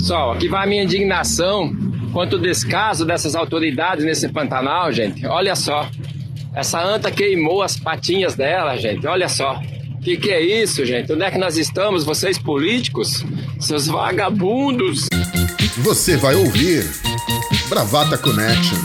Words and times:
Pessoal, 0.00 0.32
aqui 0.32 0.48
vai 0.48 0.64
a 0.64 0.66
minha 0.66 0.82
indignação 0.82 1.76
quanto 2.10 2.36
ao 2.36 2.42
descaso 2.42 3.04
dessas 3.04 3.34
autoridades 3.34 4.02
nesse 4.02 4.30
Pantanal, 4.30 4.90
gente. 4.90 5.26
Olha 5.26 5.54
só. 5.54 5.88
Essa 6.54 6.82
anta 6.82 7.10
queimou 7.10 7.62
as 7.62 7.78
patinhas 7.78 8.34
dela, 8.34 8.78
gente. 8.78 9.06
Olha 9.06 9.28
só. 9.28 9.60
O 9.96 10.00
que, 10.00 10.16
que 10.16 10.30
é 10.30 10.40
isso, 10.40 10.86
gente? 10.86 11.12
Onde 11.12 11.22
é 11.22 11.30
que 11.30 11.36
nós 11.36 11.58
estamos, 11.58 12.02
vocês 12.02 12.38
políticos? 12.38 13.24
Seus 13.60 13.88
vagabundos. 13.88 15.06
Você 15.76 16.16
vai 16.16 16.34
ouvir 16.34 16.82
Bravata 17.68 18.16
Connection. 18.16 18.78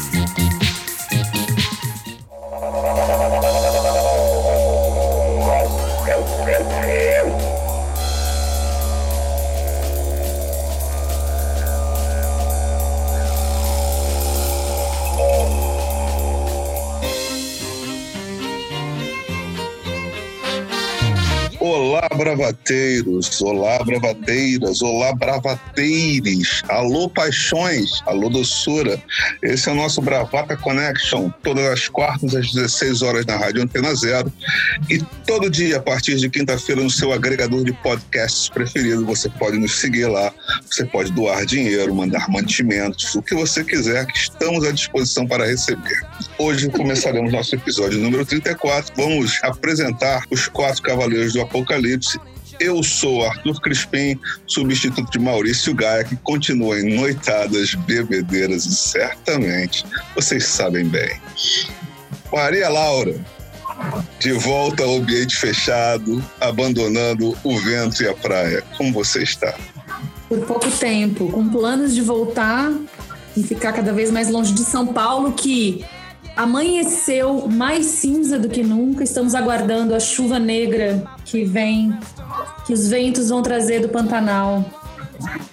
Bravateiros, 22.16 23.42
olá, 23.42 23.84
bravateiras, 23.84 24.82
olá, 24.82 25.14
bravateires, 25.14 26.64
alô, 26.70 27.10
paixões, 27.10 28.02
alô, 28.06 28.30
doçura. 28.30 29.02
Esse 29.44 29.70
é 29.70 29.72
o 29.72 29.76
nosso 29.76 30.02
Bravata 30.02 30.56
Connection, 30.58 31.30
todas 31.44 31.66
as 31.66 31.88
quartas 31.88 32.36
às 32.36 32.52
16 32.52 33.02
horas 33.02 33.26
na 33.26 33.36
Rádio 33.36 33.64
Antena 33.64 33.94
Zero 33.94 34.32
e 34.90 35.00
todo 35.26 35.50
dia, 35.50 35.78
a 35.78 35.82
partir 35.82 36.16
de 36.16 36.30
quinta-feira, 36.30 36.82
no 36.82 36.90
seu 36.90 37.12
agregador 37.12 37.64
de 37.64 37.74
podcasts 37.74 38.50
preferido. 38.50 39.06
Você 39.06 39.30
pode 39.30 39.58
nos 39.58 39.80
seguir 39.80 40.08
lá, 40.08 40.34
você 40.70 40.86
pode 40.86 41.12
doar 41.12 41.46
dinheiro, 41.46 41.94
mandar 41.94 42.30
mantimentos, 42.30 43.14
o 43.16 43.22
que 43.22 43.36
você 43.36 43.64
quiser, 43.64 44.06
que 44.06 44.18
estamos 44.18 44.64
à 44.64 44.72
disposição 44.72 45.28
para 45.28 45.46
receber. 45.46 46.02
Hoje 46.38 46.70
começaremos 46.70 47.32
nosso 47.32 47.56
episódio 47.56 47.98
número 47.98 48.26
34. 48.26 48.94
Vamos 48.98 49.40
apresentar 49.42 50.26
os 50.30 50.50
quatro 50.50 50.82
cavaleiros 50.82 51.32
do 51.32 51.42
Apocalipse. 51.42 52.20
Eu 52.60 52.84
sou 52.84 53.26
Arthur 53.26 53.62
Crispim, 53.62 54.20
substituto 54.46 55.10
de 55.12 55.20
Maurício 55.20 55.74
Gaia, 55.74 56.04
que 56.04 56.18
continua 56.18 56.78
em 56.78 56.94
noitadas, 56.94 57.74
bebedeiras 57.74 58.66
e 58.66 58.76
certamente 58.76 59.86
vocês 60.14 60.46
sabem 60.46 60.86
bem. 60.86 61.20
Maria 62.32 62.68
Laura, 62.68 63.16
de 64.20 64.34
volta 64.34 64.84
ao 64.84 64.98
ambiente 64.98 65.38
fechado, 65.38 66.22
abandonando 66.42 67.34
o 67.46 67.58
vento 67.60 68.04
e 68.04 68.10
a 68.10 68.14
praia. 68.14 68.62
Como 68.78 68.92
você 68.92 69.24
está? 69.24 69.56
Por 70.28 70.40
pouco 70.42 70.70
tempo, 70.70 71.32
com 71.32 71.48
planos 71.48 71.96
de 71.96 72.02
voltar 72.02 72.74
e 73.38 73.44
ficar 73.44 73.72
cada 73.72 73.94
vez 73.94 74.12
mais 74.12 74.30
longe 74.30 74.54
de 74.54 74.62
São 74.62 74.88
Paulo, 74.88 75.32
que 75.34 75.86
Amanheceu 76.36 77.48
mais 77.48 77.86
cinza 77.86 78.38
do 78.38 78.50
que 78.50 78.62
nunca. 78.64 79.04
Estamos 79.04 79.34
aguardando 79.34 79.96
a 79.96 80.00
chuva 80.00 80.38
negra 80.38 81.04
que 81.24 81.46
vem, 81.46 81.98
que 82.66 82.74
os 82.74 82.90
ventos 82.90 83.30
vão 83.30 83.42
trazer 83.42 83.80
do 83.80 83.90
Pantanal. 83.90 84.64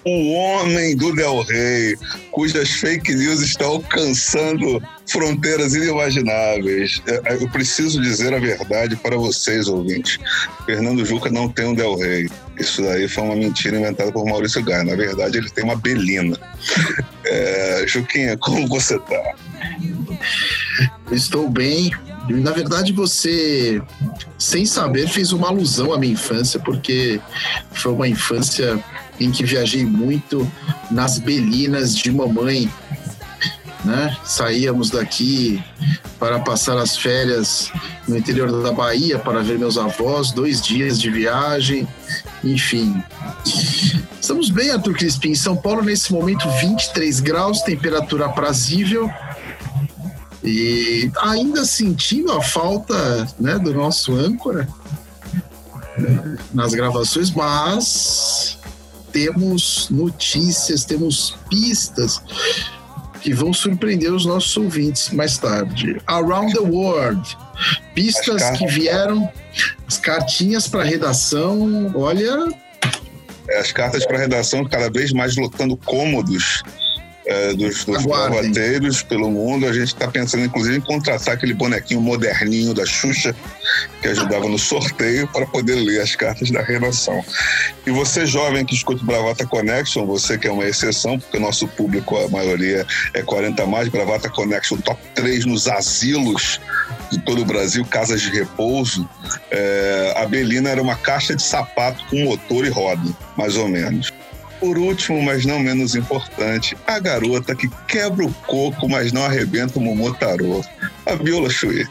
O 0.05 0.33
homem 0.33 0.95
do 0.95 1.15
Del 1.15 1.41
Rey, 1.43 1.95
cujas 2.31 2.69
fake 2.69 3.15
news 3.15 3.41
estão 3.41 3.71
alcançando 3.71 4.81
fronteiras 5.07 5.73
inimagináveis. 5.73 7.01
É, 7.07 7.33
é, 7.33 7.35
eu 7.35 7.49
preciso 7.49 8.01
dizer 8.01 8.33
a 8.33 8.39
verdade 8.39 8.97
para 8.97 9.15
vocês, 9.15 9.69
ouvintes. 9.69 10.19
Fernando 10.65 11.05
Juca 11.05 11.29
não 11.29 11.47
tem 11.47 11.67
um 11.67 11.73
Del 11.73 11.95
Rey. 11.95 12.29
Isso 12.59 12.81
daí 12.81 13.07
foi 13.07 13.23
uma 13.23 13.35
mentira 13.35 13.77
inventada 13.77 14.11
por 14.11 14.25
Maurício 14.25 14.63
Gaia. 14.63 14.83
Na 14.83 14.95
verdade, 14.95 15.37
ele 15.37 15.49
tem 15.49 15.63
uma 15.63 15.77
Belina. 15.77 16.37
É, 17.25 17.85
Juquinha, 17.87 18.37
como 18.37 18.67
você 18.67 18.99
tá? 18.99 19.35
Estou 21.11 21.49
bem. 21.49 21.91
Na 22.29 22.51
verdade, 22.51 22.93
você, 22.93 23.81
sem 24.37 24.65
saber, 24.65 25.07
fez 25.09 25.33
uma 25.33 25.49
alusão 25.49 25.93
à 25.93 25.97
minha 25.97 26.13
infância, 26.13 26.59
porque 26.59 27.19
foi 27.71 27.91
uma 27.91 28.07
infância 28.07 28.81
em 29.19 29.29
que 29.29 29.43
viajei 29.43 29.85
muito 29.85 30.49
nas 30.89 31.19
belinas 31.19 31.95
de 31.95 32.11
mamãe. 32.11 32.71
Né? 33.83 34.15
Saíamos 34.23 34.89
daqui 34.89 35.61
para 36.17 36.39
passar 36.39 36.77
as 36.77 36.95
férias 36.95 37.69
no 38.07 38.17
interior 38.17 38.49
da 38.63 38.71
Bahia 38.71 39.19
para 39.19 39.43
ver 39.43 39.59
meus 39.59 39.77
avós, 39.77 40.31
dois 40.31 40.61
dias 40.61 40.99
de 40.99 41.09
viagem, 41.09 41.85
enfim. 42.43 43.03
Estamos 44.19 44.49
bem, 44.49 44.71
Arthur 44.71 44.93
Crispim. 44.93 45.31
Em 45.31 45.35
São 45.35 45.57
Paulo, 45.57 45.83
nesse 45.83 46.13
momento, 46.13 46.49
23 46.61 47.19
graus, 47.19 47.61
temperatura 47.61 48.27
aprazível. 48.27 49.11
E 50.43 51.09
ainda 51.21 51.63
sentindo 51.65 52.31
a 52.31 52.41
falta 52.41 53.27
né, 53.39 53.57
do 53.57 53.73
nosso 53.73 54.13
âncora 54.13 54.67
né, 55.97 56.37
nas 56.53 56.73
gravações, 56.73 57.31
mas 57.31 58.57
temos 59.11 59.87
notícias, 59.89 60.83
temos 60.83 61.37
pistas 61.49 62.21
que 63.21 63.33
vão 63.33 63.53
surpreender 63.53 64.11
os 64.11 64.25
nossos 64.25 64.57
ouvintes 64.57 65.11
mais 65.11 65.37
tarde. 65.37 66.01
Around 66.07 66.53
the 66.53 66.59
World. 66.59 67.37
Pistas 67.95 68.57
que 68.57 68.67
vieram, 68.67 69.31
as 69.87 69.97
cartinhas 69.97 70.67
para 70.67 70.83
redação, 70.83 71.89
olha. 71.95 72.49
As 73.57 73.71
cartas 73.71 74.05
para 74.05 74.17
redação 74.17 74.65
cada 74.65 74.89
vez 74.89 75.13
mais 75.13 75.37
lotando 75.37 75.77
cômodos 75.77 76.63
é, 77.33 77.53
dos, 77.53 77.83
dos 77.85 79.03
pelo 79.03 79.31
mundo. 79.31 79.65
A 79.65 79.73
gente 79.73 79.87
está 79.87 80.07
pensando, 80.07 80.45
inclusive, 80.45 80.77
em 80.77 80.81
contratar 80.81 81.33
aquele 81.33 81.53
bonequinho 81.53 82.01
moderninho 82.01 82.73
da 82.73 82.85
Xuxa, 82.85 83.35
que 84.01 84.07
ajudava 84.07 84.47
no 84.47 84.59
sorteio, 84.59 85.27
para 85.27 85.45
poder 85.47 85.75
ler 85.75 86.01
as 86.01 86.15
cartas 86.15 86.51
da 86.51 86.61
redação. 86.61 87.23
E 87.85 87.91
você, 87.91 88.25
jovem 88.25 88.63
que 88.63 88.75
escuta 88.75 89.01
o 89.01 89.05
Bravata 89.05 89.45
Connection, 89.45 90.05
você 90.05 90.37
que 90.37 90.47
é 90.47 90.51
uma 90.51 90.65
exceção, 90.65 91.19
porque 91.19 91.37
o 91.37 91.41
nosso 91.41 91.67
público, 91.67 92.17
a 92.17 92.27
maioria 92.29 92.85
é 93.13 93.21
40 93.21 93.65
mais, 93.65 93.89
Bravata 93.89 94.29
Connection 94.29 94.77
top 94.77 95.01
3 95.15 95.45
nos 95.45 95.67
asilos 95.67 96.59
de 97.11 97.19
todo 97.19 97.41
o 97.41 97.45
Brasil, 97.45 97.83
casas 97.85 98.21
de 98.21 98.29
repouso. 98.29 99.07
É, 99.49 100.13
a 100.17 100.25
Belina 100.25 100.69
era 100.69 100.81
uma 100.81 100.95
caixa 100.95 101.35
de 101.35 101.41
sapato 101.41 102.03
com 102.09 102.23
motor 102.23 102.65
e 102.65 102.69
roda, 102.69 103.09
mais 103.35 103.55
ou 103.55 103.67
menos. 103.67 104.11
Por 104.63 104.77
último, 104.77 105.21
mas 105.21 105.45
não 105.45 105.59
menos 105.59 105.93
importante, 105.93 106.77
a 106.87 106.97
garota 106.97 107.53
que 107.53 107.69
quebra 107.85 108.25
o 108.25 108.33
coco, 108.47 108.87
mas 108.87 109.11
não 109.11 109.25
arrebenta 109.25 109.77
o 109.77 109.81
momotaro. 109.81 110.61
A 111.05 111.15
Viola 111.15 111.49
Chui. 111.49 111.85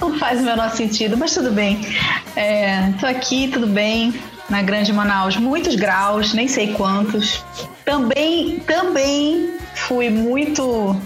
Não 0.00 0.18
faz 0.18 0.40
o 0.40 0.44
menor 0.44 0.70
sentido, 0.70 1.14
mas 1.14 1.34
tudo 1.34 1.50
bem. 1.50 1.86
É, 2.34 2.90
tô 2.98 3.04
aqui, 3.04 3.48
tudo 3.48 3.66
bem, 3.66 4.14
na 4.48 4.62
Grande 4.62 4.94
Manaus, 4.94 5.36
muitos 5.36 5.76
graus, 5.76 6.32
nem 6.32 6.48
sei 6.48 6.72
quantos. 6.72 7.44
Também, 7.84 8.60
também 8.60 9.58
fui 9.74 10.08
muito 10.08 10.98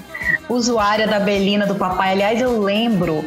usuária 0.49 1.09
da 1.09 1.19
Belina 1.19 1.67
do 1.67 1.75
papai. 1.75 2.13
Aliás, 2.13 2.41
eu 2.41 2.63
lembro 2.63 3.25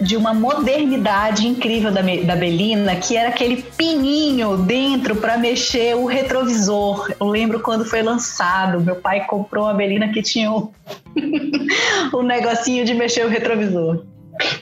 de 0.00 0.16
uma 0.16 0.34
modernidade 0.34 1.46
incrível 1.46 1.90
da, 1.90 2.02
da 2.02 2.36
Belina, 2.36 2.96
que 2.96 3.16
era 3.16 3.30
aquele 3.30 3.62
pininho 3.62 4.56
dentro 4.58 5.16
para 5.16 5.38
mexer 5.38 5.96
o 5.96 6.06
retrovisor. 6.06 7.12
Eu 7.18 7.26
lembro 7.26 7.60
quando 7.60 7.84
foi 7.84 8.02
lançado, 8.02 8.80
meu 8.80 8.96
pai 8.96 9.26
comprou 9.26 9.64
uma 9.64 9.74
Belina 9.74 10.12
que 10.12 10.22
tinha 10.22 10.50
o, 10.52 10.72
negocinho 12.22 12.84
de 12.84 12.94
mexer 12.94 13.24
o 13.24 13.28
retrovisor. 13.28 14.04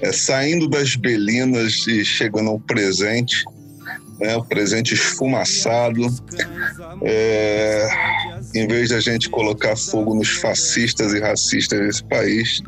É, 0.01 0.13
saindo 0.13 0.69
das 0.69 0.95
Belinas 0.95 1.87
e 1.89 2.05
chegando 2.05 2.51
ao 2.51 2.61
presente, 2.61 3.45
né, 4.21 4.37
o 4.37 4.45
presente 4.45 4.95
esfumaçado. 4.95 6.07
É, 7.03 7.89
em 8.55 8.69
vez 8.69 8.89
de 8.89 8.95
a 8.95 9.01
gente 9.01 9.29
colocar 9.29 9.77
fogo 9.77 10.15
nos 10.15 10.31
fascistas 10.37 11.13
e 11.13 11.19
racistas 11.19 11.81
desse 11.81 12.05
país, 12.05 12.63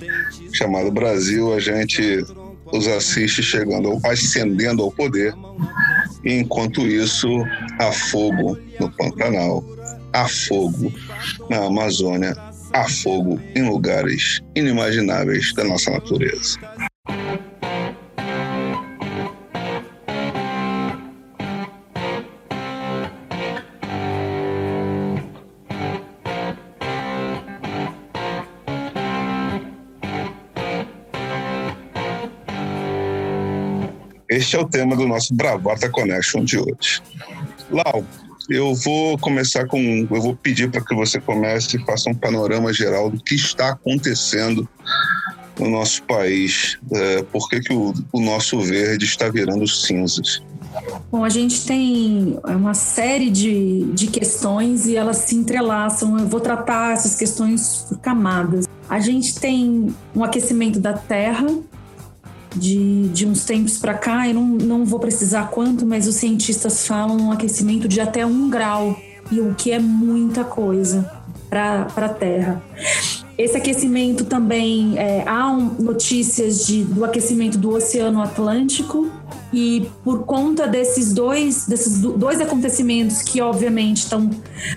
chamado 0.52 0.90
Brasil, 0.90 1.54
a 1.54 1.60
gente 1.60 2.24
os 2.72 2.86
assiste 2.88 3.42
chegando, 3.42 3.98
ascendendo 4.04 4.82
ao 4.82 4.92
poder. 4.92 5.34
E 6.24 6.32
enquanto 6.34 6.86
isso, 6.86 7.28
há 7.78 7.92
fogo 7.92 8.58
no 8.80 8.90
Pantanal, 8.92 9.64
há 10.12 10.26
fogo 10.26 10.92
na 11.48 11.66
Amazônia, 11.66 12.34
há 12.72 12.88
fogo 12.88 13.40
em 13.54 13.68
lugares 13.68 14.40
inimagináveis 14.54 15.52
da 15.54 15.64
nossa 15.64 15.90
natureza. 15.90 16.58
Este 34.46 34.54
é 34.54 34.60
o 34.60 34.64
tema 34.64 34.94
do 34.94 35.08
nosso 35.08 35.34
Bravata 35.34 35.90
Connection 35.90 36.44
de 36.44 36.56
hoje. 36.56 37.02
Lau, 37.68 38.04
eu 38.48 38.76
vou 38.76 39.18
começar 39.18 39.66
com. 39.66 39.76
Eu 40.08 40.22
vou 40.22 40.36
pedir 40.36 40.70
para 40.70 40.80
que 40.84 40.94
você 40.94 41.20
comece 41.20 41.76
e 41.76 41.84
faça 41.84 42.08
um 42.08 42.14
panorama 42.14 42.72
geral 42.72 43.10
do 43.10 43.20
que 43.20 43.34
está 43.34 43.70
acontecendo 43.70 44.68
no 45.58 45.68
nosso 45.68 46.00
país. 46.04 46.78
É, 46.92 47.24
por 47.24 47.48
que, 47.48 47.58
que 47.58 47.72
o, 47.72 47.92
o 48.12 48.20
nosso 48.20 48.60
verde 48.60 49.04
está 49.04 49.28
virando 49.28 49.66
cinzas? 49.66 50.40
Bom, 51.10 51.24
a 51.24 51.28
gente 51.28 51.66
tem 51.66 52.38
uma 52.44 52.74
série 52.74 53.30
de, 53.30 53.90
de 53.94 54.06
questões 54.06 54.86
e 54.86 54.94
elas 54.94 55.16
se 55.16 55.34
entrelaçam. 55.34 56.20
Eu 56.20 56.28
vou 56.28 56.38
tratar 56.38 56.92
essas 56.92 57.16
questões 57.16 57.84
por 57.88 57.98
camadas. 57.98 58.68
A 58.88 59.00
gente 59.00 59.34
tem 59.40 59.92
um 60.14 60.22
aquecimento 60.22 60.78
da 60.78 60.92
Terra 60.92 61.48
de, 62.56 63.08
de 63.08 63.26
uns 63.26 63.44
tempos 63.44 63.78
para 63.78 63.94
cá, 63.94 64.28
eu 64.28 64.34
não, 64.34 64.46
não 64.46 64.84
vou 64.84 64.98
precisar 64.98 65.48
quanto, 65.48 65.84
mas 65.86 66.06
os 66.06 66.16
cientistas 66.16 66.86
falam 66.86 67.16
um 67.18 67.32
aquecimento 67.32 67.86
de 67.86 68.00
até 68.00 68.24
um 68.24 68.48
grau, 68.48 68.98
e 69.30 69.40
o 69.40 69.54
que 69.54 69.72
é 69.72 69.78
muita 69.78 70.44
coisa 70.44 71.10
para 71.50 71.86
a 71.96 72.08
Terra. 72.08 72.62
Esse 73.38 73.56
aquecimento 73.56 74.24
também, 74.24 74.98
é, 74.98 75.22
há 75.26 75.50
um, 75.50 75.70
notícias 75.78 76.66
de, 76.66 76.84
do 76.84 77.04
aquecimento 77.04 77.58
do 77.58 77.70
Oceano 77.70 78.22
Atlântico, 78.22 79.10
e 79.52 79.88
por 80.02 80.24
conta 80.24 80.66
desses 80.66 81.12
dois, 81.12 81.66
desses 81.66 82.00
dois 82.00 82.40
acontecimentos 82.40 83.22
que, 83.22 83.40
obviamente, 83.40 83.98
estão, 83.98 84.30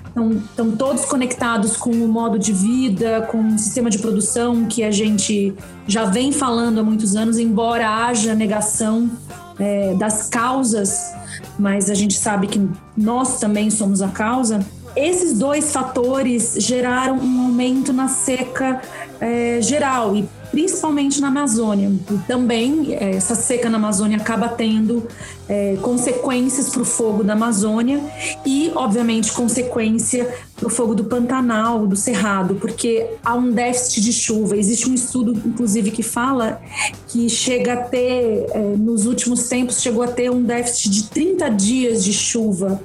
estão, 0.06 0.72
todos 0.72 1.06
conectados 1.06 1.76
com 1.76 1.90
o 1.90 2.08
modo 2.08 2.38
de 2.38 2.54
vida, 2.54 3.28
com 3.32 3.56
o 3.56 3.60
sistema 3.60 3.90
de 3.90 4.00
produção 4.00 4.66
que 4.66 4.84
a 4.84 4.92
gente 4.92 5.54
já 5.88 6.06
vem 6.06 6.32
falando 6.32 6.80
há 6.80 6.84
muitos 6.84 7.16
anos, 7.16 7.38
embora 7.38 7.90
haja 7.90 8.36
negação 8.36 9.10
é, 9.58 9.94
das 9.96 10.30
causas, 10.30 11.14
mas 11.58 11.90
a 11.90 11.94
gente 11.94 12.14
sabe 12.14 12.48
que 12.48 12.70
nós 12.96 13.40
também 13.40 13.70
somos 13.70 14.02
a 14.02 14.08
causa. 14.08 14.66
Esses 14.96 15.38
dois 15.38 15.72
fatores 15.72 16.56
geraram 16.58 17.18
um 17.18 17.42
aumento 17.46 17.94
na 17.94 18.08
seca 18.08 18.82
é, 19.20 19.62
geral 19.62 20.16
e 20.16 20.28
principalmente 20.52 21.22
na 21.22 21.28
Amazônia. 21.28 21.92
E 22.12 22.18
também 22.28 22.96
é, 22.96 23.12
essa 23.12 23.36
seca 23.36 23.70
na 23.70 23.78
Amazônia 23.78 24.18
acaba 24.18 24.50
tendo 24.50 25.08
é, 25.48 25.78
consequências 25.82 26.70
para 26.70 26.82
o 26.82 26.86
fogo 26.86 27.24
da 27.24 27.34
Amazônia 27.34 28.02
e, 28.46 28.72
obviamente, 28.76 29.32
consequência 29.32 30.34
para 30.56 30.68
o 30.68 30.70
fogo 30.70 30.94
do 30.94 31.06
Pantanal, 31.06 31.88
do 31.88 31.96
Cerrado, 31.96 32.56
porque 32.56 33.08
há 33.24 33.36
um 33.36 33.52
déficit 33.52 34.02
de 34.02 34.14
chuva. 34.14 34.58
Existe 34.58 34.90
um 34.90 34.94
estudo, 34.94 35.34
inclusive, 35.46 35.92
que 35.92 36.04
fala 36.04 36.62
que 37.08 37.30
chega 37.30 37.74
a 37.74 37.78
ter, 37.78 38.46
é, 38.52 38.60
nos 38.78 39.06
últimos 39.06 39.48
tempos, 39.48 39.82
chegou 39.82 40.04
a 40.04 40.08
ter 40.08 40.30
um 40.30 40.44
déficit 40.44 40.90
de 40.90 41.04
30 41.10 41.50
dias 41.50 42.04
de 42.04 42.14
chuva 42.14 42.82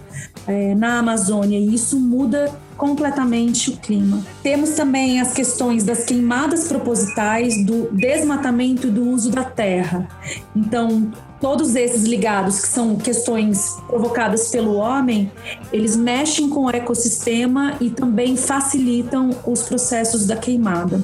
é, 0.46 0.74
na 0.74 0.98
Amazônia, 0.98 1.58
e 1.58 1.74
isso 1.74 1.98
muda 1.98 2.52
completamente 2.84 3.70
o 3.70 3.78
clima. 3.78 4.22
Temos 4.42 4.72
também 4.72 5.18
as 5.18 5.32
questões 5.32 5.84
das 5.84 6.04
queimadas 6.04 6.68
propositais, 6.68 7.64
do 7.64 7.88
desmatamento 7.90 8.88
e 8.88 8.90
do 8.90 9.08
uso 9.08 9.30
da 9.30 9.42
terra. 9.42 10.06
Então, 10.54 11.10
todos 11.40 11.74
esses 11.76 12.04
ligados, 12.04 12.60
que 12.60 12.68
são 12.68 12.96
questões 12.96 13.78
provocadas 13.86 14.50
pelo 14.50 14.74
homem, 14.74 15.32
eles 15.72 15.96
mexem 15.96 16.50
com 16.50 16.66
o 16.66 16.70
ecossistema 16.70 17.74
e 17.80 17.88
também 17.88 18.36
facilitam 18.36 19.30
os 19.46 19.62
processos 19.62 20.26
da 20.26 20.36
queimada. 20.36 21.02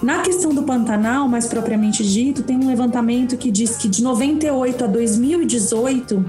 Na 0.00 0.20
questão 0.20 0.54
do 0.54 0.62
Pantanal, 0.62 1.26
mais 1.26 1.48
propriamente 1.48 2.04
dito, 2.04 2.44
tem 2.44 2.56
um 2.56 2.68
levantamento 2.68 3.36
que 3.36 3.50
diz 3.50 3.76
que 3.76 3.88
de 3.88 4.04
98 4.04 4.84
a 4.84 4.86
2018, 4.86 6.24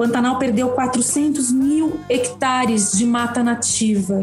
Pantanal 0.00 0.38
perdeu 0.38 0.70
400 0.70 1.52
mil 1.52 2.00
hectares 2.08 2.92
de 2.92 3.04
mata 3.04 3.42
nativa. 3.42 4.22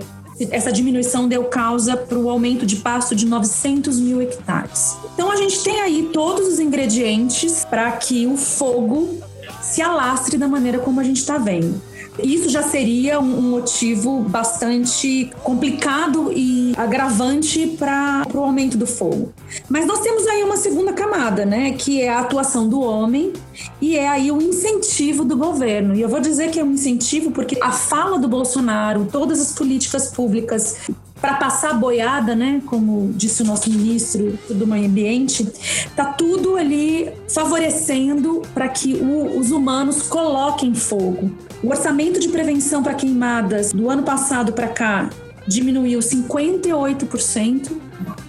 Essa 0.50 0.72
diminuição 0.72 1.28
deu 1.28 1.44
causa 1.44 1.96
para 1.96 2.18
o 2.18 2.32
aumento 2.32 2.66
de 2.66 2.78
pasto 2.78 3.14
de 3.14 3.28
900 3.28 4.00
mil 4.00 4.20
hectares. 4.20 4.98
Então 5.14 5.32
a 5.32 5.36
gente 5.36 5.64
tem 5.64 5.80
aí 5.80 6.10
todos 6.12 6.48
os 6.48 6.60
ingredientes 6.60 7.64
para 7.64 7.92
que 7.92 8.26
o 8.26 8.36
fogo 8.36 9.20
se 9.62 9.80
alastre 9.80 10.36
da 10.36 10.48
maneira 10.48 10.80
como 10.80 11.00
a 11.00 11.04
gente 11.04 11.18
está 11.18 11.38
vendo. 11.38 11.80
Isso 12.24 12.50
já 12.50 12.64
seria 12.64 13.20
um 13.20 13.42
motivo 13.42 14.22
bastante 14.22 15.32
complicado 15.44 16.32
e 16.34 16.74
agravante 16.76 17.68
para 17.78 18.26
o 18.34 18.40
aumento 18.40 18.78
do 18.78 18.88
fogo. 18.88 19.34
Mas 19.70 19.86
nós 19.86 20.00
temos 20.00 20.26
aí 20.28 20.44
uma 20.44 20.58
segunda 20.58 20.94
camada, 20.94 21.46
né, 21.46 21.72
que 21.72 22.02
é 22.02 22.10
a 22.10 22.20
atuação 22.20 22.68
do 22.68 22.82
homem 22.82 23.34
e 23.82 23.96
é 23.96 24.08
aí 24.08 24.32
o 24.32 24.42
incentivo 24.42 25.24
do 25.24 25.38
governo. 25.38 25.96
E 25.96 26.02
eu 26.02 26.10
vou 26.10 26.20
dizer 26.20 26.52
que 26.52 26.60
é 26.60 26.64
um 26.64 26.72
incentivo 26.72 27.32
porque 27.32 27.58
a 27.62 27.72
fala 27.72 28.18
do 28.18 28.28
Bolsonaro, 28.28 29.08
todas 29.12 29.40
as 29.40 29.54
políticas 29.54 30.10
públicas 30.10 30.90
para 31.22 31.36
passar 31.36 31.74
boiada, 31.74 32.36
né, 32.36 32.62
como 32.66 33.12
disse 33.14 33.42
o 33.42 33.46
nosso 33.46 33.70
ministro 33.70 34.38
do 34.50 34.68
Meio 34.68 34.86
Ambiente, 34.86 35.48
tá 35.96 36.06
tudo 36.06 36.56
ali 36.56 37.10
favorecendo 37.30 38.42
para 38.54 38.68
que 38.68 38.94
o, 38.94 39.40
os 39.40 39.52
humanos 39.52 40.04
coloquem 40.04 40.74
fogo. 40.74 41.32
O 41.64 41.70
orçamento 41.70 42.20
de 42.20 42.30
prevenção 42.30 42.84
para 42.84 42.94
queimadas 42.94 43.74
do 43.74 43.90
ano 43.90 44.04
passado 44.04 44.54
para 44.54 44.68
cá 44.68 45.10
diminuiu 45.48 46.00
58%. 46.00 47.72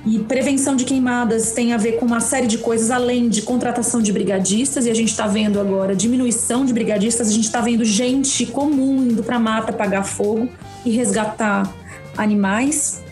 E 0.06 0.19
prevenção 0.20 0.75
de 0.75 0.85
queimadas 0.85 1.52
tem 1.52 1.75
a 1.75 1.76
ver 1.76 1.99
com 1.99 2.06
uma 2.06 2.20
série 2.20 2.46
de 2.46 2.58
coisas, 2.58 2.90
além 2.90 3.29
de 3.29 3.43
contratação 3.43 4.00
de 4.00 4.11
brigadistas, 4.11 4.87
e 4.87 4.90
a 4.90 4.94
gente 4.94 5.11
está 5.11 5.26
vendo 5.26 5.61
agora 5.61 5.94
diminuição 5.94 6.64
de 6.64 6.73
brigadistas, 6.73 7.29
a 7.29 7.32
gente 7.32 7.44
está 7.44 7.61
vendo 7.61 7.85
gente 7.85 8.46
comum 8.46 9.02
indo 9.02 9.23
para 9.23 9.37
a 9.37 9.40
mata 9.40 9.70
apagar 9.70 10.05
fogo 10.05 10.49
e 10.87 10.90
resgatar 10.90 11.70
animais. 12.19 13.03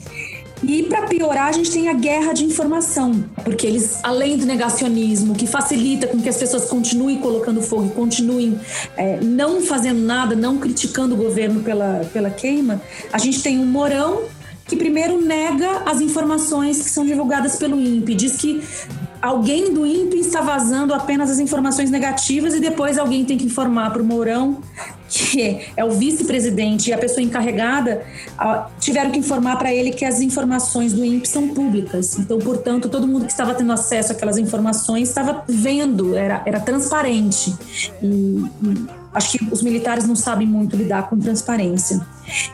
E 0.62 0.84
para 0.84 1.02
piorar, 1.02 1.48
a 1.48 1.52
gente 1.52 1.70
tem 1.70 1.88
a 1.88 1.92
guerra 1.92 2.32
de 2.32 2.44
informação, 2.44 3.24
porque 3.44 3.66
eles, 3.66 4.00
além 4.02 4.38
do 4.38 4.46
negacionismo, 4.46 5.34
que 5.34 5.46
facilita 5.46 6.06
com 6.06 6.20
que 6.20 6.28
as 6.28 6.36
pessoas 6.36 6.64
continuem 6.64 7.18
colocando 7.18 7.60
fogo 7.60 7.90
continuem 7.90 8.58
é, 8.96 9.20
não 9.20 9.60
fazendo 9.60 10.00
nada, 10.00 10.34
não 10.34 10.56
criticando 10.56 11.14
o 11.14 11.18
governo 11.18 11.60
pela, 11.60 12.08
pela 12.12 12.30
queima, 12.30 12.80
a 13.12 13.18
gente 13.18 13.42
tem 13.42 13.58
um 13.58 13.66
Morão 13.66 14.22
que 14.66 14.76
primeiro 14.76 15.20
nega 15.20 15.82
as 15.86 16.00
informações 16.00 16.82
que 16.82 16.90
são 16.90 17.04
divulgadas 17.04 17.56
pelo 17.56 17.80
INPE, 17.80 18.14
diz 18.14 18.36
que 18.36 18.62
alguém 19.22 19.72
do 19.72 19.86
INPE 19.86 20.18
está 20.18 20.40
vazando 20.40 20.92
apenas 20.92 21.30
as 21.30 21.38
informações 21.38 21.90
negativas 21.90 22.54
e 22.54 22.60
depois 22.60 22.98
alguém 22.98 23.24
tem 23.24 23.38
que 23.38 23.44
informar 23.44 23.92
para 23.92 24.02
o 24.02 24.04
Mourão, 24.04 24.60
que 25.08 25.60
é 25.76 25.84
o 25.84 25.90
vice-presidente 25.90 26.90
e 26.90 26.92
a 26.92 26.98
pessoa 26.98 27.22
encarregada, 27.22 28.04
tiveram 28.80 29.10
que 29.10 29.18
informar 29.18 29.56
para 29.56 29.72
ele 29.72 29.90
que 29.90 30.04
as 30.04 30.20
informações 30.20 30.92
do 30.92 31.04
INPE 31.04 31.28
são 31.28 31.48
públicas. 31.48 32.18
Então, 32.18 32.38
portanto, 32.38 32.88
todo 32.88 33.06
mundo 33.06 33.26
que 33.26 33.32
estava 33.32 33.54
tendo 33.54 33.72
acesso 33.72 34.12
àquelas 34.12 34.38
informações 34.38 35.08
estava 35.08 35.44
vendo, 35.48 36.16
era, 36.16 36.42
era 36.44 36.60
transparente. 36.60 37.54
E, 38.02 38.06
e 38.06 38.86
acho 39.14 39.38
que 39.38 39.44
os 39.50 39.62
militares 39.62 40.06
não 40.06 40.16
sabem 40.16 40.46
muito 40.46 40.76
lidar 40.76 41.08
com 41.08 41.18
transparência. 41.18 42.06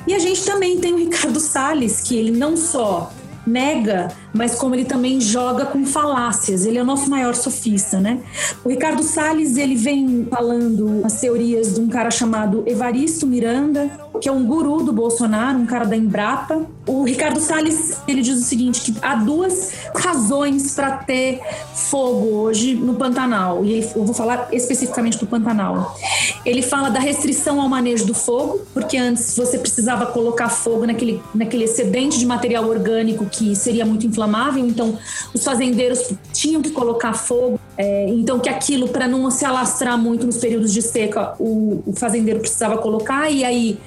E 0.06 0.14
a 0.14 0.18
gente 0.18 0.44
também 0.44 0.78
tem 0.78 0.92
o 0.92 0.98
Ricardo 0.98 1.40
Salles, 1.40 2.00
que 2.00 2.16
ele 2.16 2.30
não 2.30 2.56
só 2.56 3.12
nega, 3.46 4.08
mas 4.32 4.54
como 4.54 4.74
ele 4.74 4.84
também 4.84 5.20
joga 5.20 5.66
com 5.66 5.84
falácias. 5.84 6.64
Ele 6.64 6.78
é 6.78 6.82
o 6.82 6.84
nosso 6.84 7.10
maior 7.10 7.34
sofista, 7.34 8.00
né? 8.00 8.20
O 8.64 8.68
Ricardo 8.68 9.02
Salles, 9.02 9.56
ele 9.56 9.74
vem 9.74 10.26
falando 10.30 11.00
as 11.04 11.20
teorias 11.20 11.74
de 11.74 11.80
um 11.80 11.88
cara 11.88 12.10
chamado 12.10 12.62
Evaristo 12.66 13.26
Miranda, 13.26 13.90
que 14.20 14.28
é 14.28 14.32
um 14.32 14.44
guru 14.46 14.82
do 14.82 14.92
Bolsonaro, 14.92 15.58
um 15.58 15.66
cara 15.66 15.84
da 15.84 15.96
Embrapa. 15.96 16.64
O 16.84 17.04
Ricardo 17.04 17.40
Salles, 17.40 18.00
ele 18.08 18.22
diz 18.22 18.40
o 18.40 18.42
seguinte, 18.42 18.80
que 18.80 18.94
há 19.00 19.14
duas 19.14 19.72
razões 19.94 20.74
para 20.74 20.96
ter 20.96 21.40
fogo 21.74 22.26
hoje 22.38 22.74
no 22.74 22.94
Pantanal. 22.94 23.64
E 23.64 23.80
eu 23.94 24.04
vou 24.04 24.12
falar 24.12 24.48
especificamente 24.52 25.16
do 25.16 25.26
Pantanal. 25.26 25.96
Ele 26.44 26.60
fala 26.60 26.90
da 26.90 26.98
restrição 26.98 27.60
ao 27.60 27.68
manejo 27.68 28.04
do 28.04 28.14
fogo, 28.14 28.62
porque 28.74 28.96
antes 28.96 29.36
você 29.36 29.58
precisava 29.58 30.06
colocar 30.06 30.48
fogo 30.48 30.84
naquele, 30.84 31.22
naquele 31.32 31.64
excedente 31.64 32.18
de 32.18 32.26
material 32.26 32.68
orgânico 32.68 33.26
que 33.26 33.54
seria 33.54 33.86
muito 33.86 34.04
inflamável, 34.04 34.66
então 34.66 34.98
os 35.32 35.44
fazendeiros 35.44 36.12
tinham 36.32 36.60
que 36.60 36.70
colocar 36.70 37.12
fogo, 37.12 37.60
é, 37.78 38.08
então 38.08 38.40
que 38.40 38.48
aquilo, 38.48 38.88
para 38.88 39.06
não 39.06 39.30
se 39.30 39.44
alastrar 39.44 39.96
muito 39.96 40.26
nos 40.26 40.38
períodos 40.38 40.72
de 40.72 40.82
seca, 40.82 41.34
o, 41.38 41.82
o 41.86 41.92
fazendeiro 41.94 42.40
precisava 42.40 42.76
colocar, 42.78 43.30
e 43.30 43.44
aí 43.44 43.78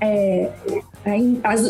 é, 0.00 0.50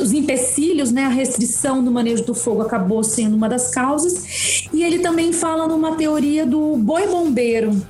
os 0.02 0.12
empecilhos, 0.12 0.90
né, 0.90 1.04
a 1.04 1.09
restrição 1.09 1.83
do 1.83 1.90
manejo 1.90 2.25
do 2.25 2.35
fogo 2.35 2.62
acabou 2.62 3.02
sendo 3.02 3.37
uma 3.37 3.49
das 3.49 3.71
causas. 3.71 4.69
E 4.73 4.83
ele 4.83 5.00
também 5.00 5.33
fala 5.33 5.66
numa 5.66 5.97
teoria 5.97 6.47
do 6.47 6.76
boi 6.76 7.07
bombeiro, 7.07 7.83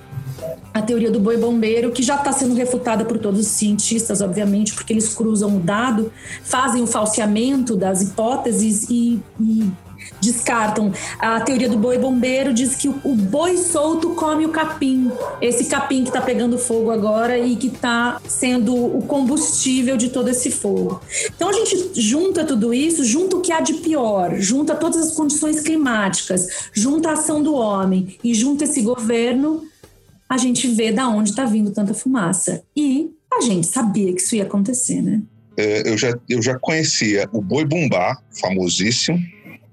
a 0.72 0.82
teoria 0.82 1.10
do 1.10 1.20
boi 1.20 1.36
bombeiro, 1.36 1.92
que 1.92 2.02
já 2.02 2.16
está 2.16 2.32
sendo 2.32 2.54
refutada 2.54 3.04
por 3.04 3.18
todos 3.18 3.40
os 3.40 3.46
cientistas, 3.46 4.20
obviamente, 4.20 4.74
porque 4.74 4.92
eles 4.92 5.14
cruzam 5.14 5.56
o 5.56 5.60
dado, 5.60 6.12
fazem 6.42 6.82
o 6.82 6.86
falseamento 6.86 7.76
das 7.76 8.02
hipóteses 8.02 8.86
e, 8.90 9.20
e 9.40 9.70
descartam. 10.20 10.92
A 11.18 11.40
teoria 11.40 11.68
do 11.68 11.76
boi 11.76 11.98
bombeiro 11.98 12.52
diz 12.52 12.74
que 12.74 12.88
o, 12.88 13.14
boi 13.14 13.56
solto 13.56 14.10
come 14.10 14.46
o 14.46 14.50
capim. 14.50 15.10
Esse 15.40 15.66
capim 15.66 16.02
que 16.02 16.10
está 16.10 16.20
pegando 16.20 16.58
fogo 16.58 16.90
agora 16.90 17.38
e 17.38 17.56
que 17.56 17.68
está 17.68 18.20
sendo 18.26 18.74
o 18.74 19.02
combustível 19.02 19.96
de 19.96 20.08
todo 20.08 20.28
esse 20.28 20.50
fogo. 20.50 21.00
Então 21.34 21.48
a 21.48 21.52
gente 21.52 22.00
junta 22.00 22.44
tudo 22.44 22.72
isso, 22.72 23.04
junta 23.04 23.36
o 23.36 23.40
que 23.40 23.52
há 23.52 23.60
de 23.60 23.74
pior, 23.74 24.36
junta 24.38 24.74
todas 24.74 24.98
as 24.98 25.12
condições 25.12 25.60
climáticas, 25.60 26.70
junta 26.72 27.10
a 27.10 27.12
ação 27.12 27.42
do 27.42 27.54
homem 27.54 28.16
e 28.22 28.34
junta 28.34 28.64
esse 28.64 28.82
governo, 28.82 29.62
a 30.28 30.36
gente 30.36 30.66
vê 30.68 30.90
da 30.90 31.08
onde 31.08 31.30
está 31.30 31.44
vindo 31.44 31.70
tanta 31.70 31.94
fumaça. 31.94 32.62
E 32.76 33.10
a 33.32 33.40
gente 33.40 33.66
sabia 33.66 34.12
que 34.12 34.20
isso 34.20 34.36
ia 34.36 34.44
acontecer, 34.44 35.02
né? 35.02 35.22
É, 35.56 35.88
eu, 35.88 35.96
já, 35.96 36.12
eu 36.28 36.42
já 36.42 36.58
conhecia 36.58 37.28
o 37.32 37.40
Boi 37.40 37.64
Bumbá, 37.64 38.18
famosíssimo, 38.40 39.18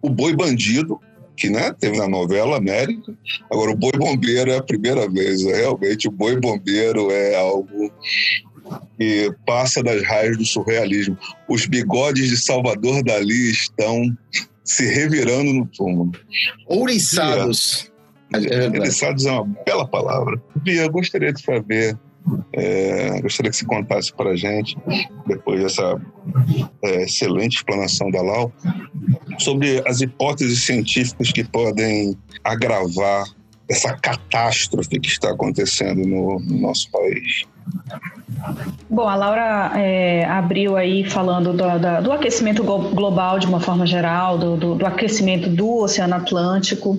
o 0.01 0.10
Boi 0.10 0.36
Bandido, 0.36 1.00
que 1.36 1.50
né, 1.50 1.74
teve 1.79 1.98
na 1.98 2.08
novela 2.08 2.58
América. 2.58 3.13
Agora, 3.51 3.72
o 3.72 3.75
Boi 3.75 3.93
Bombeiro 3.93 4.51
é 4.51 4.58
a 4.58 4.63
primeira 4.63 5.10
vez. 5.10 5.46
É, 5.46 5.58
realmente, 5.58 6.08
o 6.08 6.12
Boi 6.12 6.39
Bombeiro 6.39 7.12
é 7.12 7.36
algo 7.36 7.91
que 8.98 9.34
passa 9.46 9.81
das 9.84 10.03
raias 10.03 10.38
do 10.38 10.46
surrealismo. 10.46 11.17
Os 11.50 11.65
bigodes 11.65 12.29
de 12.29 12.38
Salvador 12.38 13.03
Dali 13.03 13.51
estão 13.51 14.05
se 14.63 14.86
revirando 14.86 15.53
no 15.53 15.65
túmulo. 15.65 16.12
Ouriçados. 16.67 17.91
É, 18.34 18.67
Ouriçados 18.67 19.25
é 19.25 19.31
uma 19.31 19.46
bela 19.65 19.88
palavra. 19.88 20.41
Bia, 20.58 20.84
eu 20.84 20.91
gostaria 20.91 21.34
de 21.34 21.41
saber 21.41 21.98
é, 22.54 23.22
gostaria 23.22 23.51
que 23.51 23.58
você 23.58 23.66
contasse 23.66 24.13
para 24.13 24.32
a 24.32 24.36
gente, 24.36 24.78
depois 25.25 25.62
dessa 25.62 26.00
é, 26.84 27.04
excelente 27.04 27.58
explanação 27.58 28.10
da 28.12 28.22
Lau, 28.22 28.51
sobre 29.40 29.82
as 29.88 30.01
hipóteses 30.01 30.63
científicas 30.63 31.32
que 31.32 31.44
podem 31.44 32.18
agravar 32.44 33.25
essa 33.70 33.94
catástrofe 33.94 35.00
que 35.00 35.08
está 35.08 35.32
acontecendo 35.32 36.06
no, 36.06 36.40
no 36.40 36.60
nosso 36.60 36.92
país. 36.92 37.46
Bom, 38.90 39.08
a 39.08 39.16
Laura 39.16 39.72
é, 39.75 40.25
abriu 40.25 40.75
aí 40.75 41.10
falando 41.10 41.54
do, 41.54 42.04
do 42.04 42.12
aquecimento 42.12 42.63
global 42.63 43.40
de 43.40 43.48
uma 43.48 43.60
forma 43.60 43.86
geral, 43.86 44.38
do, 44.38 44.58
do, 44.58 44.75
do 44.75 44.86
aquecimento 44.86 45.50
do 45.50 45.84
Oceano 45.84 46.16
Atlântico. 46.16 46.98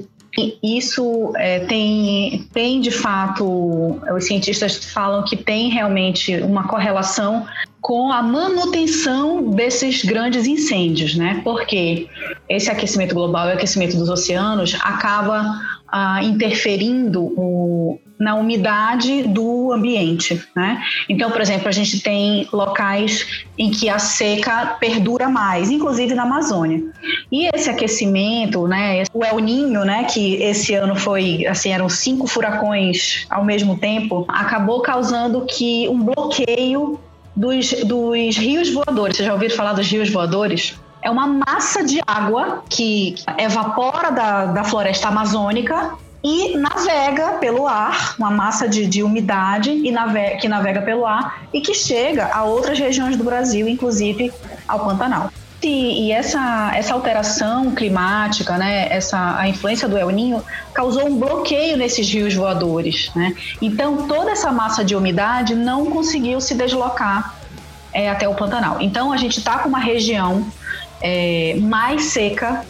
Isso 0.62 1.32
é, 1.36 1.60
tem, 1.60 2.48
tem, 2.54 2.80
de 2.80 2.90
fato, 2.90 4.00
os 4.16 4.24
cientistas 4.24 4.82
falam 4.86 5.22
que 5.24 5.36
tem 5.36 5.68
realmente 5.68 6.34
uma 6.36 6.66
correlação 6.66 7.46
com 7.82 8.10
a 8.10 8.22
manutenção 8.22 9.50
desses 9.50 10.02
grandes 10.02 10.46
incêndios, 10.46 11.14
né? 11.16 11.42
Porque 11.44 12.08
esse 12.48 12.70
aquecimento 12.70 13.14
global 13.14 13.48
e 13.48 13.52
aquecimento 13.52 13.96
dos 13.96 14.08
oceanos 14.08 14.78
acaba 14.82 15.60
ah, 15.88 16.22
interferindo 16.22 17.24
o, 17.36 17.98
na 18.22 18.36
umidade 18.36 19.24
do 19.24 19.72
ambiente, 19.72 20.40
né? 20.54 20.80
Então, 21.08 21.28
por 21.30 21.40
exemplo, 21.40 21.68
a 21.68 21.72
gente 21.72 22.00
tem 22.00 22.48
locais 22.52 23.44
em 23.58 23.68
que 23.68 23.88
a 23.88 23.98
seca 23.98 24.76
perdura 24.78 25.28
mais, 25.28 25.72
inclusive 25.72 26.14
na 26.14 26.22
Amazônia. 26.22 26.80
E 27.32 27.48
esse 27.52 27.68
aquecimento, 27.68 28.68
né, 28.68 29.02
o 29.12 29.24
El 29.24 29.40
Ninho, 29.40 29.84
né, 29.84 30.04
que 30.04 30.36
esse 30.36 30.72
ano 30.72 30.94
foi, 30.94 31.44
assim, 31.46 31.70
eram 31.72 31.88
cinco 31.88 32.28
furacões 32.28 33.26
ao 33.28 33.44
mesmo 33.44 33.76
tempo, 33.76 34.24
acabou 34.28 34.80
causando 34.82 35.44
que 35.44 35.88
um 35.88 36.00
bloqueio 36.04 37.00
dos, 37.34 37.72
dos 37.84 38.36
rios 38.36 38.70
voadores. 38.72 39.16
Vocês 39.16 39.26
já 39.26 39.32
ouviram 39.32 39.56
falar 39.56 39.72
dos 39.72 39.90
rios 39.90 40.08
voadores? 40.10 40.78
É 41.02 41.10
uma 41.10 41.26
massa 41.26 41.84
de 41.84 42.00
água 42.06 42.62
que 42.70 43.16
evapora 43.36 44.12
da, 44.12 44.44
da 44.46 44.62
floresta 44.62 45.08
amazônica 45.08 45.98
e 46.24 46.56
navega 46.56 47.32
pelo 47.34 47.66
ar, 47.66 48.14
uma 48.18 48.30
massa 48.30 48.68
de, 48.68 48.86
de 48.86 49.02
umidade 49.02 49.70
e 49.70 49.90
navega, 49.90 50.36
que 50.36 50.48
navega 50.48 50.80
pelo 50.80 51.04
ar 51.04 51.46
e 51.52 51.60
que 51.60 51.74
chega 51.74 52.30
a 52.32 52.44
outras 52.44 52.78
regiões 52.78 53.16
do 53.16 53.24
Brasil, 53.24 53.66
inclusive 53.68 54.32
ao 54.68 54.84
Pantanal. 54.84 55.30
E, 55.62 56.06
e 56.06 56.12
essa, 56.12 56.72
essa 56.74 56.92
alteração 56.94 57.72
climática, 57.72 58.56
né, 58.58 58.88
essa, 58.90 59.36
a 59.38 59.48
influência 59.48 59.88
do 59.88 59.96
El 59.96 60.10
Ninho 60.10 60.42
causou 60.74 61.06
um 61.06 61.18
bloqueio 61.18 61.76
nesses 61.76 62.08
rios 62.12 62.34
voadores. 62.34 63.10
Né? 63.14 63.34
Então, 63.60 64.08
toda 64.08 64.32
essa 64.32 64.50
massa 64.50 64.84
de 64.84 64.96
umidade 64.96 65.54
não 65.54 65.86
conseguiu 65.86 66.40
se 66.40 66.54
deslocar 66.54 67.34
é, 67.92 68.10
até 68.10 68.28
o 68.28 68.34
Pantanal. 68.34 68.80
Então, 68.80 69.12
a 69.12 69.16
gente 69.16 69.38
está 69.38 69.58
com 69.58 69.68
uma 69.68 69.78
região 69.78 70.46
é, 71.00 71.56
mais 71.60 72.04
seca 72.06 72.64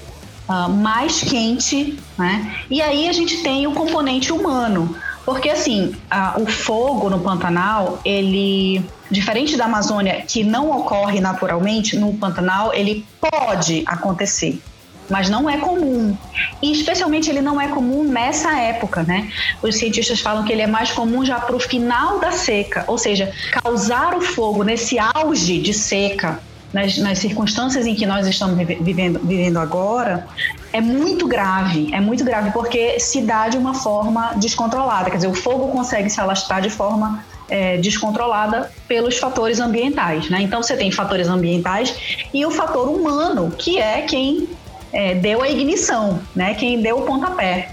uh, 0.53 0.69
mais 0.69 1.21
quente, 1.21 1.99
né? 2.19 2.55
E 2.71 2.83
aí 2.83 3.09
a 3.09 3.13
gente 3.13 3.43
tem 3.43 3.67
o 3.67 3.73
componente 3.73 4.33
humano, 4.33 4.95
porque 5.25 5.49
assim, 5.49 5.95
o 6.37 6.47
fogo 6.47 7.09
no 7.09 7.21
Pantanal, 7.21 8.01
ele, 8.05 8.85
diferente 9.11 9.57
da 9.57 9.67
Amazônia, 9.67 10.23
que 10.23 10.43
não 10.43 10.71
ocorre 10.71 11.21
naturalmente, 11.21 11.97
no 11.97 12.13
Pantanal 12.15 12.75
ele 12.75 13.07
pode 13.21 13.85
acontecer, 13.87 14.61
mas 15.09 15.31
não 15.31 15.49
é 15.49 15.59
comum. 15.59 16.17
E 16.61 16.73
especialmente 16.73 17.31
ele 17.31 17.41
não 17.41 17.61
é 17.61 17.69
comum 17.69 18.03
nessa 18.03 18.59
época, 18.59 19.05
né? 19.05 19.31
Os 19.63 19.77
cientistas 19.77 20.21
falam 20.21 20.45
que 20.45 20.53
ele 20.53 20.63
é 20.63 20.67
mais 20.67 20.91
comum 20.91 21.25
já 21.25 21.39
para 21.39 21.55
o 21.55 21.61
final 21.61 22.19
da 22.19 22.33
seca, 22.33 22.85
ou 22.89 22.99
seja, 22.99 23.33
causar 23.63 24.17
o 24.17 24.21
fogo 24.21 24.65
nesse 24.65 24.99
auge 24.99 25.61
de 25.61 25.73
seca 25.73 26.41
nas, 26.73 26.97
nas 26.99 27.19
circunstâncias 27.19 27.87
em 27.87 27.95
que 27.95 28.07
nós 28.07 28.27
estamos 28.27 28.57
vivendo, 28.57 29.21
vivendo 29.21 29.59
agora, 29.59 30.27
é 30.73 30.81
muito 30.81 31.29
grave, 31.29 31.93
é 31.93 32.01
muito 32.01 32.25
grave 32.25 32.51
porque 32.51 32.99
se 32.99 33.21
dá 33.23 33.49
de 33.49 33.59
uma 33.59 33.75
forma 33.75 34.33
descontrolada. 34.37 35.11
Quer 35.11 35.17
dizer, 35.17 35.29
o 35.29 35.35
fogo 35.35 35.69
consegue 35.69 36.09
se 36.09 36.21
alastrar 36.21 36.63
de 36.63 36.71
forma 36.71 37.25
é, 37.49 37.77
descontrolada 37.77 38.71
pelos 38.89 39.19
fatores 39.19 39.61
ambientais. 39.61 40.31
Né? 40.31 40.43
Então 40.43 40.63
você 40.63 40.77
tem 40.77 40.91
fatores 40.91 41.29
ambientais 41.29 42.25
e 42.33 42.45
o 42.47 42.51
fator 42.51 42.89
humano, 42.89 43.53
que 43.59 43.79
é 43.79 44.03
quem 44.03 44.49
é, 44.93 45.15
deu 45.15 45.43
a 45.43 45.49
ignição, 45.49 46.21
né? 46.35 46.55
quem 46.55 46.81
deu 46.81 46.99
o 46.99 47.03
pontapé. 47.03 47.71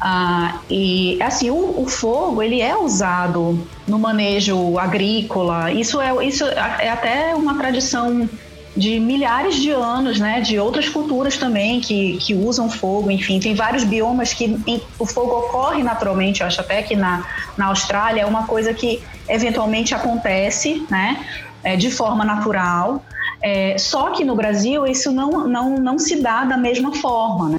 Ah, 0.00 0.58
e 0.68 1.18
assim, 1.22 1.50
o, 1.50 1.82
o, 1.82 1.86
fogo 1.86 2.42
ele 2.42 2.60
é 2.60 2.76
usado 2.76 3.66
no 3.86 3.98
manejo 3.98 4.78
agrícola. 4.78 5.72
Isso 5.72 6.00
é, 6.00 6.26
isso 6.26 6.44
é 6.44 6.90
até 6.90 7.34
uma 7.34 7.56
tradição 7.56 8.28
de 8.76 8.98
milhares 8.98 9.54
de 9.54 9.70
anos, 9.70 10.18
né, 10.18 10.40
de 10.40 10.58
outras 10.58 10.88
culturas 10.88 11.36
também 11.36 11.80
que, 11.80 12.16
que 12.18 12.34
usam 12.34 12.68
fogo, 12.68 13.08
enfim, 13.08 13.38
tem 13.38 13.54
vários 13.54 13.84
biomas 13.84 14.32
que 14.32 14.44
em, 14.66 14.82
o 14.98 15.06
fogo 15.06 15.30
ocorre 15.30 15.82
naturalmente, 15.82 16.40
eu 16.40 16.46
acho 16.48 16.60
até 16.60 16.82
que 16.82 16.96
na, 16.96 17.24
na 17.56 17.66
Austrália 17.66 18.22
é 18.22 18.26
uma 18.26 18.48
coisa 18.48 18.74
que 18.74 19.00
eventualmente 19.28 19.94
acontece, 19.94 20.84
né, 20.90 21.24
é, 21.62 21.76
de 21.76 21.88
forma 21.88 22.24
natural, 22.24 23.04
é, 23.40 23.78
só 23.78 24.10
que 24.10 24.24
no 24.24 24.34
Brasil 24.34 24.86
isso 24.86 25.12
não, 25.12 25.46
não, 25.46 25.76
não 25.76 25.98
se 25.98 26.20
dá 26.20 26.44
da 26.44 26.56
mesma 26.56 26.94
forma, 26.96 27.50
né? 27.50 27.58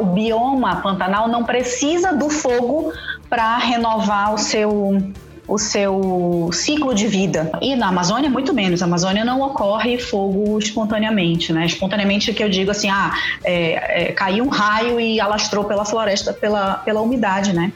O 0.00 0.06
bioma 0.06 0.76
Pantanal 0.76 1.28
não 1.28 1.44
precisa 1.44 2.12
do 2.12 2.28
fogo 2.28 2.92
para 3.28 3.56
renovar 3.58 4.34
o 4.34 4.38
seu 4.38 5.12
o 5.50 5.58
seu 5.58 6.48
ciclo 6.52 6.94
de 6.94 7.08
vida. 7.08 7.50
E 7.60 7.74
na 7.74 7.88
Amazônia, 7.88 8.30
muito 8.30 8.54
menos. 8.54 8.80
Na 8.80 8.86
Amazônia 8.86 9.24
não 9.24 9.40
ocorre 9.40 9.98
fogo 9.98 10.56
espontaneamente, 10.56 11.52
né? 11.52 11.66
Espontaneamente 11.66 12.32
que 12.32 12.44
eu 12.44 12.48
digo 12.48 12.70
assim, 12.70 12.88
ah, 12.88 13.12
é, 13.42 14.10
é, 14.10 14.12
caiu 14.12 14.44
um 14.44 14.48
raio 14.48 15.00
e 15.00 15.20
alastrou 15.20 15.64
pela 15.64 15.84
floresta, 15.84 16.32
pela, 16.32 16.74
pela 16.74 17.00
umidade, 17.00 17.52
né? 17.52 17.72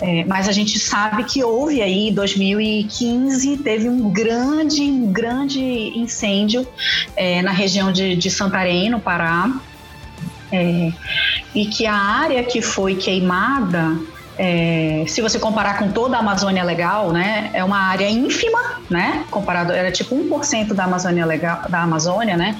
É, 0.00 0.24
mas 0.24 0.48
a 0.48 0.52
gente 0.52 0.80
sabe 0.80 1.22
que 1.24 1.44
houve 1.44 1.80
aí, 1.80 2.10
2015, 2.10 3.58
teve 3.58 3.88
um 3.88 4.10
grande, 4.10 4.82
um 4.82 5.12
grande 5.12 5.62
incêndio 5.96 6.66
é, 7.16 7.40
na 7.40 7.52
região 7.52 7.92
de, 7.92 8.16
de 8.16 8.30
Santarém, 8.30 8.90
no 8.90 8.98
Pará, 8.98 9.48
é, 10.56 10.92
e 11.54 11.66
que 11.66 11.86
a 11.86 11.94
área 11.94 12.42
que 12.44 12.60
foi 12.60 12.94
queimada, 12.96 13.96
é, 14.38 15.04
se 15.06 15.20
você 15.20 15.38
comparar 15.38 15.78
com 15.78 15.90
toda 15.90 16.16
a 16.16 16.20
Amazônia 16.20 16.62
Legal, 16.64 17.12
né, 17.12 17.50
é 17.52 17.64
uma 17.64 17.78
área 17.78 18.08
ínfima, 18.08 18.80
né, 18.90 19.24
comparado, 19.30 19.72
era 19.72 19.90
tipo 19.90 20.14
1% 20.14 20.74
da 20.74 20.84
Amazônia 20.84 21.24
Legal, 21.24 21.62
da 21.68 21.82
Amazônia, 21.82 22.36
né, 22.36 22.58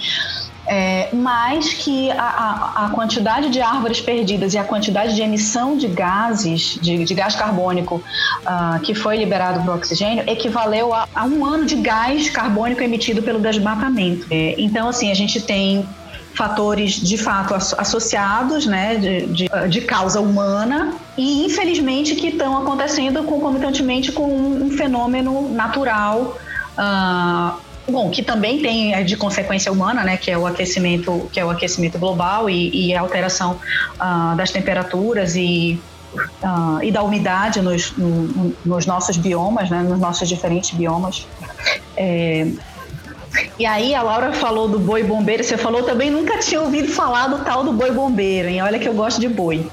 é, 0.68 1.10
mas 1.12 1.72
que 1.74 2.10
a, 2.10 2.16
a, 2.16 2.86
a, 2.86 2.90
quantidade 2.90 3.50
de 3.50 3.60
árvores 3.60 4.00
perdidas 4.00 4.52
e 4.52 4.58
a 4.58 4.64
quantidade 4.64 5.14
de 5.14 5.22
emissão 5.22 5.76
de 5.76 5.86
gases, 5.86 6.78
de, 6.82 7.04
de 7.04 7.14
gás 7.14 7.36
carbônico 7.36 8.02
uh, 8.42 8.80
que 8.80 8.92
foi 8.92 9.16
liberado 9.16 9.62
para 9.62 9.72
o 9.72 9.76
oxigênio, 9.76 10.24
equivaleu 10.26 10.92
a, 10.92 11.08
a, 11.14 11.24
um 11.24 11.44
ano 11.44 11.64
de 11.64 11.76
gás 11.76 12.28
carbônico 12.30 12.82
emitido 12.82 13.22
pelo 13.22 13.38
desmatamento. 13.38 14.26
É, 14.28 14.56
então, 14.58 14.88
assim, 14.88 15.10
a 15.10 15.14
gente 15.14 15.40
tem 15.40 15.86
fatores 16.36 16.92
de 16.92 17.16
fato 17.16 17.54
associados, 17.54 18.66
né, 18.66 18.96
de, 18.96 19.26
de, 19.26 19.48
de 19.68 19.80
causa 19.80 20.20
humana 20.20 20.94
e 21.16 21.44
infelizmente 21.46 22.14
que 22.14 22.28
estão 22.28 22.58
acontecendo 22.58 23.24
concomitantemente 23.24 24.12
com 24.12 24.28
um, 24.28 24.70
fenômeno 24.70 25.48
natural 25.48 26.36
uh, 26.76 27.58
bom, 27.90 28.10
que 28.10 28.22
também 28.22 28.60
tem 28.60 28.94
é, 28.94 29.02
de 29.02 29.16
consequência 29.16 29.72
humana, 29.72 30.04
né, 30.04 30.16
que 30.16 30.30
é 30.30 30.36
o 30.36 30.46
aquecimento, 30.46 31.28
que 31.32 31.40
é 31.40 31.44
o 31.44 31.50
aquecimento 31.50 31.98
global 31.98 32.50
e, 32.50 32.88
e 32.88 32.94
a 32.94 33.00
alteração 33.00 33.58
uh, 33.94 34.36
das 34.36 34.50
temperaturas 34.50 35.36
e 35.36 35.80
uh, 36.42 36.82
e 36.82 36.90
da 36.90 37.02
umidade 37.02 37.62
nos, 37.62 37.92
no, 37.96 38.54
nos 38.64 38.86
nossos 38.86 39.16
biomas, 39.16 39.70
né, 39.70 39.82
nos 39.82 39.98
nossos 39.98 40.28
diferentes 40.28 40.70
biomas. 40.70 41.26
É, 41.96 42.46
e 43.58 43.66
aí 43.66 43.94
a 43.94 44.02
Laura 44.02 44.32
falou 44.32 44.68
do 44.68 44.78
boi 44.78 45.02
bombeiro, 45.02 45.42
você 45.42 45.56
falou 45.56 45.82
também, 45.82 46.10
nunca 46.10 46.38
tinha 46.38 46.60
ouvido 46.60 46.88
falar 46.88 47.28
do 47.28 47.44
tal 47.44 47.64
do 47.64 47.72
boi 47.72 47.90
bombeiro, 47.90 48.48
hein? 48.48 48.62
Olha 48.62 48.78
que 48.78 48.88
eu 48.88 48.94
gosto 48.94 49.20
de 49.20 49.28
boi. 49.28 49.68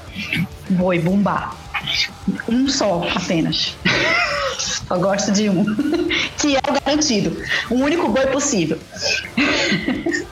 Boi 0.70 1.00
bumbá. 1.00 1.56
Um 2.48 2.68
só 2.68 3.04
apenas. 3.16 3.76
Só 4.88 4.98
gosto 4.98 5.32
de 5.32 5.50
um. 5.50 5.66
Que 6.38 6.56
é 6.56 6.60
o 6.70 6.74
garantido. 6.74 7.42
O 7.70 7.76
único 7.76 8.10
boi 8.10 8.26
possível. 8.28 8.78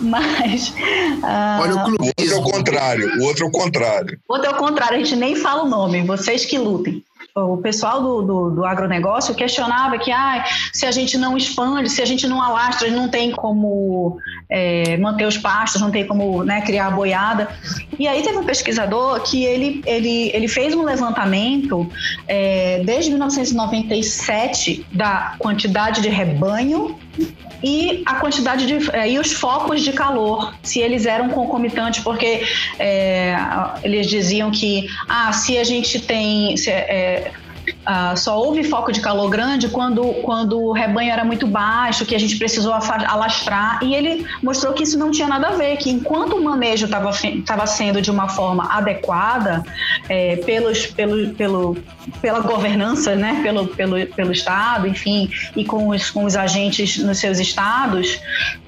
Mas. 0.00 0.68
Uh... 0.68 1.60
Olha 1.60 1.74
o 1.74 1.84
clube. 1.84 1.98
O 2.00 2.06
outro 2.06 2.32
é 2.32 2.36
o 2.36 2.42
contrário. 2.42 3.18
O 3.18 3.24
outro 3.24 3.44
é 3.44 3.48
o 3.48 3.50
contrário. 3.50 4.18
O 4.28 4.34
outro 4.34 4.50
é 4.50 4.54
o 4.54 4.56
contrário. 4.56 4.96
A 4.96 4.98
gente 4.98 5.16
nem 5.16 5.36
fala 5.36 5.64
o 5.64 5.68
nome. 5.68 6.02
Vocês 6.02 6.44
que 6.44 6.58
lutem 6.58 7.02
o 7.36 7.58
pessoal 7.58 8.02
do, 8.02 8.22
do, 8.22 8.50
do, 8.50 8.64
agronegócio 8.64 9.34
questionava 9.34 9.98
que 9.98 10.10
ah, 10.10 10.42
se 10.72 10.86
a 10.86 10.90
gente 10.90 11.18
não 11.18 11.36
expande, 11.36 11.90
se 11.90 12.00
a 12.00 12.06
gente 12.06 12.26
não 12.26 12.40
alastra, 12.40 12.90
não 12.90 13.08
tem 13.08 13.30
como 13.30 14.18
é, 14.48 14.96
manter 14.96 15.26
os 15.26 15.36
pastos, 15.36 15.80
não 15.80 15.90
tem 15.90 16.06
como 16.06 16.42
né, 16.44 16.62
criar 16.62 16.86
a 16.86 16.90
boiada. 16.90 17.48
E 17.98 18.08
aí 18.08 18.22
teve 18.22 18.38
um 18.38 18.44
pesquisador 18.44 19.20
que 19.20 19.44
ele, 19.44 19.82
ele, 19.84 20.30
ele 20.32 20.48
fez 20.48 20.74
um 20.74 20.82
levantamento 20.82 21.86
é, 22.26 22.82
desde 22.84 23.10
1997 23.10 24.86
da 24.92 25.34
quantidade 25.38 26.00
de 26.00 26.08
rebanho 26.08 26.98
e 27.62 28.02
a 28.06 28.16
quantidade 28.16 28.66
de 28.66 28.90
é, 28.90 29.10
e 29.10 29.18
os 29.18 29.32
focos 29.32 29.82
de 29.82 29.92
calor, 29.92 30.54
se 30.62 30.80
eles 30.80 31.06
eram 31.06 31.28
concomitantes, 31.30 32.02
porque 32.02 32.42
é, 32.78 33.36
eles 33.82 34.06
diziam 34.06 34.50
que 34.50 34.88
ah, 35.08 35.32
se 35.32 35.58
a 35.58 35.64
gente 35.64 36.00
tem 36.00 36.56
se, 36.56 36.70
é, 36.70 37.32
Uh, 37.86 38.16
só 38.16 38.36
houve 38.36 38.64
foco 38.64 38.90
de 38.90 39.00
calor 39.00 39.30
grande 39.30 39.68
quando, 39.68 40.02
quando 40.22 40.60
o 40.60 40.72
rebanho 40.72 41.12
era 41.12 41.24
muito 41.24 41.46
baixo, 41.46 42.04
que 42.04 42.16
a 42.16 42.18
gente 42.18 42.36
precisou 42.36 42.72
alastrar, 42.72 43.78
e 43.80 43.94
ele 43.94 44.26
mostrou 44.42 44.72
que 44.72 44.82
isso 44.82 44.98
não 44.98 45.12
tinha 45.12 45.28
nada 45.28 45.48
a 45.48 45.52
ver, 45.52 45.76
que 45.76 45.88
enquanto 45.88 46.34
o 46.34 46.42
manejo 46.42 46.86
estava 46.86 47.66
sendo 47.66 48.02
de 48.02 48.10
uma 48.10 48.28
forma 48.28 48.72
adequada 48.72 49.64
é, 50.08 50.36
pelos, 50.38 50.86
pelo, 50.86 51.28
pelo, 51.34 51.76
pela 52.20 52.40
governança, 52.40 53.14
né, 53.14 53.40
pelo, 53.42 53.68
pelo, 53.68 54.04
pelo 54.06 54.32
Estado, 54.32 54.88
enfim, 54.88 55.30
e 55.54 55.64
com 55.64 55.88
os, 55.88 56.10
com 56.10 56.24
os 56.24 56.36
agentes 56.36 56.98
nos 56.98 57.18
seus 57.18 57.38
estados, 57.38 58.20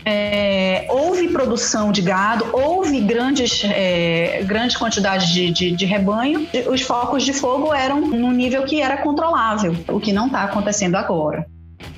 é, 0.04 0.86
houve 0.88 1.28
produção 1.28 1.92
de 1.92 2.00
gado, 2.02 2.46
houve 2.52 3.00
grandes, 3.00 3.62
é, 3.64 4.42
grandes 4.44 4.76
quantidades 4.76 5.28
de, 5.28 5.50
de, 5.50 5.70
de 5.72 5.84
rebanho, 5.84 6.48
os 6.70 6.80
focos 6.82 7.24
de 7.24 7.32
fogo 7.32 7.74
eram 7.74 8.00
num 8.00 8.32
nível 8.32 8.62
que 8.62 8.80
era 8.80 8.96
controlável, 9.08 9.74
o 9.88 10.00
que 10.00 10.12
não 10.12 10.26
está 10.26 10.44
acontecendo 10.44 10.96
agora 10.96 11.46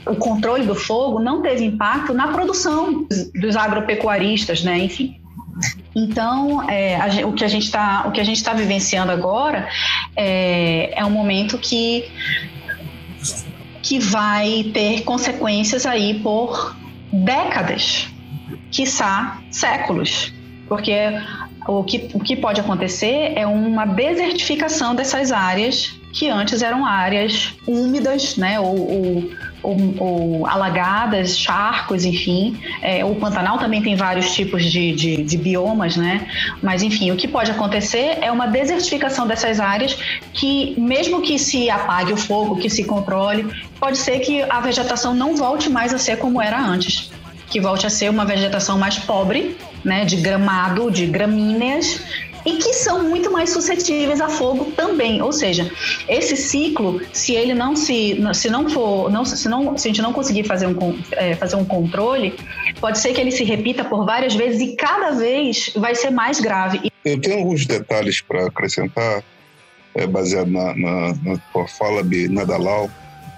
o 0.07 0.14
controle 0.17 0.67
do 0.67 0.75
fogo 0.75 1.21
não 1.21 1.43
teve 1.43 1.64
impacto 1.64 2.12
na 2.12 2.29
produção 2.29 3.07
dos 3.35 3.57
agropecuaristas, 3.57 4.62
né? 4.62 4.79
Enfim. 4.79 5.21
Então, 5.95 6.69
é, 6.71 6.97
a, 6.97 7.26
o 7.26 7.33
que 7.33 7.45
a 7.45 7.49
gente 7.49 7.64
está 7.64 8.11
está 8.17 8.52
vivenciando 8.52 9.12
agora 9.12 9.69
é, 10.17 10.99
é 10.99 11.05
um 11.05 11.11
momento 11.11 11.59
que 11.59 12.05
que 13.83 13.99
vai 13.99 14.71
ter 14.75 15.02
consequências 15.02 15.87
aí 15.87 16.21
por 16.21 16.76
décadas, 17.11 18.09
quiçá 18.71 19.40
séculos, 19.50 20.33
porque 20.69 20.95
o 21.67 21.83
que, 21.83 22.11
o 22.12 22.21
que 22.21 22.37
pode 22.37 22.61
acontecer 22.61 23.33
é 23.35 23.47
uma 23.47 23.87
desertificação 23.87 24.95
dessas 24.95 25.33
áreas 25.33 26.00
que 26.12 26.29
antes 26.29 26.62
eram 26.62 26.85
áreas 26.85 27.55
úmidas, 27.67 28.37
né, 28.37 28.59
ou, 28.59 28.76
ou, 28.76 29.31
ou, 29.62 29.95
ou 29.99 30.47
alagadas, 30.47 31.38
charcos, 31.38 32.05
enfim. 32.05 32.61
É, 32.83 33.05
o 33.05 33.14
Pantanal 33.14 33.59
também 33.59 33.81
tem 33.83 33.95
vários 33.95 34.33
tipos 34.35 34.64
de, 34.64 34.93
de, 34.93 35.23
de, 35.23 35.37
biomas, 35.37 35.96
né? 35.96 36.27
Mas, 36.62 36.83
enfim, 36.83 37.11
o 37.11 37.16
que 37.16 37.29
pode 37.29 37.51
acontecer 37.51 38.18
é 38.20 38.31
uma 38.31 38.46
desertificação 38.46 39.27
dessas 39.27 39.61
áreas 39.61 39.96
que, 40.33 40.75
mesmo 40.79 41.23
que 41.23 41.38
se 41.38 41.70
apague 41.70 42.12
o 42.12 42.16
fogo, 42.16 42.57
que 42.57 42.68
se 42.68 42.85
controle, 42.85 43.49
pode 43.79 43.99
ser 43.99 44.18
que 44.20 44.42
a 44.42 44.61
vegetação 44.61 45.14
não 45.14 45.37
volte 45.37 45.70
mais 45.70 45.94
a 45.94 45.99
ser 45.99 46.16
como 46.16 46.42
era 46.42 46.61
antes. 46.61 47.11
Que 47.49 47.61
volte 47.61 47.87
a 47.87 47.90
ser 47.90 48.09
uma 48.11 48.25
vegetação 48.25 48.79
mais 48.79 48.99
pobre, 48.99 49.57
né, 49.85 50.05
de 50.05 50.16
gramado, 50.16 50.90
de 50.90 51.07
gramíneas, 51.07 52.01
e 52.44 52.57
que 52.57 52.72
são 52.74 53.09
muito 53.09 53.31
mais 53.31 53.50
suscetíveis 53.50 54.20
a 54.20 54.29
fogo 54.29 54.72
também. 54.72 55.22
Ou 55.22 55.33
seja, 55.33 55.70
esse 56.09 56.37
ciclo, 56.37 57.00
se 57.12 57.35
ele 57.35 57.55
não 57.55 57.76
se, 57.76 58.18
se 58.35 58.48
não 58.48 58.68
for, 58.68 59.11
não, 59.11 59.24
se, 59.24 59.48
não, 59.48 59.76
se 59.76 59.88
a 59.88 59.90
gente 59.90 60.03
não 60.03 60.12
conseguir 60.12 60.44
fazer 60.44 60.66
um, 60.66 60.98
é, 61.12 61.35
fazer 61.35 61.57
um 61.57 61.64
controle, 61.64 62.35
pode 62.81 62.98
ser 62.98 63.12
que 63.12 63.20
ele 63.20 63.31
se 63.31 63.44
repita 63.44 63.85
por 63.85 64.05
várias 64.05 64.35
vezes 64.35 64.61
e 64.61 64.76
cada 64.76 65.12
vez 65.12 65.72
vai 65.76 65.94
ser 65.94 66.11
mais 66.11 66.40
grave. 66.40 66.90
Eu 67.05 67.20
tenho 67.20 67.38
alguns 67.38 67.66
detalhes 67.66 68.20
para 68.20 68.46
acrescentar, 68.46 69.22
é, 69.94 70.07
baseado 70.07 70.50
na, 70.50 70.74
na, 70.74 71.14
na 71.22 71.38
tua 71.53 71.66
fala, 71.66 72.03
de 72.03 72.29
Nadalau. 72.29 72.90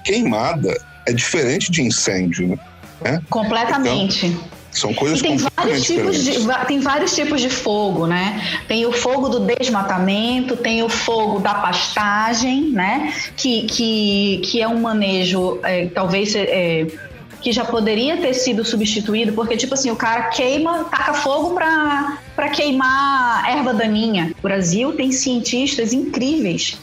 Queimada 0.04 0.76
é 1.06 1.12
diferente 1.12 1.70
de 1.70 1.82
incêndio, 1.82 2.58
né? 3.00 3.22
Completamente. 3.30 4.26
Então, 4.26 4.62
são 4.72 4.94
coisas 4.94 5.20
e 5.20 5.22
tem 5.22 5.37
vários 5.37 5.85
tipos 5.85 6.24
de 6.24 6.32
tem 6.66 6.80
vários 6.80 7.14
tipos 7.14 7.40
de 7.40 7.50
fogo, 7.50 8.06
né? 8.06 8.42
Tem 8.66 8.87
o 8.87 8.92
fogo 8.92 9.28
do 9.28 9.40
desmatamento, 9.40 10.56
tem 10.56 10.82
o 10.82 10.88
fogo 10.88 11.40
da 11.40 11.54
pastagem, 11.54 12.70
né? 12.70 13.12
Que, 13.37 13.62
que, 13.66 14.40
que 14.44 14.62
é 14.62 14.66
um 14.66 14.80
manejo 14.80 15.61
é, 15.62 15.87
talvez 15.87 16.35
é, 16.35 16.87
que 17.42 17.52
já 17.52 17.64
poderia 17.64 18.16
ter 18.16 18.32
sido 18.32 18.64
substituído, 18.64 19.32
porque 19.35 19.56
tipo 19.56 19.74
assim 19.74 19.90
o 19.90 19.96
cara 19.96 20.28
queima, 20.30 20.85
taca 20.85 21.12
fogo 21.12 21.54
para 21.54 22.18
para 22.35 22.48
queimar 22.48 23.50
erva 23.50 23.74
daninha. 23.74 24.32
O 24.38 24.42
Brasil 24.42 24.92
tem 24.92 25.12
cientistas 25.12 25.92
incríveis 25.92 26.78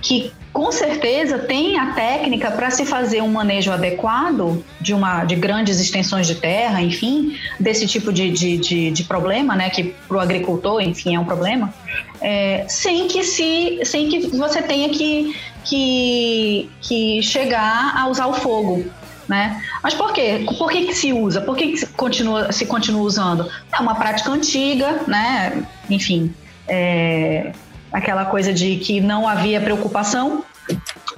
que 0.00 0.32
com 0.54 0.70
certeza 0.70 1.36
tem 1.36 1.76
a 1.76 1.92
técnica 1.94 2.48
para 2.52 2.70
se 2.70 2.86
fazer 2.86 3.20
um 3.20 3.28
manejo 3.28 3.72
adequado 3.72 4.64
de 4.80 4.94
uma 4.94 5.24
de 5.24 5.34
grandes 5.34 5.80
extensões 5.80 6.28
de 6.28 6.36
terra, 6.36 6.80
enfim, 6.80 7.36
desse 7.58 7.88
tipo 7.88 8.12
de, 8.12 8.30
de, 8.30 8.56
de, 8.56 8.90
de 8.92 9.04
problema, 9.04 9.56
né, 9.56 9.68
que 9.68 9.92
para 10.06 10.16
o 10.16 10.20
agricultor, 10.20 10.80
enfim, 10.80 11.16
é 11.16 11.18
um 11.18 11.24
problema, 11.24 11.74
é, 12.20 12.64
sem 12.68 13.08
que 13.08 13.24
se 13.24 13.80
sem 13.84 14.08
que 14.08 14.28
você 14.28 14.62
tenha 14.62 14.88
que, 14.90 15.36
que, 15.64 16.70
que 16.80 17.20
chegar 17.20 17.92
a 17.96 18.06
usar 18.06 18.28
o 18.28 18.32
fogo. 18.34 18.84
Né? 19.26 19.60
Mas 19.82 19.94
por 19.94 20.12
quê? 20.12 20.44
Por 20.58 20.70
que, 20.70 20.84
que 20.84 20.94
se 20.94 21.10
usa? 21.10 21.40
Por 21.40 21.56
que, 21.56 21.68
que 21.68 21.78
se, 21.78 21.86
continua, 21.86 22.52
se 22.52 22.66
continua 22.66 23.00
usando? 23.00 23.50
É 23.72 23.80
uma 23.80 23.94
prática 23.94 24.30
antiga, 24.30 25.00
né? 25.08 25.66
enfim, 25.88 26.34
é, 26.68 27.52
aquela 27.94 28.26
coisa 28.26 28.52
de 28.52 28.76
que 28.76 29.00
não 29.00 29.26
havia 29.26 29.60
preocupação 29.60 30.44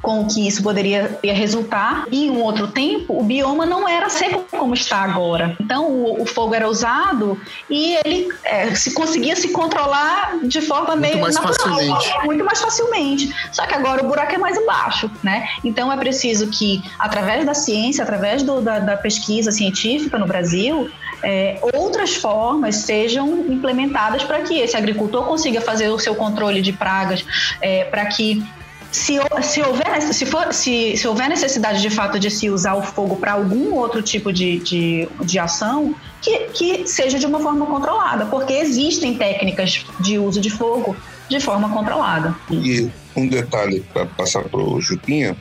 com 0.02 0.20
o 0.20 0.28
que 0.28 0.46
isso 0.46 0.62
poderia 0.62 1.18
resultar. 1.22 2.04
E 2.10 2.26
em 2.26 2.30
um 2.30 2.42
outro 2.42 2.68
tempo, 2.68 3.18
o 3.18 3.24
bioma 3.24 3.66
não 3.66 3.88
era 3.88 4.08
seco 4.08 4.44
como 4.50 4.74
está 4.74 4.98
agora. 4.98 5.56
Então, 5.60 5.90
o, 5.90 6.22
o 6.22 6.26
fogo 6.26 6.54
era 6.54 6.68
usado 6.68 7.40
e 7.68 7.96
ele 8.04 8.28
é, 8.44 8.74
se 8.74 8.92
conseguia 8.92 9.34
se 9.34 9.48
controlar 9.48 10.38
de 10.44 10.60
forma 10.60 10.94
muito 10.94 11.00
meio 11.00 11.20
mais 11.20 11.34
natural, 11.34 11.76
facilmente. 11.76 12.24
muito 12.24 12.44
mais 12.44 12.60
facilmente. 12.60 13.34
Só 13.50 13.66
que 13.66 13.74
agora 13.74 14.04
o 14.04 14.08
buraco 14.08 14.34
é 14.34 14.38
mais 14.38 14.56
embaixo, 14.56 15.10
né? 15.22 15.48
Então, 15.64 15.92
é 15.92 15.96
preciso 15.96 16.48
que, 16.48 16.82
através 16.98 17.44
da 17.44 17.54
ciência, 17.54 18.04
através 18.04 18.42
do, 18.42 18.60
da, 18.60 18.78
da 18.78 18.96
pesquisa 18.96 19.50
científica 19.50 20.18
no 20.18 20.26
Brasil, 20.26 20.90
é, 21.22 21.58
outras 21.74 22.14
formas 22.14 22.76
sejam 22.76 23.46
implementadas 23.48 24.22
para 24.24 24.40
que 24.42 24.58
esse 24.58 24.76
agricultor 24.76 25.24
consiga 25.26 25.60
fazer 25.60 25.88
o 25.88 25.98
seu 25.98 26.14
controle 26.14 26.60
de 26.60 26.72
pragas, 26.72 27.24
é, 27.60 27.84
para 27.84 28.06
que 28.06 28.42
se, 28.90 29.18
se, 29.42 29.60
houver, 29.60 30.00
se, 30.00 30.26
for, 30.26 30.52
se, 30.52 30.96
se 30.96 31.06
houver 31.06 31.28
necessidade 31.28 31.82
de 31.82 31.90
fato 31.90 32.18
de 32.18 32.30
se 32.30 32.48
usar 32.48 32.74
o 32.74 32.82
fogo 32.82 33.16
para 33.16 33.32
algum 33.32 33.74
outro 33.74 34.00
tipo 34.00 34.32
de, 34.32 34.58
de, 34.58 35.08
de 35.22 35.38
ação, 35.38 35.94
que, 36.22 36.38
que 36.54 36.86
seja 36.86 37.18
de 37.18 37.26
uma 37.26 37.40
forma 37.40 37.66
controlada, 37.66 38.26
porque 38.26 38.54
existem 38.54 39.14
técnicas 39.14 39.84
de 40.00 40.18
uso 40.18 40.40
de 40.40 40.50
fogo 40.50 40.96
de 41.28 41.40
forma 41.40 41.68
controlada. 41.68 42.34
E 42.50 42.88
um 43.14 43.28
detalhe 43.28 43.84
para 43.92 44.06
passar 44.06 44.44
para 44.44 44.60
o 44.60 44.80
Jupinha, 44.80 45.36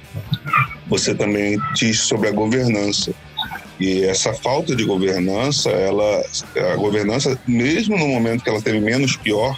você 0.88 1.14
também 1.14 1.60
diz 1.76 2.02
sobre 2.02 2.30
a 2.30 2.32
governança. 2.32 3.14
E 3.80 4.04
essa 4.04 4.34
falta 4.34 4.76
de 4.76 4.86
governança, 4.86 5.70
ela, 5.70 6.24
a 6.74 6.76
governança, 6.76 7.38
mesmo 7.46 7.98
no 7.98 8.08
momento 8.08 8.44
que 8.44 8.50
ela 8.50 8.62
teve 8.62 8.80
menos 8.80 9.18
pior, 9.18 9.58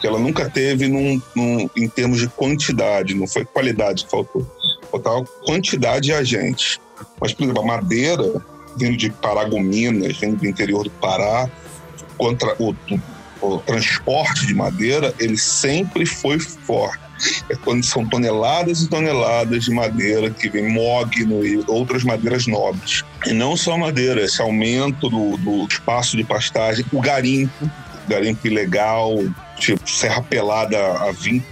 que 0.00 0.06
ela 0.06 0.18
nunca 0.18 0.48
teve 0.48 0.88
num, 0.88 1.20
num, 1.34 1.68
em 1.76 1.88
termos 1.88 2.20
de 2.20 2.28
quantidade, 2.28 3.14
não 3.14 3.26
foi 3.26 3.44
qualidade 3.44 4.04
que 4.04 4.10
faltou. 4.10 4.46
Faltava 4.90 5.24
quantidade 5.44 6.06
de 6.06 6.12
agentes. 6.12 6.78
Mas, 7.20 7.32
por 7.32 7.44
exemplo, 7.44 7.62
a 7.62 7.66
madeira, 7.66 8.22
vindo 8.76 8.96
de 8.96 9.10
Paragominas, 9.10 10.16
vindo 10.18 10.36
do 10.36 10.46
interior 10.46 10.84
do 10.84 10.90
Pará, 10.90 11.50
contra 12.16 12.54
o, 12.60 12.74
o, 13.40 13.54
o 13.54 13.58
transporte 13.58 14.46
de 14.46 14.54
madeira, 14.54 15.12
ele 15.18 15.36
sempre 15.36 16.06
foi 16.06 16.38
forte. 16.38 17.07
É 17.48 17.56
quando 17.56 17.84
são 17.84 18.06
toneladas 18.06 18.82
e 18.82 18.88
toneladas 18.88 19.64
de 19.64 19.70
madeira 19.70 20.30
que 20.30 20.48
vem 20.48 20.72
mogno 20.72 21.44
e 21.44 21.62
outras 21.66 22.04
madeiras 22.04 22.46
nobres. 22.46 23.04
E 23.26 23.32
não 23.32 23.56
só 23.56 23.76
madeira, 23.76 24.22
esse 24.22 24.40
aumento 24.40 25.08
do, 25.08 25.36
do 25.38 25.66
espaço 25.66 26.16
de 26.16 26.24
pastagem, 26.24 26.84
o 26.92 27.00
garimpo, 27.00 27.70
garimpo 28.08 28.46
ilegal, 28.46 29.16
tipo 29.58 29.88
Serra 29.88 30.22
Pelada 30.22 30.78
há 30.78 31.12
20, 31.12 31.44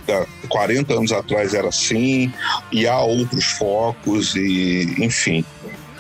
40 0.49 0.95
anos 0.95 1.13
atrás 1.13 1.55
era 1.55 1.69
assim, 1.69 2.33
e 2.73 2.87
há 2.87 2.99
outros 2.99 3.45
focos, 3.45 4.35
e 4.37 4.95
enfim. 4.99 5.45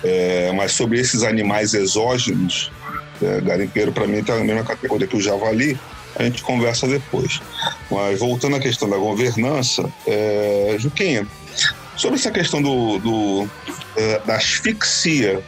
É, 0.05 0.53
mas 0.53 0.73
sobre 0.73 1.01
esses 1.01 1.23
animais 1.23 1.75
exógenos, 1.75 2.71
é, 3.23 3.41
garimpeiro 3.41 3.93
para 3.93 4.07
mim 4.07 4.19
está 4.19 4.37
na 4.37 4.45
mesma 4.45 4.63
categoria 4.63 5.07
que 5.07 5.17
o 5.17 5.21
javali, 5.21 5.79
a 6.19 6.25
gente 6.25 6.43
conversa 6.43 6.87
depois. 6.87 7.41
Mas 7.91 8.19
voltando 8.19 8.57
à 8.57 8.61
questão 8.61 8.89
da 8.89 8.97
governança, 8.97 9.89
é, 10.07 10.77
Juquinha, 10.79 11.27
sobre 11.97 12.19
essa 12.19 12.31
questão 12.31 12.61
do, 12.61 12.99
do 12.99 13.49
é, 13.97 14.21
da 14.21 14.37
asfixia 14.37 15.43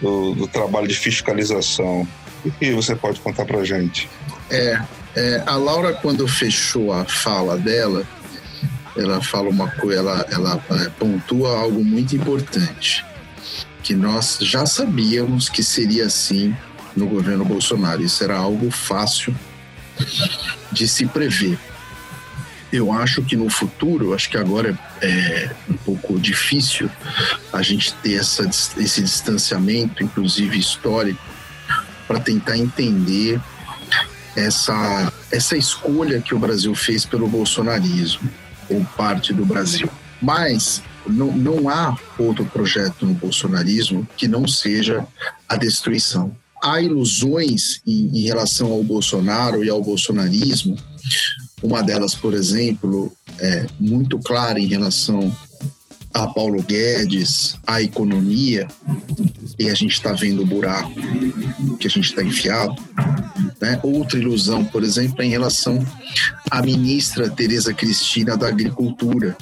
do, 0.00 0.34
do, 0.34 0.48
trabalho 0.48 0.88
de 0.88 0.94
fiscalização, 0.94 2.06
o 2.44 2.50
que 2.50 2.72
você 2.72 2.94
pode 2.94 3.20
contar 3.20 3.44
para 3.44 3.58
a 3.58 3.64
gente? 3.64 4.08
É, 4.48 4.80
é, 5.14 5.42
a 5.46 5.56
Laura, 5.56 5.92
quando 5.92 6.26
fechou 6.26 6.92
a 6.92 7.04
fala 7.04 7.56
dela, 7.58 8.06
ela 8.96 9.22
fala 9.22 9.48
uma 9.48 9.70
coisa, 9.70 10.00
ela, 10.00 10.26
ela 10.30 10.64
é, 10.70 10.88
pontua 10.90 11.58
algo 11.58 11.84
muito 11.84 12.16
importante, 12.16 13.04
que 13.82 13.94
nós 13.94 14.38
já 14.40 14.66
sabíamos 14.66 15.48
que 15.48 15.62
seria 15.62 16.06
assim 16.06 16.56
no 16.96 17.06
governo 17.06 17.44
Bolsonaro. 17.44 18.02
Isso 18.02 18.24
era 18.24 18.36
algo 18.36 18.70
fácil 18.70 19.34
de 20.72 20.88
se 20.88 21.06
prever. 21.06 21.58
Eu 22.72 22.92
acho 22.92 23.22
que 23.22 23.36
no 23.36 23.50
futuro, 23.50 24.14
acho 24.14 24.30
que 24.30 24.36
agora 24.36 24.78
é 25.02 25.50
um 25.68 25.74
pouco 25.74 26.18
difícil 26.20 26.88
a 27.52 27.62
gente 27.62 27.92
ter 27.94 28.14
essa, 28.14 28.48
esse 28.48 29.02
distanciamento, 29.02 30.04
inclusive 30.04 30.56
histórico, 30.56 31.20
para 32.06 32.20
tentar 32.20 32.56
entender 32.56 33.40
essa, 34.36 35.12
essa 35.32 35.56
escolha 35.56 36.20
que 36.20 36.34
o 36.34 36.38
Brasil 36.38 36.74
fez 36.74 37.04
pelo 37.04 37.26
bolsonarismo, 37.26 38.30
ou 38.68 38.84
parte 38.96 39.32
do 39.32 39.44
Brasil. 39.44 39.90
Mas 40.22 40.82
não, 41.06 41.32
não 41.32 41.68
há 41.68 41.96
outro 42.18 42.44
projeto 42.44 43.04
no 43.04 43.14
bolsonarismo 43.14 44.08
que 44.16 44.28
não 44.28 44.46
seja 44.46 45.04
a 45.48 45.56
destruição 45.56 46.36
há 46.62 46.80
ilusões 46.80 47.80
em, 47.86 48.18
em 48.18 48.22
relação 48.22 48.72
ao 48.72 48.82
Bolsonaro 48.82 49.64
e 49.64 49.70
ao 49.70 49.82
bolsonarismo. 49.82 50.76
Uma 51.62 51.82
delas, 51.82 52.14
por 52.14 52.34
exemplo, 52.34 53.12
é 53.38 53.66
muito 53.78 54.18
clara 54.18 54.58
em 54.58 54.66
relação 54.66 55.34
a 56.12 56.26
Paulo 56.26 56.62
Guedes, 56.62 57.56
à 57.66 57.80
economia, 57.80 58.66
e 59.58 59.68
a 59.68 59.74
gente 59.74 59.92
está 59.92 60.12
vendo 60.12 60.42
o 60.42 60.46
buraco 60.46 60.92
que 61.78 61.86
a 61.86 61.90
gente 61.90 62.10
está 62.10 62.22
enfiado. 62.22 62.74
Né? 63.60 63.78
Outra 63.82 64.18
ilusão, 64.18 64.64
por 64.64 64.82
exemplo, 64.82 65.22
é 65.22 65.26
em 65.26 65.30
relação 65.30 65.84
à 66.50 66.62
ministra 66.62 67.30
Tereza 67.30 67.72
Cristina 67.72 68.36
da 68.36 68.48
Agricultura, 68.48 69.36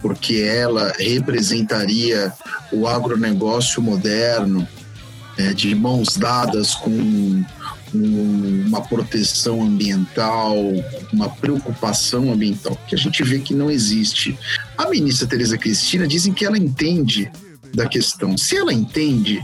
porque 0.00 0.36
ela 0.36 0.92
representaria 0.98 2.32
o 2.72 2.86
agronegócio 2.86 3.82
moderno, 3.82 4.66
é, 5.38 5.52
de 5.52 5.74
mãos 5.74 6.16
dadas 6.16 6.74
com 6.74 6.90
um, 7.94 8.64
uma 8.66 8.80
proteção 8.82 9.62
ambiental, 9.62 10.56
uma 11.12 11.28
preocupação 11.28 12.32
ambiental, 12.32 12.76
que 12.86 12.94
a 12.94 12.98
gente 12.98 13.22
vê 13.22 13.38
que 13.38 13.54
não 13.54 13.70
existe. 13.70 14.38
A 14.76 14.88
ministra 14.88 15.26
Tereza 15.26 15.58
Cristina 15.58 16.06
dizem 16.06 16.32
que 16.32 16.44
ela 16.44 16.58
entende 16.58 17.30
da 17.74 17.86
questão. 17.86 18.36
Se 18.36 18.56
ela 18.56 18.72
entende, 18.72 19.42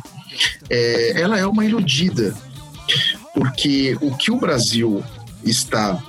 é, 0.71 1.21
ela 1.21 1.39
é 1.39 1.47
uma 1.47 1.65
iludida, 1.65 2.35
porque 3.35 3.97
o 4.01 4.17
que 4.17 4.31
o 4.31 4.39
Brasil 4.39 5.03
está 5.45 6.03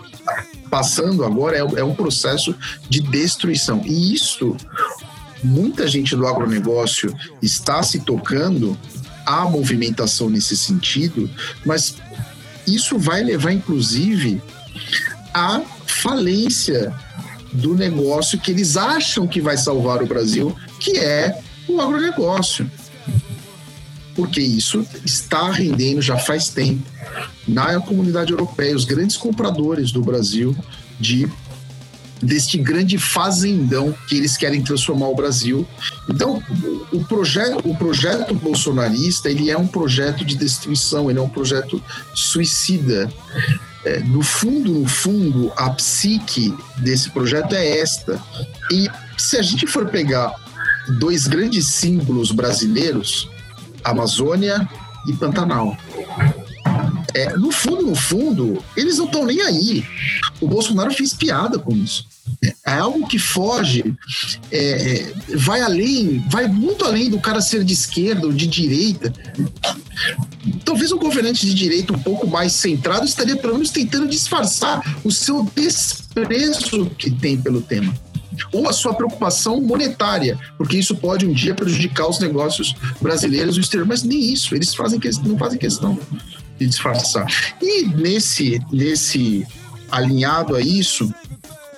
passando 0.70 1.24
agora 1.24 1.58
é, 1.58 1.80
é 1.80 1.84
um 1.84 1.96
processo 1.96 2.56
de 2.90 3.02
destruição. 3.02 3.82
E 3.86 4.14
isso, 4.14 4.56
muita 5.44 5.88
gente 5.88 6.16
do 6.16 6.28
agronegócio 6.28 7.14
está 7.42 7.82
se 7.84 8.00
tocando 8.00 8.78
há 9.28 9.44
movimentação 9.44 10.30
nesse 10.30 10.56
sentido, 10.56 11.30
mas 11.66 11.96
isso 12.66 12.98
vai 12.98 13.24
levar, 13.24 13.52
inclusive, 13.52 14.42
à 15.34 15.62
falência 15.86 16.94
do 17.52 17.76
negócio 17.76 18.40
que 18.40 18.52
eles 18.52 18.78
acham 18.78 19.28
que 19.28 19.42
vai 19.42 19.58
salvar 19.58 20.02
o 20.02 20.08
Brasil, 20.08 20.56
que 20.80 20.98
é 20.98 21.40
o 21.68 21.82
agronegócio. 21.82 22.70
Porque 24.16 24.42
isso 24.42 24.86
está 25.06 25.52
rendendo 25.52 26.02
já 26.02 26.18
faz 26.18 26.50
tempo 26.50 26.84
na 27.48 27.80
comunidade 27.80 28.32
europeia, 28.32 28.76
os 28.76 28.86
grandes 28.86 29.18
compradores 29.18 29.92
do 29.92 30.02
Brasil 30.02 30.56
de 31.00 31.30
deste 32.22 32.58
grande 32.58 32.98
fazendão 32.98 33.94
que 34.08 34.16
eles 34.16 34.38
querem 34.38 34.62
transformar 34.62 35.08
o 35.08 35.16
Brasil. 35.16 35.68
Então, 36.10 36.42
o 36.92 37.04
projeto, 37.06 37.70
o 37.70 37.76
projeto 37.76 38.34
bolsonarista, 38.34 39.30
ele 39.30 39.50
é 39.50 39.58
um 39.58 39.68
projeto 39.68 40.26
de 40.26 40.36
destruição, 40.36 41.10
ele 41.10 41.20
é 41.20 41.22
um 41.22 41.30
projeto 41.30 41.82
suicida. 42.14 43.12
É, 43.86 44.00
no 44.00 44.22
fundo, 44.22 44.74
no 44.74 44.88
fundo, 44.88 45.52
a 45.56 45.70
psique 45.70 46.54
desse 46.78 47.10
projeto 47.12 47.54
é 47.54 47.80
esta. 47.80 48.22
E 48.72 48.90
se 49.18 49.38
a 49.38 49.42
gente 49.42 49.66
for 49.68 49.88
pegar 49.88 50.34
dois 51.00 51.28
grandes 51.28 51.68
símbolos 51.68 52.32
brasileiros, 52.32 53.30
Amazônia 53.84 54.68
e 55.08 55.14
Pantanal. 55.14 55.78
É, 57.14 57.34
no 57.36 57.52
fundo, 57.52 57.84
no 57.84 57.96
fundo, 57.96 58.64
eles 58.76 58.98
não 58.98 59.06
estão 59.06 59.26
nem 59.26 59.42
aí. 59.42 59.86
O 60.40 60.48
Bolsonaro 60.48 60.94
fez 60.94 61.14
piada 61.14 61.58
com 61.58 61.76
isso. 61.76 62.06
É 62.66 62.74
algo 62.74 63.08
que 63.08 63.18
foge, 63.18 63.96
é, 64.52 64.60
é, 64.60 65.14
vai 65.36 65.62
além, 65.62 66.24
vai 66.30 66.48
muito 66.48 66.86
além 66.86 67.10
do 67.10 67.20
cara 67.20 67.42
ser 67.42 67.64
de 67.64 67.74
esquerda 67.74 68.28
ou 68.28 68.34
de 68.34 68.46
direita. 68.46 69.12
Talvez 70.64 70.92
um 70.92 71.00
governante 71.00 71.46
de 71.46 71.54
direita 71.54 71.94
um 71.94 72.00
pouco 72.00 72.28
mais 72.28 72.52
centrado 72.54 73.06
estaria 73.06 73.38
pelo 73.38 73.54
menos 73.54 73.72
tentando 73.72 74.08
disfarçar 74.08 75.00
o 75.04 75.12
seu 75.12 75.44
desprezo 75.56 76.90
que 76.98 77.10
tem 77.10 77.38
pelo 77.38 77.62
tema 77.62 77.94
ou 78.52 78.68
a 78.70 78.74
sua 78.74 78.94
preocupação 78.94 79.60
monetária, 79.62 80.38
porque 80.58 80.78
isso 80.78 80.96
pode 80.96 81.26
um 81.26 81.34
dia 81.34 81.56
prejudicar 81.56 82.08
os 82.08 82.20
negócios 82.20 82.76
brasileiros 83.02 83.56
no 83.56 83.62
exterior, 83.62 83.88
mas 83.88 84.04
nem 84.04 84.32
isso, 84.32 84.54
eles 84.56 84.76
fazem 84.76 85.00
não 85.24 85.38
fazem 85.38 85.58
questão 85.58 86.00
de 86.60 86.68
disfarçar. 86.68 87.26
E 87.62 87.86
nesse, 87.86 88.62
nesse 88.72 89.46
alinhado 89.92 90.56
a 90.56 90.62
isso, 90.62 91.14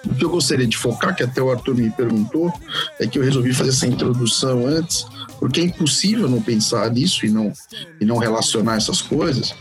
o 0.05 0.15
que 0.15 0.23
eu 0.23 0.29
gostaria 0.29 0.67
de 0.67 0.77
focar, 0.77 1.15
que 1.15 1.23
até 1.23 1.41
o 1.41 1.51
Arthur 1.51 1.75
me 1.75 1.89
perguntou, 1.91 2.53
é 2.99 3.05
que 3.05 3.19
eu 3.19 3.23
resolvi 3.23 3.53
fazer 3.53 3.69
essa 3.69 3.87
introdução 3.87 4.65
antes, 4.65 5.05
porque 5.39 5.61
é 5.61 5.63
impossível 5.63 6.29
não 6.29 6.41
pensar 6.41 6.89
nisso 6.91 7.25
e 7.25 7.29
não, 7.29 7.51
e 7.99 8.05
não 8.05 8.17
relacionar 8.17 8.75
essas 8.75 9.01
coisas. 9.01 9.53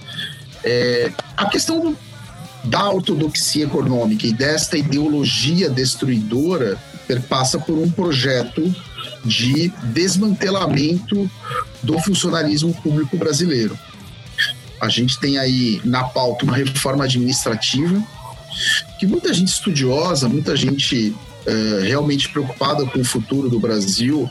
É, 0.65 1.13
a 1.37 1.47
questão 1.47 1.81
do, 1.81 1.99
da 2.65 2.91
ortodoxia 2.91 3.65
econômica 3.65 4.27
e 4.27 4.33
desta 4.33 4.77
ideologia 4.77 5.69
destruidora 5.69 6.79
passa 7.29 7.59
por 7.59 7.79
um 7.79 7.91
projeto 7.91 8.75
de 9.25 9.69
desmantelamento 9.85 11.31
do 11.83 11.99
funcionalismo 12.01 12.75
público 12.83 13.17
brasileiro. 13.17 13.79
A 14.81 14.89
gente 14.89 15.19
tem 15.19 15.39
aí 15.39 15.81
na 15.85 16.05
pauta 16.05 16.45
uma 16.45 16.55
reforma 16.55 17.05
administrativa 17.05 18.03
que 18.99 19.07
muita 19.07 19.33
gente 19.33 19.49
estudiosa, 19.49 20.29
muita 20.29 20.57
gente 20.57 21.15
é, 21.47 21.87
realmente 21.87 22.29
preocupada 22.29 22.85
com 22.87 23.01
o 23.01 23.05
futuro 23.05 23.49
do 23.49 23.59
Brasil 23.59 24.29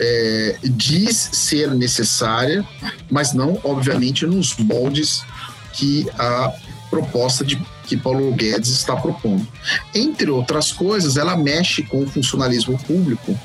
é, 0.00 0.58
diz 0.62 1.30
ser 1.32 1.70
necessária, 1.74 2.66
mas 3.10 3.32
não, 3.32 3.60
obviamente, 3.62 4.26
nos 4.26 4.56
moldes 4.56 5.22
que 5.72 6.06
a 6.18 6.52
proposta 6.90 7.44
de 7.44 7.56
que 7.86 7.96
Paulo 7.96 8.32
Guedes 8.32 8.70
está 8.70 8.96
propondo. 8.96 9.46
Entre 9.94 10.28
outras 10.30 10.72
coisas, 10.72 11.16
ela 11.16 11.36
mexe 11.36 11.82
com 11.82 12.02
o 12.02 12.06
funcionalismo 12.06 12.76
público 12.78 13.38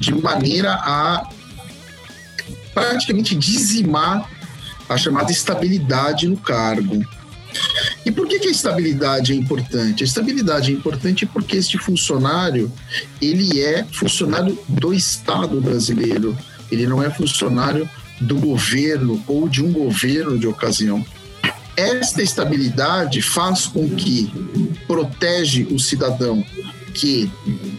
de 0.00 0.12
maneira 0.14 0.72
a 0.74 1.28
praticamente 2.74 3.36
dizimar 3.36 4.28
a 4.88 4.96
chamada 4.96 5.30
estabilidade 5.30 6.26
no 6.26 6.36
cargo. 6.36 7.04
E 8.04 8.10
por 8.10 8.26
que, 8.26 8.38
que, 8.38 8.48
a 8.48 8.50
estabilidade 8.50 9.32
é 9.32 9.36
importante? 9.36 10.02
A 10.02 10.06
estabilidade 10.06 10.72
é 10.72 10.74
importante 10.74 11.26
porque 11.26 11.56
este 11.56 11.78
funcionário 11.78 12.72
ele 13.20 13.60
é 13.60 13.84
funcionário 13.84 14.58
do 14.68 14.92
Estado 14.92 15.60
brasileiro, 15.60 16.36
ele 16.70 16.86
não 16.86 17.02
é 17.02 17.10
funcionário 17.10 17.88
do 18.20 18.36
governo 18.36 19.22
ou 19.26 19.48
de 19.48 19.62
um 19.62 19.72
governo 19.72 20.38
de 20.38 20.46
ocasião. 20.46 21.04
Esta 21.76 22.22
estabilidade 22.22 23.22
faz 23.22 23.66
com 23.66 23.88
que 23.88 24.30
protege 24.86 25.64
o 25.70 25.78
cidadão 25.78 26.44
que 26.92 27.30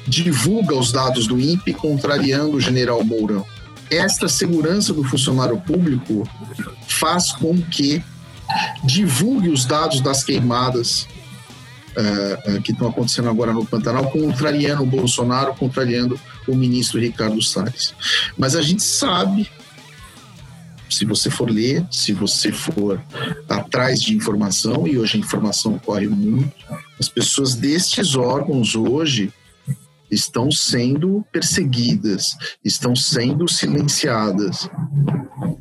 divulga 0.07 0.75
os 0.75 0.91
dados 0.91 1.27
do 1.27 1.39
INPE 1.39 1.73
contrariando 1.73 2.57
o 2.57 2.61
general 2.61 3.03
Mourão. 3.03 3.45
Esta 3.89 4.27
segurança 4.27 4.91
do 4.93 5.03
funcionário 5.03 5.59
público 5.61 6.27
faz 6.87 7.31
com 7.31 7.61
que 7.61 8.03
divulgue 8.83 9.49
os 9.49 9.65
dados 9.65 10.01
das 10.01 10.23
queimadas 10.23 11.07
uh, 11.97 12.57
uh, 12.57 12.61
que 12.61 12.71
estão 12.71 12.87
acontecendo 12.87 13.29
agora 13.29 13.53
no 13.53 13.65
Pantanal, 13.65 14.09
contrariando 14.11 14.83
o 14.83 14.87
Bolsonaro, 14.87 15.53
contrariando 15.55 16.19
o 16.47 16.55
ministro 16.55 16.99
Ricardo 16.99 17.41
Salles. 17.41 17.93
Mas 18.37 18.55
a 18.55 18.61
gente 18.61 18.83
sabe 18.83 19.49
se 20.89 21.05
você 21.05 21.29
for 21.29 21.49
ler, 21.49 21.85
se 21.89 22.13
você 22.13 22.51
for 22.51 23.01
atrás 23.49 24.01
de 24.01 24.15
informação, 24.15 24.87
e 24.87 24.97
hoje 24.97 25.17
a 25.17 25.19
informação 25.19 25.79
corre 25.79 26.07
muito, 26.07 26.51
as 26.99 27.09
pessoas 27.09 27.55
destes 27.55 28.15
órgãos 28.15 28.75
hoje 28.75 29.33
estão 30.13 30.51
sendo 30.51 31.25
perseguidas, 31.31 32.37
estão 32.63 32.95
sendo 32.95 33.47
silenciadas, 33.47 34.69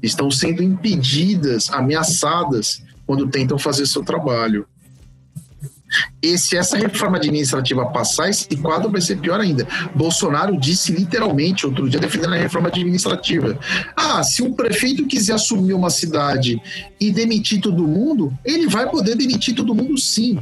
estão 0.03 0.31
sendo 0.31 0.63
impedidas, 0.63 1.71
ameaçadas 1.71 2.83
quando 3.07 3.29
tentam 3.29 3.59
fazer 3.59 3.87
seu 3.87 4.05
trabalho. 4.05 4.67
E 6.23 6.39
se 6.39 6.57
essa 6.57 6.77
reforma 6.79 7.19
administrativa 7.19 7.85
passar, 7.87 8.31
esse 8.31 8.49
quadro 8.57 8.91
vai 8.91 9.01
ser 9.01 9.19
pior 9.19 9.41
ainda. 9.41 9.67
Bolsonaro 9.95 10.59
disse 10.59 10.93
literalmente 10.93 11.67
outro 11.67 11.89
dia, 11.89 12.01
defendendo 12.01 12.35
a 12.35 12.39
reforma 12.39 12.69
administrativa: 12.69 13.59
ah, 13.95 14.23
se 14.23 14.43
um 14.43 14.53
prefeito 14.53 15.07
quiser 15.07 15.35
assumir 15.35 15.75
uma 15.75 15.91
cidade 15.91 16.61
e 16.99 17.11
demitir 17.11 17.61
todo 17.61 17.87
mundo, 17.87 18.33
ele 18.45 18.69
vai 18.69 18.89
poder 18.89 19.17
demitir 19.17 19.55
todo 19.55 19.75
mundo 19.75 19.99
sim. 19.99 20.39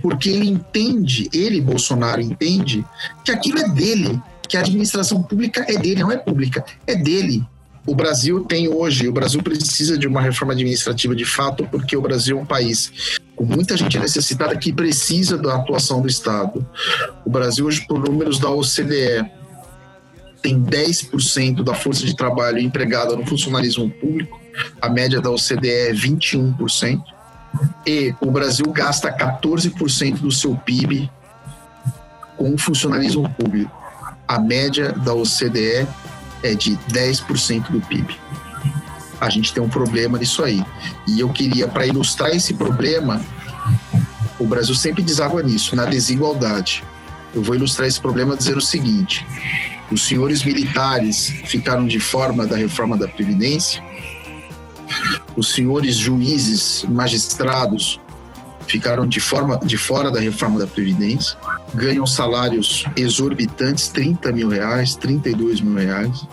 Porque 0.00 0.28
ele 0.30 0.48
entende, 0.48 1.28
ele, 1.32 1.60
Bolsonaro, 1.60 2.20
entende 2.20 2.84
que 3.24 3.30
aquilo 3.30 3.58
é 3.58 3.68
dele, 3.68 4.20
que 4.48 4.56
a 4.56 4.60
administração 4.60 5.22
pública 5.22 5.64
é 5.68 5.76
dele, 5.76 6.00
não 6.00 6.12
é 6.12 6.16
pública, 6.16 6.64
é 6.86 6.94
dele 6.94 7.44
o 7.88 7.94
Brasil 7.94 8.44
tem 8.44 8.68
hoje, 8.68 9.08
o 9.08 9.12
Brasil 9.12 9.42
precisa 9.42 9.96
de 9.96 10.06
uma 10.06 10.20
reforma 10.20 10.52
administrativa 10.52 11.16
de 11.16 11.24
fato, 11.24 11.66
porque 11.70 11.96
o 11.96 12.02
Brasil 12.02 12.38
é 12.38 12.42
um 12.42 12.44
país 12.44 12.92
com 13.34 13.44
muita 13.44 13.78
gente 13.78 13.98
necessitada 13.98 14.54
que 14.58 14.70
precisa 14.74 15.38
da 15.38 15.54
atuação 15.54 16.02
do 16.02 16.06
Estado. 16.06 16.66
O 17.24 17.30
Brasil 17.30 17.64
hoje, 17.64 17.86
por 17.88 17.98
números 17.98 18.38
da 18.38 18.50
OCDE, 18.50 19.24
tem 20.42 20.62
10% 20.62 21.64
da 21.64 21.72
força 21.72 22.04
de 22.04 22.14
trabalho 22.14 22.58
empregada 22.58 23.16
no 23.16 23.26
funcionalismo 23.26 23.90
público, 23.90 24.38
a 24.82 24.90
média 24.90 25.18
da 25.18 25.30
OCDE 25.30 25.70
é 25.70 25.92
21%, 25.94 27.02
e 27.86 28.14
o 28.20 28.30
Brasil 28.30 28.66
gasta 28.70 29.10
14% 29.10 30.18
do 30.18 30.30
seu 30.30 30.54
PIB 30.54 31.10
com 32.36 32.56
funcionalismo 32.56 33.28
público. 33.30 33.76
A 34.26 34.38
média 34.38 34.92
da 34.92 35.14
OCDE 35.14 35.86
é 36.42 36.54
de 36.54 36.76
10% 36.92 37.70
do 37.70 37.80
PIB. 37.80 38.16
A 39.20 39.28
gente 39.30 39.52
tem 39.52 39.62
um 39.62 39.68
problema 39.68 40.18
nisso 40.18 40.44
aí. 40.44 40.64
E 41.06 41.18
eu 41.18 41.28
queria, 41.30 41.66
para 41.66 41.86
ilustrar 41.86 42.30
esse 42.30 42.54
problema, 42.54 43.20
o 44.38 44.46
Brasil 44.46 44.74
sempre 44.74 45.02
deságua 45.02 45.42
nisso, 45.42 45.74
na 45.74 45.84
desigualdade. 45.84 46.84
Eu 47.34 47.42
vou 47.42 47.56
ilustrar 47.56 47.88
esse 47.88 48.00
problema 48.00 48.36
dizendo 48.36 48.58
o 48.58 48.62
seguinte: 48.62 49.26
os 49.90 50.06
senhores 50.06 50.44
militares 50.44 51.28
ficaram 51.46 51.86
de 51.86 51.98
forma 51.98 52.46
da 52.46 52.56
reforma 52.56 52.96
da 52.96 53.08
Previdência, 53.08 53.82
os 55.36 55.52
senhores 55.52 55.96
juízes, 55.96 56.84
magistrados 56.88 58.00
ficaram 58.66 59.06
de, 59.06 59.18
forma, 59.18 59.58
de 59.58 59.78
fora 59.78 60.10
da 60.10 60.20
reforma 60.20 60.58
da 60.58 60.66
Previdência, 60.66 61.36
ganham 61.74 62.06
salários 62.06 62.84
exorbitantes, 62.96 63.88
30 63.88 64.30
mil 64.32 64.48
reais, 64.48 64.94
32 64.94 65.60
mil 65.60 65.74
reais, 65.74 66.26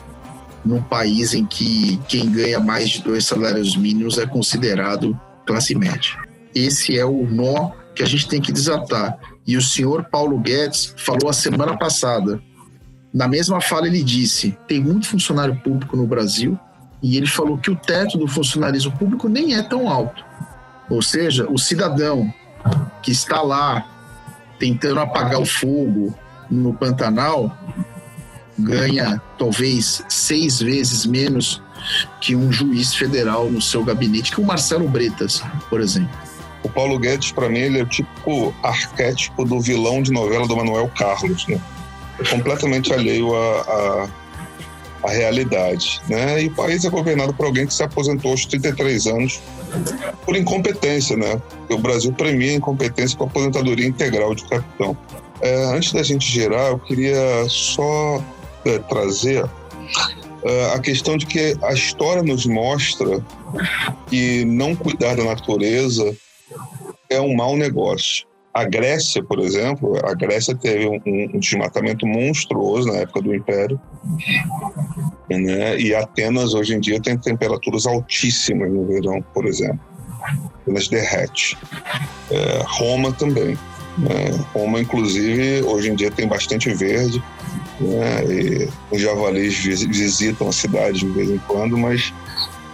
num 0.63 0.81
país 0.81 1.33
em 1.33 1.45
que 1.45 1.97
quem 2.09 2.29
ganha 2.29 2.59
mais 2.59 2.89
de 2.89 3.03
dois 3.03 3.25
salários 3.25 3.77
mínimos 3.77 4.17
é 4.17 4.25
considerado 4.25 5.19
classe 5.45 5.75
média. 5.75 6.17
Esse 6.53 6.97
é 6.97 7.05
o 7.05 7.25
nó 7.25 7.71
que 7.93 8.03
a 8.03 8.05
gente 8.05 8.27
tem 8.27 8.41
que 8.41 8.51
desatar. 8.51 9.17
E 9.47 9.55
o 9.55 9.61
senhor 9.61 10.05
Paulo 10.05 10.39
Guedes 10.39 10.93
falou 10.97 11.29
a 11.29 11.33
semana 11.33 11.77
passada. 11.77 12.41
Na 13.13 13.27
mesma 13.27 13.61
fala, 13.61 13.87
ele 13.87 14.03
disse: 14.03 14.57
tem 14.67 14.81
muito 14.81 15.07
funcionário 15.07 15.55
público 15.63 15.95
no 15.95 16.07
Brasil, 16.07 16.59
e 17.05 17.17
ele 17.17 17.27
falou 17.27 17.55
que 17.55 17.69
o 17.69 17.75
teto 17.75 18.17
do 18.17 18.27
funcionalismo 18.27 18.91
público 18.97 19.29
nem 19.29 19.53
é 19.53 19.61
tão 19.61 19.87
alto. 19.87 20.25
Ou 20.89 21.03
seja, 21.03 21.45
o 21.47 21.55
cidadão 21.55 22.33
que 23.03 23.11
está 23.11 23.43
lá 23.43 23.85
tentando 24.57 24.99
apagar 24.99 25.39
o 25.39 25.45
fogo 25.45 26.17
no 26.49 26.73
Pantanal 26.73 27.55
ganha 28.57 29.21
talvez 29.37 30.03
seis 30.09 30.59
vezes 30.59 31.05
menos 31.05 31.61
que 32.19 32.35
um 32.35 32.51
juiz 32.51 32.95
federal 32.95 33.51
no 33.51 33.61
seu 33.61 33.83
gabinete, 33.83 34.31
que 34.31 34.41
o 34.41 34.43
Marcelo 34.43 34.87
Bretas, 34.87 35.43
por 35.69 35.81
exemplo. 35.81 36.17
O 36.63 36.69
Paulo 36.69 36.97
Guedes, 36.97 37.31
para 37.31 37.47
mim, 37.47 37.59
ele 37.59 37.81
é 37.81 37.83
o 37.83 37.85
tipo 37.85 38.51
arquétipo 38.63 39.45
do 39.45 39.59
vilão 39.59 40.01
de 40.01 40.11
novela 40.11 40.47
do 40.47 40.57
Manuel 40.57 40.91
Carlos, 40.97 41.45
né? 41.45 41.61
É 42.19 42.23
completamente 42.23 42.91
alheio 42.91 43.35
à, 43.35 43.61
à, 43.61 44.07
à 45.05 45.11
realidade, 45.11 46.01
né? 46.09 46.43
E 46.43 46.47
o 46.47 46.55
país 46.55 46.83
é 46.85 46.89
governado 46.89 47.33
por 47.33 47.45
alguém 47.45 47.65
que 47.67 47.73
se 47.73 47.83
aposentou 47.83 48.31
aos 48.31 48.45
33 48.45 49.07
anos 49.07 49.41
por 50.25 50.35
incompetência, 50.35 51.15
né? 51.15 51.41
O 51.69 51.77
Brasil 51.77 52.11
premia 52.13 52.51
a 52.51 52.55
incompetência 52.55 53.17
com 53.17 53.25
a 53.25 53.27
aposentadoria 53.27 53.87
integral 53.87 54.33
de 54.33 54.43
capitão. 54.45 54.97
É, 55.41 55.65
antes 55.65 55.91
da 55.91 56.01
gente 56.01 56.31
gerar, 56.31 56.69
eu 56.69 56.79
queria 56.79 57.45
só 57.47 58.23
é, 58.65 58.79
trazer 58.79 59.45
é, 60.43 60.73
a 60.73 60.79
questão 60.79 61.17
de 61.17 61.25
que 61.25 61.57
a 61.61 61.73
história 61.73 62.23
nos 62.23 62.45
mostra 62.45 63.23
que 64.07 64.45
não 64.45 64.75
cuidar 64.75 65.15
da 65.15 65.23
natureza 65.23 66.15
é 67.09 67.19
um 67.19 67.35
mau 67.35 67.55
negócio. 67.57 68.25
A 68.55 68.63
Grécia, 68.63 69.21
por 69.21 69.39
exemplo, 69.39 69.99
a 70.01 70.13
Grécia 70.13 70.55
teve 70.55 70.87
um, 70.87 71.01
um 71.05 71.39
desmatamento 71.39 72.07
monstruoso 72.07 72.87
na 72.87 72.99
época 72.99 73.21
do 73.21 73.35
Império, 73.35 73.77
né? 75.29 75.77
E 75.77 75.93
Atenas 75.93 76.53
hoje 76.53 76.73
em 76.73 76.79
dia 76.79 77.01
tem 77.01 77.17
temperaturas 77.17 77.85
altíssimas 77.85 78.71
no 78.71 78.87
verão, 78.87 79.21
por 79.33 79.45
exemplo. 79.45 79.81
Atenas 80.61 80.87
derrete. 80.87 81.57
É, 82.31 82.63
Roma 82.65 83.11
também. 83.11 83.57
Né? 83.97 84.45
Roma, 84.53 84.79
inclusive, 84.79 85.61
hoje 85.63 85.89
em 85.89 85.95
dia 85.95 86.09
tem 86.09 86.25
bastante 86.25 86.73
verde. 86.73 87.21
Né? 87.81 88.69
Os 88.89 89.01
javalis 89.01 89.57
visitam 89.57 90.47
a 90.47 90.53
cidade 90.53 90.99
de 90.99 91.07
vez 91.07 91.29
em 91.29 91.39
quando, 91.39 91.77
mas 91.77 92.13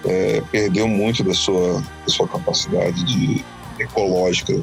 é, 0.05 0.43
perdeu 0.51 0.87
muito 0.87 1.23
da 1.23 1.33
sua, 1.33 1.81
da 2.05 2.07
sua 2.07 2.27
capacidade 2.27 3.03
de, 3.03 3.43
ecológica 3.81 4.53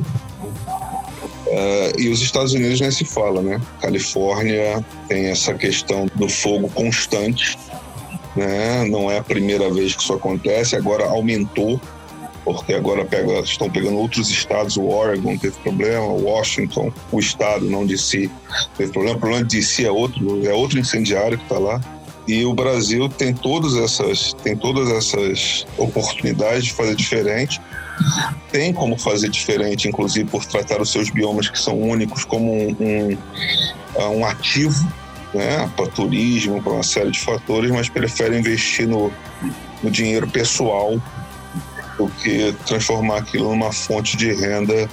Uh, 1.48 1.98
e 1.98 2.08
os 2.10 2.20
Estados 2.20 2.52
Unidos 2.52 2.80
nem 2.80 2.90
se 2.90 3.04
fala, 3.04 3.40
né? 3.40 3.60
Califórnia 3.80 4.84
tem 5.08 5.26
essa 5.26 5.54
questão 5.54 6.06
do 6.14 6.28
fogo 6.28 6.68
constante, 6.68 7.58
né? 8.36 8.84
Não 8.84 9.10
é 9.10 9.18
a 9.18 9.22
primeira 9.22 9.70
vez 9.70 9.94
que 9.94 10.02
isso 10.02 10.12
acontece, 10.12 10.76
agora 10.76 11.04
aumentou, 11.06 11.80
porque 12.44 12.74
agora 12.74 13.04
pega, 13.04 13.40
estão 13.40 13.70
pegando 13.70 13.96
outros 13.96 14.28
estados, 14.30 14.76
o 14.76 14.86
Oregon 14.86 15.38
teve 15.38 15.56
problema, 15.60 16.04
Washington, 16.04 16.92
o 17.10 17.18
estado, 17.18 17.64
não 17.64 17.86
DC, 17.86 18.30
teve 18.76 18.92
problema. 18.92 19.16
O 19.16 19.20
problema 19.20 19.44
de 19.44 19.56
DC 19.56 19.84
é 19.84 19.90
outro, 19.90 20.46
é 20.46 20.52
outro 20.52 20.78
incendiário 20.78 21.38
que 21.38 21.44
está 21.44 21.58
lá. 21.58 21.80
E 22.28 22.44
o 22.44 22.54
Brasil 22.54 23.08
tem 23.08 23.34
todas 23.34 23.74
essas, 23.74 24.34
tem 24.34 24.56
todas 24.56 24.88
essas 24.90 25.66
oportunidades 25.78 26.66
de 26.66 26.72
fazer 26.74 26.94
diferente 26.94 27.60
tem 28.50 28.72
como 28.72 28.96
fazer 28.96 29.28
diferente, 29.28 29.88
inclusive 29.88 30.28
por 30.30 30.44
tratar 30.44 30.80
os 30.80 30.90
seus 30.90 31.10
biomas 31.10 31.48
que 31.48 31.58
são 31.58 31.78
únicos 31.78 32.24
como 32.24 32.52
um, 32.52 32.76
um, 32.80 33.18
ah, 33.98 34.08
um 34.10 34.24
ativo 34.24 34.86
né, 35.34 35.70
para 35.76 35.86
turismo, 35.88 36.62
para 36.62 36.72
uma 36.72 36.82
série 36.82 37.10
de 37.10 37.20
fatores, 37.20 37.70
mas 37.70 37.88
prefere 37.88 38.38
investir 38.38 38.88
no, 38.88 39.12
no 39.82 39.90
dinheiro 39.90 40.28
pessoal 40.28 41.00
do 41.98 42.08
que 42.22 42.54
transformar 42.66 43.18
aquilo 43.18 43.50
numa 43.50 43.72
fonte 43.72 44.16
de 44.16 44.32
renda 44.32 44.88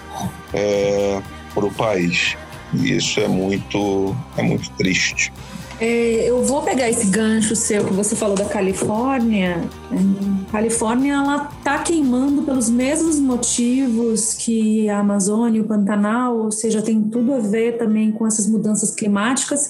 é, 0.53 1.21
para 1.53 1.65
o 1.65 1.71
país. 1.73 2.35
E 2.73 2.97
isso 2.97 3.19
é 3.19 3.27
muito, 3.27 4.15
é 4.35 4.41
muito 4.41 4.69
triste. 4.71 5.31
É, 5.79 6.29
eu 6.29 6.41
vou 6.43 6.61
pegar 6.61 6.89
esse 6.89 7.07
gancho 7.07 7.55
seu 7.55 7.83
que 7.83 7.93
você 7.93 8.15
falou 8.15 8.35
da 8.35 8.45
Califórnia. 8.45 9.61
É, 9.91 10.51
Califórnia 10.51 11.15
ela 11.15 11.49
tá 11.63 11.79
queimando 11.79 12.43
pelos 12.43 12.69
mesmos 12.69 13.19
motivos 13.19 14.33
que 14.33 14.89
a 14.89 14.99
Amazônia, 14.99 15.61
o 15.61 15.65
Pantanal, 15.65 16.37
ou 16.37 16.51
seja, 16.51 16.81
tem 16.81 17.01
tudo 17.03 17.33
a 17.33 17.39
ver 17.39 17.77
também 17.77 18.11
com 18.11 18.25
essas 18.25 18.47
mudanças 18.47 18.91
climáticas. 18.91 19.69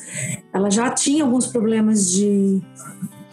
Ela 0.54 0.70
já 0.70 0.90
tinha 0.92 1.24
alguns 1.24 1.48
problemas 1.48 2.12
de 2.12 2.62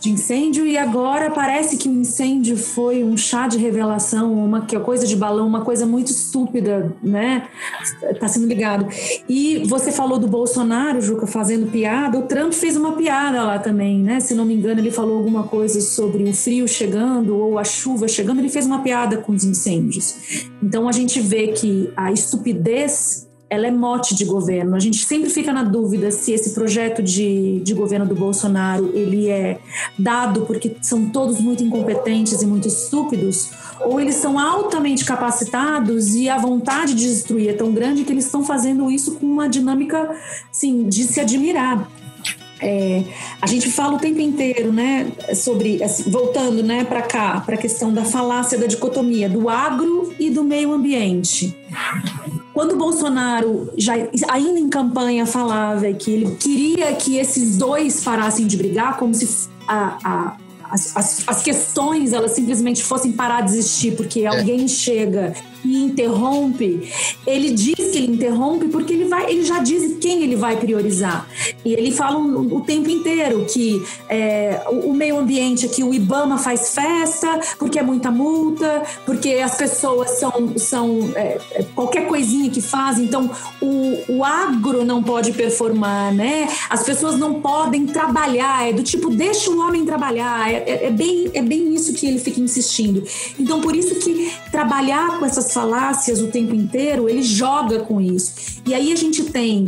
de 0.03 0.11
incêndio 0.11 0.67
e 0.67 0.77
agora 0.77 1.31
parece 1.31 1.77
que 1.77 1.89
o 1.89 1.93
incêndio 1.93 2.57
foi 2.57 3.05
um 3.05 3.17
chá 3.17 3.47
de 3.47 3.57
revelação, 3.57 4.35
uma 4.35 4.67
coisa 4.67 5.07
de 5.07 5.15
balão, 5.15 5.47
uma 5.47 5.65
coisa 5.65 5.87
muito 5.87 6.11
estúpida, 6.11 6.93
né? 7.01 7.47
Tá 8.19 8.27
sendo 8.27 8.49
ligado. 8.49 8.89
E 9.29 9.63
você 9.65 9.93
falou 9.93 10.19
do 10.19 10.27
Bolsonaro, 10.27 11.01
Juca, 11.01 11.25
fazendo 11.25 11.71
piada. 11.71 12.19
O 12.19 12.23
Trump 12.23 12.53
fez 12.53 12.77
uma 12.77 12.97
piada 12.97 13.45
lá 13.45 13.61
também, 13.61 14.01
né? 14.01 14.19
Se 14.19 14.35
não 14.35 14.45
me 14.45 14.55
engano, 14.55 14.81
ele 14.81 14.91
falou 14.91 15.19
alguma 15.19 15.45
coisa 15.45 15.81
sobre 15.81 16.25
o 16.25 16.35
frio 16.35 16.67
chegando 16.67 17.37
ou 17.37 17.57
a 17.57 17.63
chuva 17.63 18.09
chegando. 18.09 18.41
Ele 18.41 18.49
fez 18.49 18.67
uma 18.67 18.81
piada 18.81 19.19
com 19.19 19.31
os 19.31 19.45
incêndios. 19.45 20.49
Então 20.61 20.89
a 20.89 20.93
gente 20.93 21.21
vê 21.21 21.53
que 21.53 21.93
a 21.97 22.11
estupidez 22.11 23.31
ela 23.53 23.67
é 23.67 23.71
mote 23.71 24.15
de 24.15 24.25
governo. 24.25 24.75
A 24.75 24.81
gente 24.81 25.05
sempre 25.05 25.29
fica 25.29 25.53
na 25.53 25.63
dúvida 25.63 26.11
se 26.11 26.33
esse 26.33 26.55
projeto 26.55 27.03
de, 27.03 27.61
de 27.61 27.75
governo 27.75 28.07
do 28.07 28.15
Bolsonaro 28.15 28.91
ele 28.95 29.29
é 29.29 29.61
dado 29.99 30.47
porque 30.47 30.75
são 30.81 31.11
todos 31.11 31.39
muito 31.39 31.63
incompetentes 31.63 32.41
e 32.41 32.47
muito 32.47 32.67
estúpidos, 32.67 33.51
ou 33.85 34.01
eles 34.01 34.15
são 34.15 34.39
altamente 34.39 35.05
capacitados 35.05 36.15
e 36.15 36.31
a 36.31 36.39
vontade 36.39 36.95
de 36.95 37.07
destruir 37.07 37.51
é 37.51 37.53
tão 37.53 37.73
grande 37.73 38.05
que 38.05 38.13
eles 38.13 38.25
estão 38.25 38.43
fazendo 38.43 38.91
isso 38.91 39.17
com 39.17 39.27
uma 39.27 39.51
dinâmica, 39.51 40.17
assim, 40.51 40.89
de 40.89 41.05
se 41.05 41.21
admirar. 41.21 41.87
É, 42.63 43.03
a 43.41 43.47
gente 43.49 43.69
fala 43.71 43.97
o 43.97 43.99
tempo 43.99 44.21
inteiro, 44.21 44.73
né, 44.73 45.11
sobre, 45.35 45.83
assim, 45.83 46.09
voltando, 46.09 46.63
né, 46.63 46.85
para 46.85 47.03
cá, 47.03 47.41
para 47.41 47.57
a 47.57 47.59
questão 47.59 47.93
da 47.93 48.05
falácia 48.05 48.57
da 48.57 48.67
dicotomia 48.67 49.29
do 49.29 49.49
agro 49.49 50.15
e 50.19 50.31
do 50.31 50.45
meio 50.45 50.73
ambiente. 50.73 51.57
Quando 52.55 52.73
o 52.73 52.77
Bolsonaro, 52.77 53.73
já, 53.77 53.95
ainda 54.29 54.61
em 54.61 54.69
campanha, 54.69 55.27
falava 55.27 55.93
que 55.93 56.11
ele 56.11 56.37
queria 56.37 56.93
que 56.95 57.17
esses 57.17 57.57
dois 57.57 58.05
parassem 58.05 58.47
de 58.47 58.57
brigar, 58.57 58.97
como 58.97 59.13
se 59.13 59.49
a, 59.67 59.99
a 60.05 60.37
as, 60.71 60.97
as, 60.97 61.29
as, 61.29 61.43
questões 61.43 62.15
elas 62.15 62.31
simplesmente 62.31 62.83
fossem 62.83 63.13
parar 63.13 63.43
de 63.43 63.51
existir 63.51 63.95
porque 63.95 64.21
é. 64.21 64.27
alguém 64.29 64.67
chega 64.67 65.35
interrompe, 65.65 66.89
ele 67.27 67.51
diz 67.51 67.75
que 67.75 67.99
ele 67.99 68.13
interrompe 68.13 68.69
porque 68.69 68.93
ele 68.93 69.05
vai, 69.05 69.31
ele 69.31 69.45
já 69.45 69.59
diz 69.61 69.97
quem 69.99 70.23
ele 70.23 70.37
vai 70.37 70.57
priorizar. 70.57 71.29
E 71.65 71.73
ele 71.73 71.91
fala 71.93 72.19
o, 72.19 72.61
tempo 72.61 72.91
inteiro 72.91 73.45
que 73.49 73.83
é, 74.09 74.63
o, 74.69 74.91
o, 74.91 74.95
meio 74.95 75.19
ambiente 75.19 75.67
aqui, 75.67 75.83
o 75.83 75.93
IBAMA 75.93 76.39
faz 76.39 76.75
festa 76.75 77.41
porque 77.59 77.79
é 77.79 77.83
muita 77.83 78.11
multa, 78.11 78.83
porque 79.05 79.35
as 79.35 79.57
pessoas 79.57 80.11
são, 80.19 80.57
são 80.57 81.13
é, 81.15 81.39
é 81.53 81.63
qualquer 81.75 82.07
coisinha 82.07 82.51
que 82.51 82.61
fazem, 82.61 83.05
então 83.05 83.31
o, 83.61 84.17
o 84.17 84.25
agro 84.25 84.85
não 84.85 85.03
pode 85.03 85.33
performar, 85.33 86.15
né? 86.15 86.49
As 86.69 86.83
pessoas 86.83 87.19
não 87.19 87.41
podem 87.41 87.87
trabalhar, 87.87 88.69
é 88.69 88.73
do 88.73 88.83
tipo, 88.83 89.11
deixa 89.11 89.51
o 89.51 89.59
homem 89.61 89.85
trabalhar, 89.85 90.51
é, 90.51 90.65
é, 90.67 90.87
é 90.87 90.91
bem, 90.91 91.31
é 91.35 91.43
bem 91.43 91.75
isso 91.75 91.93
que 91.93 92.07
ele 92.07 92.19
fica 92.19 92.41
insistindo. 92.41 93.03
Então, 93.39 93.61
por 93.61 93.75
isso 93.75 93.95
que 93.97 94.33
trabalhar 94.53 95.19
com 95.19 95.25
essas 95.25 95.53
falácias 95.53 96.21
o 96.21 96.29
tempo 96.29 96.55
inteiro, 96.55 97.09
ele 97.09 97.23
joga 97.23 97.81
com 97.81 98.01
isso. 98.01 98.61
E 98.67 98.75
aí 98.75 98.93
a 98.93 98.97
gente 98.97 99.25
tem 99.25 99.67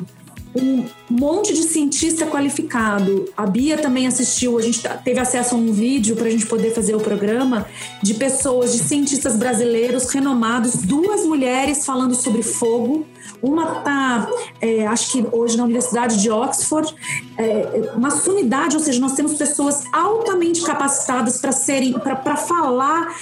um 0.54 0.84
monte 1.10 1.52
de 1.52 1.64
cientista 1.64 2.26
qualificado. 2.26 3.24
A 3.36 3.44
Bia 3.44 3.76
também 3.76 4.06
assistiu, 4.06 4.56
a 4.56 4.62
gente 4.62 4.80
teve 5.02 5.18
acesso 5.18 5.56
a 5.56 5.58
um 5.58 5.72
vídeo 5.72 6.14
para 6.14 6.26
a 6.26 6.30
gente 6.30 6.46
poder 6.46 6.72
fazer 6.72 6.94
o 6.94 7.00
programa 7.00 7.66
de 8.00 8.14
pessoas, 8.14 8.72
de 8.72 8.78
cientistas 8.78 9.36
brasileiros 9.36 10.08
renomados, 10.10 10.76
duas 10.82 11.24
mulheres 11.26 11.84
falando 11.84 12.14
sobre 12.14 12.42
fogo. 12.42 13.04
Uma 13.42 13.78
está, 13.78 14.30
é, 14.60 14.86
acho 14.86 15.12
que 15.12 15.26
hoje 15.32 15.56
na 15.56 15.64
Universidade 15.64 16.22
de 16.22 16.30
Oxford, 16.30 16.94
é, 17.36 17.92
uma 17.96 18.10
sumidade, 18.10 18.76
ou 18.76 18.82
seja, 18.82 19.00
nós 19.00 19.14
temos 19.14 19.34
pessoas 19.34 19.82
altamente 19.92 20.62
capacitadas 20.62 21.38
para 21.38 21.50
serem, 21.50 21.94
para 21.94 22.36
falar 22.36 23.14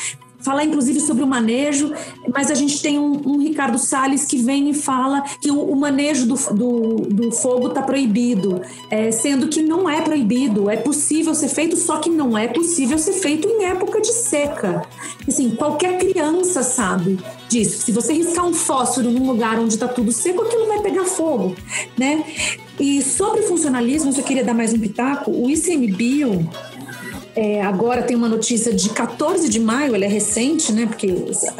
falar 0.43 0.65
inclusive 0.65 1.01
sobre 1.01 1.23
o 1.23 1.27
manejo, 1.27 1.93
mas 2.33 2.51
a 2.51 2.55
gente 2.55 2.81
tem 2.83 2.99
um, 2.99 3.21
um 3.27 3.39
Ricardo 3.39 3.79
Salles 3.79 4.25
que 4.25 4.37
vem 4.39 4.71
e 4.71 4.75
fala 4.75 5.23
que 5.41 5.51
o, 5.51 5.61
o 5.61 5.77
manejo 5.77 6.27
do, 6.27 6.35
do, 6.55 6.97
do 7.09 7.33
fogo 7.33 7.69
está 7.69 7.83
proibido, 7.83 8.61
é, 8.91 9.11
sendo 9.11 9.49
que 9.49 9.63
não 9.63 9.89
é 9.89 10.01
proibido, 10.01 10.71
é 10.71 10.77
possível 10.77 11.35
ser 11.35 11.49
feito, 11.49 11.77
só 11.77 11.99
que 11.99 12.11
não 12.11 12.37
é 12.37 12.49
possível 12.49 12.99
ser 12.99 13.15
feito 13.15 13.49
em 13.49 13.65
época 13.65 14.01
de 14.01 14.13
seca. 14.13 14.83
Assim, 15.27 15.51
qualquer 15.51 15.99
criança 15.99 16.63
sabe 16.63 17.19
disso. 17.49 17.83
Se 17.83 17.93
você 17.93 18.13
riscar 18.13 18.47
um 18.47 18.55
fósforo 18.55 19.11
num 19.11 19.27
lugar 19.27 19.59
onde 19.59 19.75
está 19.75 19.87
tudo 19.87 20.11
seco, 20.13 20.43
aquilo 20.43 20.67
vai 20.67 20.81
pegar 20.81 21.05
fogo, 21.05 21.55
né? 21.97 22.25
E 22.81 23.03
sobre 23.03 23.43
funcionalismo, 23.43 24.11
eu 24.11 24.15
só 24.15 24.23
queria 24.23 24.43
dar 24.43 24.55
mais 24.55 24.73
um 24.73 24.79
pitaco. 24.79 25.31
O 25.31 25.49
ICMBio, 25.49 26.49
é, 27.35 27.63
agora 27.63 28.03
tem 28.03 28.17
uma 28.17 28.29
notícia 28.29 28.73
de 28.73 28.91
14 28.91 29.49
de 29.49 29.59
maio, 29.59 29.95
ela 29.95 30.05
é 30.05 30.09
recente, 30.09 30.73
né? 30.73 30.87
Porque 30.87 31.09
essa, 31.31 31.55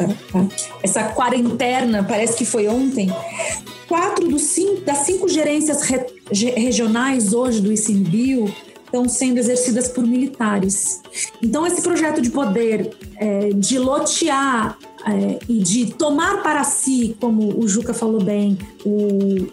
essa 0.83 1.03
quarentena 1.09 2.03
parece 2.03 2.37
que 2.37 2.45
foi 2.45 2.67
ontem. 2.67 3.11
Quatro 3.87 4.27
dos 4.27 4.43
cinco, 4.43 4.81
das 4.81 4.99
cinco 4.99 5.27
gerências 5.27 5.81
re, 5.81 6.05
regionais 6.55 7.33
hoje 7.33 7.61
do 7.61 7.71
ICMBio 7.71 8.53
estão 8.85 9.09
sendo 9.09 9.39
exercidas 9.39 9.87
por 9.87 10.05
militares. 10.05 11.01
Então, 11.41 11.65
esse 11.65 11.81
projeto 11.81 12.21
de 12.21 12.29
poder 12.29 12.95
é, 13.17 13.49
de 13.49 13.79
lotear 13.79 14.77
é, 15.05 15.39
e 15.49 15.59
de 15.59 15.93
tomar 15.93 16.41
para 16.41 16.63
si, 16.63 17.15
como 17.19 17.59
o 17.59 17.67
Juca 17.67 17.93
falou 17.93 18.23
bem, 18.23 18.57
o, 18.85 19.47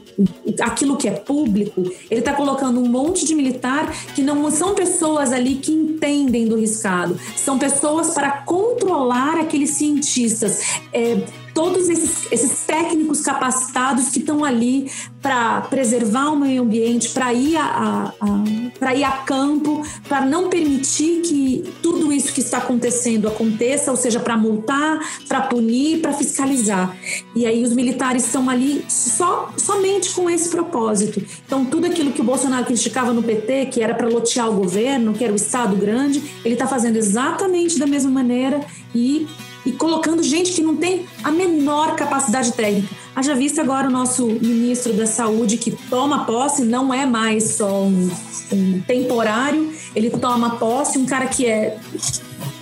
aquilo 0.61 0.97
que 0.97 1.09
é 1.09 1.13
público, 1.13 1.83
ele 2.11 2.21
está 2.21 2.33
colocando 2.33 2.81
um 2.81 2.87
monte 2.87 3.27
de 3.27 3.35
militar 3.35 3.91
que 4.15 4.23
não 4.23 4.51
são 4.51 4.75
pessoas 4.75 5.33
ali 5.33 5.57
que 5.57 5.73
entendem 5.73 6.47
do 6.47 6.57
riscado, 6.57 7.19
são 7.37 7.59
pessoas 7.59 8.11
para 8.11 8.43
controlar 8.43 9.39
aqueles 9.39 9.71
cientistas. 9.71 10.61
É, 10.93 11.19
todos 11.55 11.89
esses, 11.89 12.31
esses 12.31 12.65
técnicos 12.67 13.21
capacitados 13.21 14.09
que 14.09 14.19
estão 14.19 14.45
ali 14.45 14.91
para 15.21 15.61
preservar 15.63 16.31
o 16.31 16.37
meio 16.37 16.63
ambiente, 16.63 17.11
para 17.11 17.33
ir 17.33 17.57
a, 17.57 18.13
a, 18.21 18.87
a 18.87 18.95
ir 18.95 19.05
a 19.05 19.13
campo, 19.19 19.83
para 20.09 20.23
não 20.25 20.49
permitir 20.49 21.21
que 21.23 21.73
tudo 21.83 22.13
isso 22.13 22.33
que 22.33 22.41
está 22.41 22.59
acontecendo 22.59 23.29
aconteça, 23.29 23.91
ou 23.91 23.97
seja, 23.97 24.19
para 24.19 24.37
multar, 24.37 24.99
para 25.29 25.43
punir, 25.43 26.01
para 26.01 26.13
fiscalizar. 26.13 26.97
E 27.35 27.47
aí 27.47 27.63
os 27.63 27.73
militares 27.73 28.25
estão 28.25 28.49
ali 28.49 28.85
só 28.89 29.53
somente 29.57 30.11
com 30.13 30.29
esse 30.31 30.49
propósito. 30.49 31.23
Então 31.47 31.65
tudo 31.65 31.87
aquilo 31.87 32.13
que 32.13 32.21
o 32.21 32.25
Bolsonaro 32.25 32.65
criticava 32.65 33.13
no 33.13 33.23
PT, 33.23 33.67
que 33.67 33.83
era 33.83 33.95
para 33.95 34.09
lotear 34.09 34.49
o 34.49 34.55
governo, 34.55 35.13
que 35.13 35.23
era 35.23 35.33
o 35.33 35.37
Estado 35.37 35.77
grande, 35.77 36.23
ele 36.45 36.55
está 36.55 36.67
fazendo 36.67 36.97
exatamente 36.97 37.79
da 37.79 37.87
mesma 37.87 38.11
maneira 38.11 38.61
e 38.95 39.27
e 39.65 39.73
colocando 39.73 40.23
gente 40.23 40.53
que 40.53 40.63
não 40.63 40.77
tem 40.77 41.07
a 41.23 41.31
menor 41.31 41.95
capacidade 41.97 42.53
técnica. 42.53 42.89
Haja 43.15 43.35
visto 43.35 43.61
agora 43.61 43.89
o 43.89 43.91
nosso 43.91 44.27
ministro 44.27 44.93
da 44.93 45.07
Saúde 45.07 45.57
que 45.57 45.73
toma 45.89 46.25
posse, 46.25 46.63
não 46.63 46.93
é 46.93 47.05
mais 47.05 47.45
só 47.55 47.83
um, 47.83 48.11
um 48.53 48.81
temporário, 48.81 49.73
ele 49.95 50.11
toma 50.11 50.57
posse, 50.57 50.99
um 50.99 51.05
cara 51.05 51.27
que 51.27 51.47
é, 51.47 51.79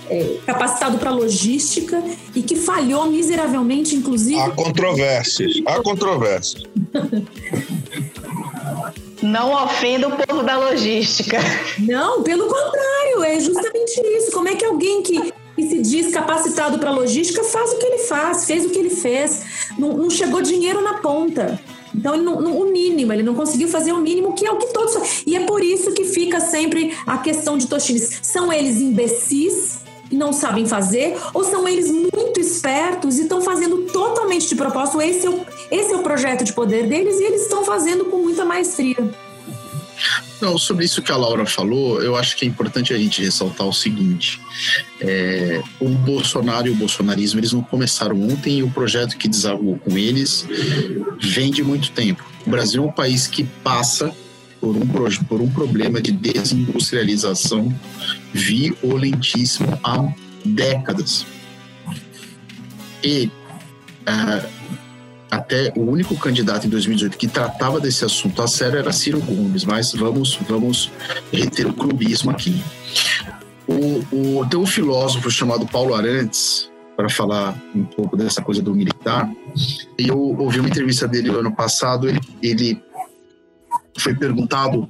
é 0.09 0.37
capacitado 0.45 0.97
para 0.97 1.11
logística 1.11 2.03
e 2.35 2.41
que 2.41 2.55
falhou 2.55 3.09
miseravelmente, 3.09 3.95
inclusive. 3.95 4.39
Há 4.39 4.49
controvérsias, 4.49 5.61
há 5.65 5.81
controvérsias. 5.81 6.63
Não 9.21 9.51
ofenda 9.51 10.07
o 10.07 10.11
povo 10.11 10.43
da 10.43 10.57
logística. 10.57 11.37
Não, 11.79 12.23
pelo 12.23 12.47
contrário, 12.47 13.23
é 13.23 13.39
justamente 13.39 13.99
isso. 14.17 14.31
Como 14.31 14.47
é 14.47 14.55
que 14.55 14.63
alguém 14.63 15.03
que 15.03 15.33
que 15.59 15.69
se 15.69 15.81
diz 15.81 16.13
capacitado 16.13 16.79
para 16.79 16.91
logística 16.91 17.43
faz 17.43 17.71
o 17.71 17.77
que 17.77 17.85
ele 17.85 17.97
faz, 17.99 18.45
fez 18.45 18.65
o 18.65 18.69
que 18.69 18.79
ele 18.79 18.89
fez, 18.89 19.43
não, 19.77 19.97
não 19.97 20.09
chegou 20.09 20.41
dinheiro 20.41 20.81
na 20.81 20.95
ponta. 20.95 21.59
Então, 21.93 22.13
ele 22.13 22.23
não, 22.23 22.39
não, 22.39 22.59
o 22.59 22.71
mínimo, 22.71 23.11
ele 23.11 23.23
não 23.23 23.33
conseguiu 23.33 23.67
fazer 23.67 23.91
o 23.91 23.99
mínimo, 23.99 24.33
que 24.33 24.45
é 24.45 24.51
o 24.51 24.57
que 24.57 24.67
todos. 24.67 25.23
E 25.25 25.35
é 25.35 25.41
por 25.41 25.63
isso 25.63 25.91
que 25.91 26.05
fica 26.05 26.39
sempre 26.39 26.95
a 27.05 27.17
questão 27.17 27.57
de 27.57 27.67
Toshines. 27.67 28.19
São 28.21 28.53
eles 28.53 28.79
imbecis 28.79 29.79
e 30.11 30.15
não 30.15 30.31
sabem 30.31 30.65
fazer, 30.65 31.17
ou 31.33 31.43
são 31.43 31.67
eles 31.67 31.91
muito 31.91 32.39
espertos 32.39 33.19
e 33.19 33.23
estão 33.23 33.41
fazendo 33.41 33.83
totalmente 33.91 34.47
de 34.47 34.55
propósito? 34.55 35.01
Esse 35.01 35.27
é 35.27 35.29
o, 35.29 35.45
esse 35.71 35.93
é 35.93 35.95
o 35.95 36.03
projeto 36.03 36.43
de 36.43 36.53
poder 36.53 36.87
deles 36.87 37.19
e 37.19 37.23
eles 37.23 37.43
estão 37.43 37.63
fazendo 37.63 38.05
com 38.05 38.17
muita 38.17 38.45
maestria. 38.45 39.28
Não, 40.41 40.57
sobre 40.57 40.85
isso 40.85 41.01
que 41.01 41.11
a 41.11 41.17
Laura 41.17 41.45
falou, 41.45 42.01
eu 42.01 42.15
acho 42.15 42.35
que 42.37 42.45
é 42.45 42.47
importante 42.47 42.93
a 42.93 42.97
gente 42.97 43.21
ressaltar 43.21 43.67
o 43.67 43.73
seguinte: 43.73 44.39
é, 45.01 45.61
o 45.79 45.89
Bolsonaro 45.89 46.67
e 46.67 46.71
o 46.71 46.75
bolsonarismo 46.75 47.39
eles 47.39 47.51
não 47.51 47.61
começaram 47.61 48.21
ontem 48.21 48.59
e 48.59 48.63
o 48.63 48.69
projeto 48.71 49.17
que 49.17 49.27
desagou 49.27 49.77
com 49.79 49.97
eles 49.97 50.45
vem 51.19 51.51
de 51.51 51.63
muito 51.63 51.91
tempo. 51.91 52.23
O 52.45 52.49
Brasil 52.49 52.83
é 52.83 52.85
um 52.85 52.91
país 52.91 53.27
que 53.27 53.43
passa 53.63 54.13
por 54.59 54.75
um, 54.75 54.87
por 55.27 55.41
um 55.41 55.49
problema 55.49 56.01
de 56.01 56.11
desindustrialização 56.11 57.73
violentíssimo 58.33 59.79
há 59.83 60.11
décadas. 60.45 61.25
E 63.03 63.31
uh, 64.01 64.58
até 65.29 65.71
o 65.75 65.81
único 65.81 66.15
candidato 66.17 66.65
em 66.65 66.69
2018 66.69 67.17
que 67.17 67.27
tratava 67.27 67.79
desse 67.79 68.03
assunto 68.03 68.41
a 68.41 68.47
sério 68.47 68.79
era 68.79 68.91
Ciro 68.91 69.19
Gomes, 69.19 69.63
mas 69.63 69.93
vamos, 69.93 70.39
vamos 70.47 70.91
reter 71.31 71.67
o 71.67 71.73
clubismo 71.73 72.31
aqui. 72.31 72.63
O, 73.67 74.39
o, 74.39 74.45
tem 74.49 74.59
um 74.59 74.65
filósofo 74.65 75.29
chamado 75.29 75.65
Paulo 75.67 75.93
Arantes, 75.93 76.69
para 76.99 77.07
falar 77.07 77.55
um 77.73 77.85
pouco 77.85 78.17
dessa 78.17 78.41
coisa 78.41 78.61
do 78.61 78.75
militar. 78.75 79.31
E 79.97 80.09
eu 80.09 80.19
ouvi 80.19 80.59
uma 80.59 80.67
entrevista 80.67 81.07
dele 81.07 81.31
no 81.31 81.39
ano 81.39 81.55
passado. 81.55 82.09
Ele, 82.09 82.19
ele 82.43 82.83
foi 83.97 84.13
perguntado 84.13 84.85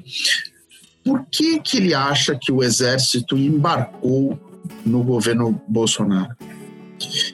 por 1.03 1.23
que, 1.31 1.59
que 1.59 1.77
ele 1.77 1.93
acha 1.93 2.35
que 2.35 2.51
o 2.51 2.63
exército 2.63 3.37
embarcou 3.37 4.39
no 4.83 5.03
governo 5.03 5.61
Bolsonaro. 5.67 6.35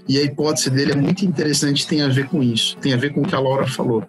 E 0.07 0.17
a 0.17 0.23
hipótese 0.23 0.69
dele 0.69 0.91
é 0.91 0.95
muito 0.95 1.25
interessante, 1.25 1.87
tem 1.87 2.01
a 2.01 2.09
ver 2.09 2.27
com 2.27 2.41
isso, 2.41 2.77
tem 2.77 2.93
a 2.93 2.97
ver 2.97 3.13
com 3.13 3.21
o 3.21 3.27
que 3.27 3.35
a 3.35 3.39
Laura 3.39 3.67
falou. 3.67 4.03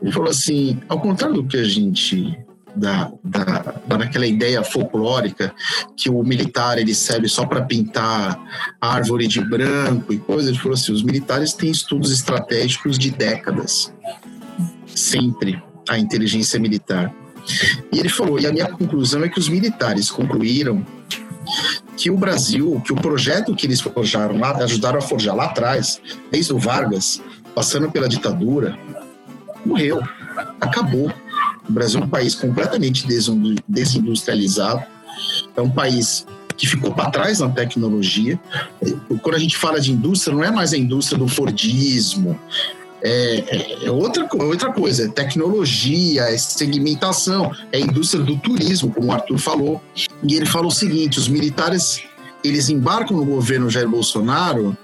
Ele 0.00 0.12
falou 0.12 0.30
assim: 0.30 0.78
ao 0.88 1.00
contrário 1.00 1.36
do 1.36 1.46
que 1.46 1.56
a 1.56 1.64
gente 1.64 2.38
da, 2.74 3.12
daquela 3.86 4.26
ideia 4.26 4.62
folclórica 4.62 5.52
que 5.96 6.08
o 6.08 6.22
militar 6.22 6.78
ele 6.78 6.94
serve 6.94 7.28
só 7.28 7.44
para 7.46 7.62
pintar 7.62 8.38
árvore 8.80 9.26
de 9.26 9.40
branco 9.40 10.12
e 10.12 10.18
coisas. 10.18 10.50
Ele 10.50 10.58
falou 10.58 10.74
assim: 10.74 10.92
os 10.92 11.02
militares 11.02 11.52
têm 11.52 11.70
estudos 11.70 12.12
estratégicos 12.12 12.98
de 12.98 13.10
décadas, 13.10 13.92
sempre 14.94 15.62
a 15.88 15.98
inteligência 15.98 16.58
militar. 16.58 17.12
E 17.92 17.98
ele 17.98 18.08
falou: 18.08 18.38
e 18.38 18.46
a 18.46 18.52
minha 18.52 18.68
conclusão 18.68 19.24
é 19.24 19.28
que 19.28 19.38
os 19.38 19.48
militares 19.48 20.10
concluíram 20.10 20.84
que 21.96 22.10
o 22.10 22.16
Brasil, 22.16 22.80
que 22.84 22.92
o 22.92 22.96
projeto 22.96 23.54
que 23.54 23.66
eles 23.66 23.80
forjaram 23.80 24.38
lá, 24.38 24.56
ajudaram 24.56 24.98
a 24.98 25.02
forjar 25.02 25.34
lá 25.34 25.46
atrás, 25.46 26.00
desde 26.30 26.52
o 26.52 26.58
Vargas, 26.58 27.22
passando 27.54 27.90
pela 27.90 28.08
ditadura, 28.08 28.78
morreu, 29.64 30.00
acabou. 30.60 31.12
O 31.68 31.72
Brasil 31.72 32.00
é 32.00 32.04
um 32.04 32.08
país 32.08 32.34
completamente 32.34 33.06
desindustrializado, 33.68 34.82
é 35.56 35.60
um 35.60 35.70
país 35.70 36.26
que 36.56 36.66
ficou 36.66 36.92
para 36.92 37.10
trás 37.10 37.40
na 37.40 37.48
tecnologia. 37.48 38.38
Quando 39.22 39.34
a 39.34 39.38
gente 39.38 39.56
fala 39.56 39.80
de 39.80 39.92
indústria, 39.92 40.34
não 40.34 40.44
é 40.44 40.50
mais 40.50 40.72
a 40.72 40.76
indústria 40.76 41.18
do 41.18 41.26
Fordismo, 41.26 42.38
é, 43.02 43.44
é, 43.46 43.86
é 43.86 43.90
outra, 43.90 44.28
outra 44.32 44.72
coisa, 44.72 45.04
é 45.04 45.08
tecnologia, 45.08 46.22
é 46.22 46.36
segmentação, 46.36 47.50
é 47.72 47.80
indústria 47.80 48.22
do 48.22 48.36
turismo, 48.36 48.92
como 48.92 49.08
o 49.08 49.12
Arthur 49.12 49.38
falou. 49.38 49.82
E 50.22 50.34
ele 50.34 50.46
falou 50.46 50.68
o 50.68 50.74
seguinte: 50.74 51.18
os 51.18 51.28
militares 51.28 52.02
eles 52.42 52.68
embarcam 52.68 53.16
no 53.16 53.24
governo 53.24 53.68
Jair 53.68 53.88
Bolsonaro 53.88 54.76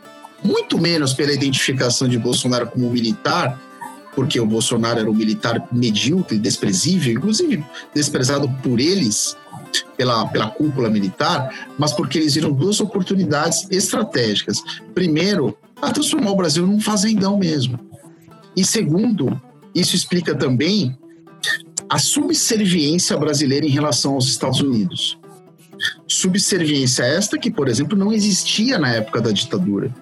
muito 0.44 0.78
menos 0.78 1.12
pela 1.12 1.32
identificação 1.32 2.06
de 2.06 2.18
Bolsonaro 2.18 2.66
como 2.68 2.90
militar, 2.90 3.60
porque 4.14 4.38
o 4.38 4.46
Bolsonaro 4.46 5.00
era 5.00 5.10
um 5.10 5.14
militar 5.14 5.66
medíocre, 5.72 6.38
desprezível, 6.38 7.12
inclusive 7.12 7.64
desprezado 7.94 8.48
por 8.62 8.78
eles, 8.78 9.36
pela, 9.96 10.26
pela 10.28 10.48
cúpula 10.48 10.88
militar, 10.88 11.68
mas 11.78 11.92
porque 11.92 12.18
eles 12.18 12.34
viram 12.34 12.52
duas 12.52 12.80
oportunidades 12.80 13.66
estratégicas. 13.70 14.62
Primeiro, 14.94 15.56
a 15.82 15.90
transformar 15.90 16.30
o 16.30 16.36
Brasil 16.36 16.66
num 16.66 16.80
fazendão 16.80 17.38
mesmo. 17.38 17.78
E 18.56 18.64
segundo, 18.64 19.40
isso 19.74 19.94
explica 19.94 20.34
também 20.34 20.96
a 21.88 21.98
subserviência 21.98 23.16
brasileira 23.16 23.66
em 23.66 23.70
relação 23.70 24.14
aos 24.14 24.26
Estados 24.26 24.60
Unidos. 24.60 25.18
Subserviência 26.08 27.02
esta 27.02 27.38
que, 27.38 27.50
por 27.50 27.68
exemplo, 27.68 27.96
não 27.96 28.12
existia 28.12 28.78
na 28.78 28.94
época 28.94 29.20
da 29.20 29.30
ditadura. 29.30 29.94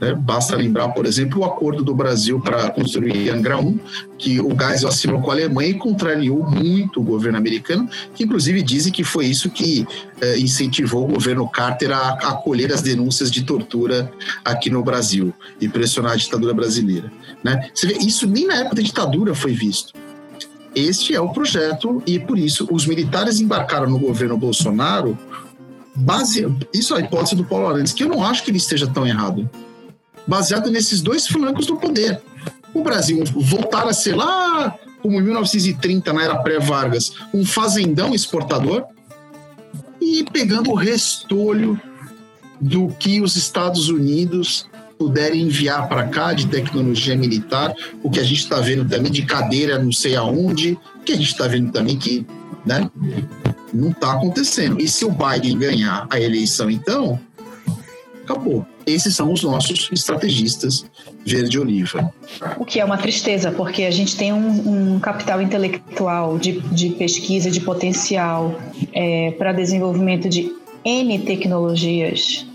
Né? 0.00 0.14
Basta 0.14 0.56
lembrar, 0.56 0.88
por 0.90 1.06
exemplo, 1.06 1.40
o 1.40 1.44
acordo 1.44 1.82
do 1.82 1.94
Brasil 1.94 2.40
para 2.40 2.70
construir 2.70 3.30
Angra 3.30 3.58
1, 3.58 3.78
que 4.16 4.40
o 4.40 4.56
Geisel 4.56 4.88
assinou 4.88 5.20
com 5.20 5.30
a 5.30 5.34
Alemanha 5.34 5.70
e 5.70 5.74
contrariou 5.74 6.48
muito 6.48 7.00
o 7.00 7.04
governo 7.04 7.38
americano, 7.38 7.88
que 8.14 8.24
inclusive 8.24 8.62
dizem 8.62 8.92
que 8.92 9.02
foi 9.02 9.26
isso 9.26 9.50
que 9.50 9.86
eh, 10.20 10.38
incentivou 10.38 11.04
o 11.04 11.12
governo 11.12 11.48
Carter 11.48 11.90
a 11.92 12.10
acolher 12.10 12.72
as 12.72 12.82
denúncias 12.82 13.30
de 13.30 13.42
tortura 13.42 14.10
aqui 14.44 14.70
no 14.70 14.82
Brasil 14.82 15.34
e 15.60 15.68
pressionar 15.68 16.12
a 16.12 16.16
ditadura 16.16 16.54
brasileira. 16.54 17.10
Né? 17.42 17.68
Você 17.74 17.86
vê, 17.86 17.94
isso 17.98 18.26
nem 18.26 18.46
na 18.46 18.56
época 18.56 18.76
da 18.76 18.82
ditadura 18.82 19.34
foi 19.34 19.52
visto. 19.52 19.92
Este 20.74 21.14
é 21.14 21.20
o 21.20 21.30
projeto 21.30 22.02
e 22.06 22.18
por 22.18 22.38
isso 22.38 22.68
os 22.70 22.86
militares 22.86 23.40
embarcaram 23.40 23.88
no 23.88 23.98
governo 23.98 24.36
Bolsonaro 24.36 25.18
base, 25.96 26.46
isso 26.72 26.94
é 26.94 26.98
a 26.98 27.00
hipótese 27.00 27.34
do 27.34 27.42
Paulo 27.42 27.66
Arantes, 27.66 27.92
que 27.92 28.04
eu 28.04 28.08
não 28.08 28.22
acho 28.22 28.44
que 28.44 28.50
ele 28.52 28.58
esteja 28.58 28.86
tão 28.86 29.04
errado 29.04 29.50
baseado 30.28 30.70
nesses 30.70 31.00
dois 31.00 31.26
flancos 31.26 31.66
do 31.66 31.76
poder. 31.76 32.20
O 32.74 32.82
Brasil 32.82 33.24
voltar 33.34 33.88
a 33.88 33.94
ser 33.94 34.14
lá, 34.14 34.78
como 35.00 35.18
em 35.18 35.22
1930, 35.22 36.12
na 36.12 36.22
era 36.22 36.36
pré-Vargas, 36.36 37.12
um 37.32 37.44
fazendão 37.44 38.14
exportador 38.14 38.84
e 40.00 40.22
pegando 40.30 40.70
o 40.70 40.74
restolho 40.74 41.80
do 42.60 42.88
que 42.88 43.22
os 43.22 43.36
Estados 43.36 43.88
Unidos 43.88 44.66
puderem 44.98 45.42
enviar 45.42 45.88
para 45.88 46.08
cá 46.08 46.32
de 46.32 46.48
tecnologia 46.48 47.16
militar, 47.16 47.72
o 48.02 48.10
que 48.10 48.18
a 48.18 48.24
gente 48.24 48.40
está 48.40 48.60
vendo 48.60 48.86
também 48.88 49.12
de 49.12 49.22
cadeira 49.22 49.78
não 49.78 49.92
sei 49.92 50.16
aonde, 50.16 50.78
que 51.04 51.12
a 51.12 51.16
gente 51.16 51.30
está 51.30 51.46
vendo 51.46 51.70
também 51.70 51.96
que 51.96 52.26
né, 52.66 52.90
não 53.72 53.90
está 53.90 54.12
acontecendo. 54.12 54.80
E 54.80 54.88
se 54.88 55.04
o 55.04 55.10
Biden 55.10 55.56
ganhar 55.56 56.06
a 56.10 56.20
eleição, 56.20 56.68
então, 56.68 57.18
acabou. 58.24 58.66
Esses 58.88 59.14
são 59.14 59.32
os 59.32 59.42
nossos 59.42 59.90
estrategistas 59.92 60.84
verde-oliva. 61.24 62.12
O 62.56 62.64
que 62.64 62.80
é 62.80 62.84
uma 62.84 62.96
tristeza, 62.96 63.52
porque 63.52 63.84
a 63.84 63.90
gente 63.90 64.16
tem 64.16 64.32
um, 64.32 64.94
um 64.94 65.00
capital 65.00 65.42
intelectual 65.42 66.38
de, 66.38 66.60
de, 66.60 66.90
pesquisa, 66.90 67.50
de 67.50 67.60
potencial 67.60 68.58
é, 68.92 69.32
para 69.32 69.52
desenvolvimento 69.52 70.28
de 70.28 70.52
N 70.84 71.18
tecnologias, 71.20 72.46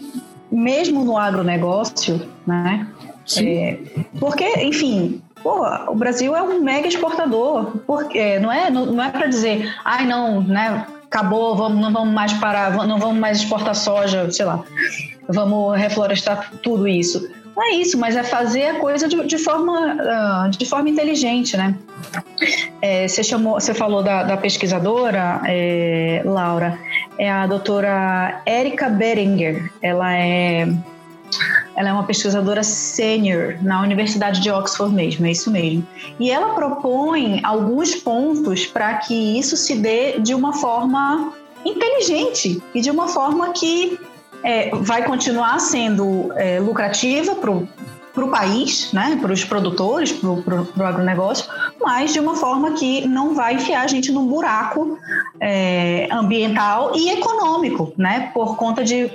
mesmo 0.51 1.03
no 1.05 1.17
agronegócio, 1.17 2.21
né? 2.47 2.87
É, 3.37 3.77
porque, 4.19 4.45
enfim, 4.63 5.21
o 5.43 5.95
Brasil 5.95 6.35
é 6.35 6.41
um 6.41 6.61
mega 6.61 6.87
exportador. 6.87 7.77
Porque, 7.85 8.39
não 8.39 8.51
é, 8.51 8.69
não, 8.69 8.85
não 8.85 9.03
é 9.03 9.09
para 9.09 9.27
dizer, 9.27 9.73
ai 9.83 10.05
não, 10.05 10.41
né? 10.41 10.85
Acabou, 11.13 11.55
vamos, 11.55 11.79
não 11.79 11.93
vamos 11.93 12.13
mais 12.13 12.33
parar, 12.33 12.87
não 12.87 12.97
vamos 12.97 13.19
mais 13.19 13.37
exportar 13.37 13.75
soja, 13.75 14.31
sei 14.31 14.45
lá 14.45 14.63
vamos 15.27 15.77
reflorestar 15.77 16.51
tudo 16.61 16.87
isso. 16.87 17.29
Não 17.55 17.63
é 17.63 17.75
isso, 17.75 17.99
mas 17.99 18.15
é 18.15 18.23
fazer 18.23 18.63
a 18.63 18.79
coisa 18.79 19.07
de, 19.07 19.27
de 19.27 19.37
forma, 19.37 19.95
uh, 19.95 20.49
de 20.49 20.65
forma 20.65 20.89
inteligente, 20.89 21.55
né? 21.55 21.75
É, 22.81 23.07
você, 23.07 23.23
chamou, 23.23 23.53
você 23.53 23.75
falou 23.75 24.01
da, 24.01 24.23
da 24.23 24.37
pesquisadora, 24.37 25.39
é, 25.45 26.23
Laura, 26.25 26.79
é 27.17 27.31
a 27.31 27.45
doutora 27.45 28.41
Erika 28.45 28.89
Beringer. 28.89 29.71
Ela 29.83 30.13
é, 30.13 30.67
ela 31.75 31.89
é 31.89 31.93
uma 31.93 32.03
pesquisadora 32.03 32.63
sênior 32.63 33.57
na 33.61 33.81
Universidade 33.81 34.41
de 34.41 34.51
Oxford 34.51 34.93
mesmo, 34.93 35.25
é 35.25 35.31
isso 35.31 35.51
mesmo. 35.51 35.85
E 36.19 36.29
ela 36.29 36.53
propõe 36.53 37.39
alguns 37.43 37.95
pontos 37.95 38.65
para 38.65 38.95
que 38.95 39.39
isso 39.39 39.57
se 39.57 39.75
dê 39.75 40.19
de 40.19 40.33
uma 40.33 40.53
forma 40.53 41.33
inteligente 41.65 42.61
e 42.73 42.81
de 42.81 42.91
uma 42.91 43.07
forma 43.07 43.51
que 43.51 43.99
é, 44.43 44.71
vai 44.75 45.05
continuar 45.05 45.59
sendo 45.59 46.31
é, 46.35 46.59
lucrativa 46.59 47.33
para 47.35 47.51
o 47.51 48.29
país, 48.29 48.91
né, 48.91 49.17
para 49.21 49.31
os 49.31 49.43
produtores, 49.43 50.11
para 50.11 50.29
o 50.29 50.85
agronegócio, 50.85 51.49
mas 51.81 52.11
de 52.13 52.19
uma 52.19 52.35
forma 52.35 52.73
que 52.73 53.07
não 53.07 53.33
vai 53.33 53.55
enfiar 53.55 53.83
a 53.83 53.87
gente 53.87 54.11
num 54.11 54.27
buraco 54.27 54.99
é, 55.39 56.07
ambiental 56.11 56.91
e 56.93 57.09
econômico, 57.09 57.93
né, 57.97 58.31
por 58.33 58.57
conta 58.57 58.83
de 58.83 59.09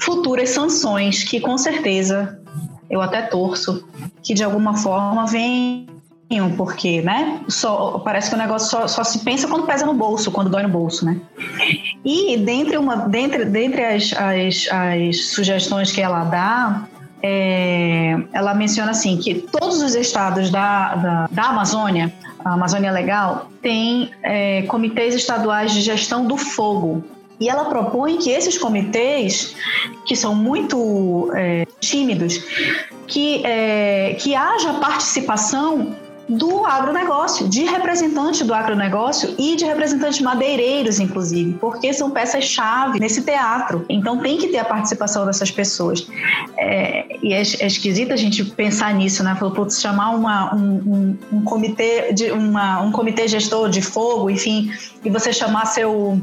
futuras 0.00 0.50
sanções 0.50 1.22
que 1.22 1.40
com 1.40 1.56
certeza 1.56 2.40
eu 2.88 3.00
até 3.00 3.22
torço 3.22 3.86
que 4.22 4.34
de 4.34 4.42
alguma 4.42 4.76
forma 4.76 5.26
vem 5.26 5.86
porque, 6.56 7.02
né? 7.02 7.40
Só, 7.48 7.98
parece 7.98 8.30
que 8.30 8.36
o 8.36 8.38
negócio 8.38 8.70
só, 8.70 8.86
só, 8.86 9.02
se 9.02 9.18
pensa 9.24 9.48
quando 9.48 9.66
pesa 9.66 9.84
no 9.84 9.94
bolso, 9.94 10.30
quando 10.30 10.48
dói 10.48 10.62
no 10.62 10.68
bolso, 10.68 11.04
né? 11.04 11.20
E 12.04 12.36
dentre, 12.36 12.78
uma, 12.78 13.08
dentre, 13.08 13.44
dentre 13.44 13.84
as, 13.84 14.12
as, 14.12 14.68
as 14.70 15.24
sugestões 15.24 15.90
que 15.90 16.00
ela 16.00 16.22
dá, 16.24 16.86
é, 17.20 18.16
ela 18.32 18.54
menciona 18.54 18.92
assim 18.92 19.16
que 19.16 19.34
todos 19.34 19.82
os 19.82 19.96
estados 19.96 20.50
da, 20.50 20.94
da, 20.94 21.28
da 21.30 21.42
Amazônia, 21.48 22.12
a 22.44 22.52
Amazônia 22.52 22.92
Legal, 22.92 23.50
têm 23.60 24.10
é, 24.22 24.62
comitês 24.62 25.16
estaduais 25.16 25.72
de 25.72 25.80
gestão 25.80 26.26
do 26.26 26.36
fogo. 26.36 27.04
E 27.40 27.48
ela 27.48 27.64
propõe 27.64 28.18
que 28.18 28.30
esses 28.30 28.58
comitês, 28.58 29.56
que 30.04 30.14
são 30.14 30.34
muito 30.34 31.30
é, 31.34 31.66
tímidos, 31.80 32.38
que, 33.06 33.44
é, 33.44 34.16
que 34.20 34.34
haja 34.34 34.74
participação 34.74 35.96
do 36.30 36.64
agronegócio, 36.64 37.48
de 37.48 37.64
representantes 37.64 38.46
do 38.46 38.54
agronegócio 38.54 39.34
e 39.36 39.56
de 39.56 39.64
representantes 39.64 40.20
madeireiros, 40.20 41.00
inclusive, 41.00 41.54
porque 41.54 41.92
são 41.92 42.12
peças-chave 42.12 43.00
nesse 43.00 43.22
teatro. 43.22 43.84
Então 43.88 44.18
tem 44.18 44.38
que 44.38 44.46
ter 44.46 44.58
a 44.58 44.64
participação 44.64 45.26
dessas 45.26 45.50
pessoas. 45.50 46.06
É, 46.56 47.16
e 47.20 47.32
é, 47.32 47.38
é, 47.38 47.66
esquisito 47.66 48.12
a 48.12 48.16
gente 48.16 48.44
pensar 48.44 48.94
nisso, 48.94 49.24
né? 49.24 49.34
Falou, 49.34 49.52
putz, 49.52 49.80
chamar 49.80 50.10
uma, 50.10 50.54
um, 50.54 51.18
um, 51.32 51.38
um, 51.38 51.42
comitê 51.42 52.12
de 52.12 52.30
uma, 52.30 52.80
um 52.80 52.92
comitê 52.92 53.26
gestor 53.26 53.68
de 53.68 53.82
fogo, 53.82 54.30
enfim, 54.30 54.72
e 55.04 55.10
você 55.10 55.32
chamar 55.32 55.66
seu 55.66 56.20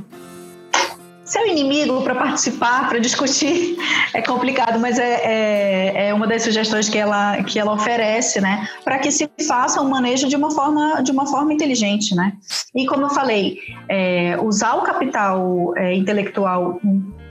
seu 1.27 1.45
inimigo 1.45 2.01
para 2.01 2.15
participar, 2.15 2.87
para 2.87 2.99
discutir, 2.99 3.77
é 4.13 4.21
complicado, 4.21 4.79
mas 4.79 4.97
é, 4.97 5.13
é, 5.23 6.07
é, 6.07 6.13
uma 6.13 6.25
das 6.25 6.43
sugestões 6.43 6.87
que 6.87 6.97
ela, 6.97 7.43
que 7.43 7.59
ela 7.59 7.73
oferece, 7.73 8.39
né? 8.39 8.67
Para 8.83 8.97
que 8.99 9.11
se 9.11 9.29
faça 9.47 9.81
um 9.81 9.89
manejo 9.89 10.27
de 10.27 10.35
uma 10.35 10.51
forma, 10.51 11.01
de 11.03 11.11
uma 11.11 11.25
forma 11.27 11.53
inteligente, 11.53 12.15
né? 12.15 12.33
E 12.73 12.85
como 12.85 13.03
eu 13.03 13.09
falei, 13.09 13.59
é, 13.89 14.37
usar 14.41 14.75
o 14.75 14.83
capital 14.83 15.73
é, 15.75 15.93
intelectual 15.93 16.79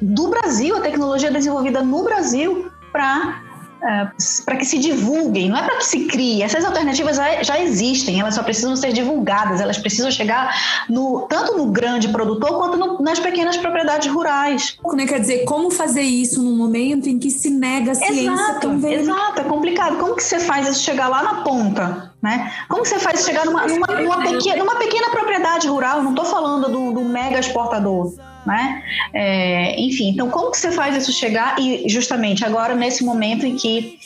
do 0.03 0.29
Brasil, 0.29 0.77
a 0.77 0.81
tecnologia 0.81 1.31
desenvolvida 1.31 1.83
no 1.83 2.05
Brasil, 2.05 2.71
para 2.93 3.46
é, 3.83 4.09
para 4.45 4.57
que 4.57 4.65
se 4.65 4.79
divulguem, 4.79 5.49
não 5.49 5.59
é 5.59 5.63
para 5.63 5.77
que 5.77 5.85
se 5.85 6.07
crie. 6.07 6.43
Essas 6.43 6.65
alternativas 6.65 7.17
já, 7.17 7.43
já, 7.43 7.61
existem, 7.61 8.21
elas 8.21 8.35
só 8.35 8.43
precisam 8.43 8.75
ser 8.77 8.93
divulgadas, 8.93 9.61
elas 9.61 9.79
precisam 9.79 10.11
chegar 10.11 10.55
no, 10.89 11.27
tanto 11.29 11.57
no 11.57 11.67
grande 11.67 12.09
produtor 12.09 12.59
quanto 12.59 12.77
no, 12.77 13.01
nas 13.01 13.19
pequenas 13.19 13.57
propriedades 13.57 14.11
rurais. 14.13 14.79
Né? 14.95 15.07
Quer 15.07 15.21
dizer, 15.21 15.45
como 15.45 15.71
fazer 15.71 16.03
isso 16.03 16.43
num 16.43 16.57
momento 16.57 17.09
em 17.09 17.19
que 17.19 17.31
se 17.31 17.51
nega 17.51 17.93
a 17.93 17.95
ciência 17.95 18.31
exato? 18.31 18.87
Exato, 18.87 19.41
é 19.41 19.45
complicado. 19.45 19.97
Como 19.99 20.17
que 20.17 20.23
você 20.23 20.41
faz 20.41 20.69
isso 20.69 20.83
chegar 20.83 21.09
lá 21.09 21.23
na 21.23 21.35
ponta? 21.43 22.13
Né? 22.23 22.53
Como 22.69 22.85
você 22.85 22.99
faz 22.99 23.25
chegar 23.25 23.45
numa, 23.45 23.67
numa, 23.67 23.87
numa, 23.87 24.23
pequena, 24.23 24.57
numa 24.57 24.77
pequena 24.77 25.11
propriedade 25.11 25.69
rural? 25.69 26.03
Não 26.03 26.11
estou 26.11 26.25
falando 26.25 26.71
do, 26.71 26.93
do 26.93 27.01
mega 27.03 27.39
exportador 27.39 28.15
né? 28.47 28.83
É, 29.13 29.79
enfim, 29.81 30.11
então 30.11 30.31
como 30.31 30.51
que 30.51 30.59
você 30.59 30.71
faz 30.71 30.97
isso 30.97 31.13
chegar? 31.13 31.59
E 31.59 31.89
justamente 31.89 32.45
agora 32.45 32.75
nesse 32.75 33.05
momento 33.05 33.45
em 33.45 33.57
que 33.57 33.99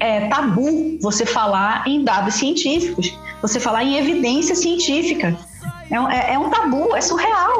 é 0.00 0.28
tabu 0.28 0.98
você 1.00 1.26
falar 1.26 1.86
em 1.86 2.02
dados 2.02 2.34
científicos, 2.34 3.16
você 3.42 3.60
falar 3.60 3.84
em 3.84 3.96
evidência 3.96 4.54
científica, 4.54 5.36
é, 5.90 5.94
é, 6.16 6.34
é 6.34 6.38
um 6.38 6.50
tabu, 6.50 6.96
é 6.96 7.00
surreal 7.00 7.52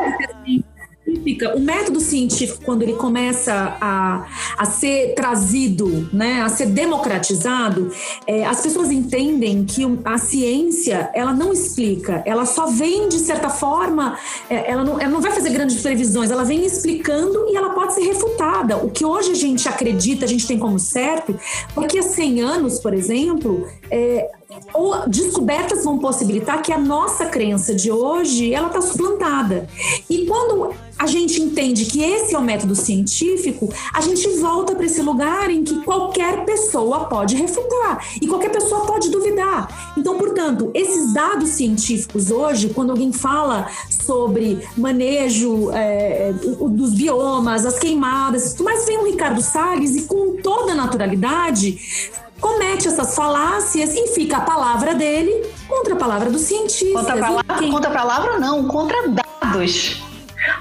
científica, 1.09 1.57
o 1.57 1.61
método 1.61 2.01
científico, 2.01 2.65
quando 2.65 2.83
ele 2.83 2.95
começa 2.95 3.77
a, 3.81 4.27
a 4.57 4.65
ser 4.67 5.15
trazido, 5.15 6.09
né, 6.13 6.43
a 6.43 6.49
ser 6.49 6.67
democratizado, 6.67 7.91
é, 8.27 8.45
as 8.45 8.61
pessoas 8.61 8.91
entendem 8.91 9.65
que 9.65 9.83
a 10.05 10.19
ciência, 10.19 11.11
ela 11.15 11.33
não 11.33 11.53
explica, 11.53 12.23
ela 12.27 12.45
só 12.45 12.67
vem, 12.67 13.09
de 13.09 13.19
certa 13.19 13.49
forma, 13.49 14.19
é, 14.51 14.71
ela, 14.71 14.85
não, 14.85 15.01
ela 15.01 15.11
não 15.11 15.21
vai 15.21 15.33
fazer 15.33 15.51
grandes 15.51 15.81
previsões, 15.81 16.31
ela 16.31 16.45
vem 16.45 16.65
explicando 16.65 17.47
e 17.49 17.57
ela 17.57 17.71
pode 17.71 17.95
ser 17.95 18.03
refutada. 18.03 18.77
O 18.77 18.91
que 18.91 19.05
hoje 19.05 19.33
a 19.33 19.35
gente 19.35 19.69
acredita, 19.69 20.25
a 20.25 20.29
gente 20.29 20.47
tem 20.47 20.59
como 20.59 20.79
certo, 20.79 21.39
porque 21.75 21.99
há 21.99 22.03
100 22.03 22.41
anos, 22.41 22.81
por 22.81 22.93
exemplo, 22.93 23.67
é, 23.91 24.31
ou 24.73 25.07
descobertas 25.07 25.85
vão 25.85 25.99
possibilitar 25.99 26.63
que 26.63 26.73
a 26.73 26.79
nossa 26.79 27.27
crença 27.27 27.75
de 27.75 27.93
hoje 27.93 28.53
ela 28.55 28.69
está 28.69 28.81
suplantada. 28.81 29.69
E 30.09 30.25
quando 30.27 30.73
a 30.99 31.07
gente 31.07 31.41
entende 31.41 31.85
que 31.85 32.03
esse 32.03 32.35
é 32.35 32.39
o 32.39 32.43
método 32.43 32.75
científico, 32.75 33.73
a 33.93 34.01
gente 34.01 34.27
volta 34.41 34.75
para 34.75 34.87
esse 34.87 35.03
lugar 35.03 35.51
em 35.51 35.63
que 35.63 35.83
qualquer 35.83 36.45
pessoa 36.45 37.05
pode 37.05 37.37
refutar 37.37 38.05
e 38.21 38.27
qualquer 38.27 38.51
pessoa 38.51 38.87
pode 38.87 39.11
duvidar. 39.11 39.93
Então, 39.97 40.19
portanto, 40.19 40.71
esses 40.75 41.13
dados 41.13 41.51
científicos 41.51 42.31
hoje, 42.31 42.71
quando 42.71 42.91
alguém 42.91 43.13
fala 43.13 43.69
sobre 43.91 44.67
manejo 44.77 45.71
é, 45.73 46.33
dos 46.33 46.95
biomas, 46.95 47.67
as 47.67 47.79
queimadas, 47.79 48.57
mas 48.61 48.87
vem 48.87 48.99
o 48.99 49.05
Ricardo 49.05 49.43
Salles 49.43 49.95
e 49.95 50.03
com 50.07 50.37
toda 50.43 50.75
naturalidade 50.75 51.79
comete 52.41 52.89
essas 52.89 53.15
falácias 53.15 53.95
e 53.95 54.09
fica 54.09 54.39
a 54.39 54.41
palavra 54.41 54.95
dele 54.95 55.47
contra 55.67 55.95
a 55.95 55.97
palavra 55.97 56.31
do 56.31 56.39
cientista. 56.39 56.93
Contra 56.93 57.15
a 57.15 57.19
palavra, 57.19 57.59
quem... 57.59 57.71
contra 57.71 57.91
a 57.91 57.93
palavra 57.93 58.39
não, 58.39 58.67
contra 58.67 59.09
dados 59.09 60.09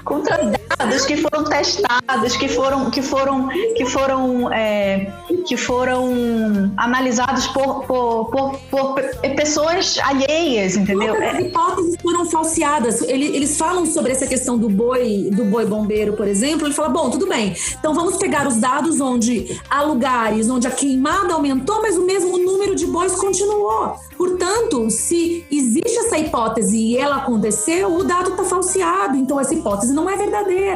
contra 0.04 0.57
que 1.06 1.16
foram 1.16 1.44
testados, 1.44 2.36
que 2.36 2.48
foram 2.48 2.90
que 2.90 3.02
foram 3.02 3.48
que 3.48 3.84
foram 3.84 4.52
é, 4.52 5.12
que 5.46 5.56
foram 5.56 6.72
analisados 6.76 7.46
por, 7.48 7.84
por, 7.84 8.26
por, 8.26 8.58
por, 8.70 9.02
pessoas 9.36 9.98
alheias, 10.02 10.76
entendeu? 10.76 11.14
As 11.14 11.34
é. 11.34 11.40
hipóteses 11.42 11.96
foram 12.00 12.26
falseadas. 12.26 13.02
Eles, 13.02 13.34
eles 13.34 13.58
falam 13.58 13.86
sobre 13.86 14.12
essa 14.12 14.26
questão 14.26 14.56
do 14.56 14.68
boi 14.68 15.30
do 15.32 15.44
boi 15.44 15.66
bombeiro, 15.66 16.12
por 16.12 16.28
exemplo. 16.28 16.66
Ele 16.66 16.74
fala, 16.74 16.88
bom, 16.88 17.10
tudo 17.10 17.26
bem. 17.26 17.56
Então 17.78 17.94
vamos 17.94 18.16
pegar 18.16 18.46
os 18.46 18.56
dados 18.56 19.00
onde 19.00 19.60
há 19.68 19.82
lugares 19.82 20.48
onde 20.48 20.66
a 20.66 20.70
queimada 20.70 21.34
aumentou, 21.34 21.82
mas 21.82 21.96
o 21.96 22.04
mesmo 22.04 22.38
número 22.38 22.74
de 22.74 22.86
bois 22.86 23.14
continuou. 23.14 23.96
Portanto, 24.16 24.90
se 24.90 25.46
existe 25.50 25.96
essa 25.98 26.18
hipótese 26.18 26.76
e 26.76 26.96
ela 26.96 27.16
aconteceu, 27.16 27.94
o 27.94 28.02
dado 28.02 28.30
está 28.30 28.44
falseado. 28.44 29.16
Então 29.16 29.38
essa 29.38 29.54
hipótese 29.54 29.92
não 29.92 30.10
é 30.10 30.16
verdadeira. 30.16 30.67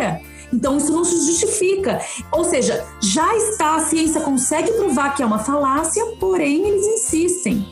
Então 0.52 0.76
isso 0.76 0.92
não 0.92 1.04
se 1.04 1.16
justifica. 1.26 2.00
Ou 2.30 2.44
seja, 2.44 2.84
já 3.00 3.34
está, 3.36 3.76
a 3.76 3.80
ciência 3.80 4.20
consegue 4.20 4.70
provar 4.72 5.14
que 5.14 5.22
é 5.22 5.26
uma 5.26 5.38
falácia, 5.38 6.04
porém 6.20 6.68
eles 6.68 6.86
insistem. 6.86 7.66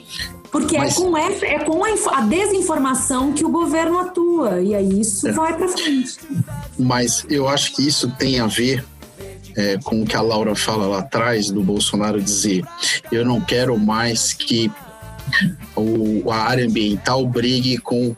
Porque 0.51 0.77
é 0.77 0.81
Mas... 0.81 0.97
é 0.97 1.01
com, 1.01 1.17
essa, 1.17 1.47
é 1.47 1.59
com 1.61 1.85
a, 1.85 2.19
a, 2.19 2.21
desinformação 2.23 3.33
que 3.33 3.45
o 3.45 3.51
governo 3.51 3.99
atua, 3.99 4.61
e 4.61 4.75
aí 4.75 5.01
isso 5.01 5.29
é. 5.29 5.33
vai 5.33 5.57
para 5.57 5.69
frente. 5.69 6.19
Mas 6.79 7.25
eu 7.29 7.47
acho 7.47 7.75
que 7.75 7.87
isso 7.87 8.11
tem 8.19 8.41
a 8.41 8.47
ver 8.47 8.85
é, 9.57 9.79
com 9.79 10.03
o 10.03 10.07
que 10.07 10.17
a 10.17 10.21
Laura 10.21 10.57
fala 10.57 10.87
lá 10.87 10.99
atrás, 10.99 11.51
do 11.51 11.63
Bolsonaro 11.63 12.21
dizer: 12.21 12.65
eu 13.13 13.25
não 13.25 13.41
quero 13.41 13.79
mais 13.79 14.33
que 14.33 14.71
o, 15.77 16.29
a 16.31 16.37
área 16.37 16.67
ambiental 16.67 17.25
brigue 17.27 17.79
com 17.79 18.17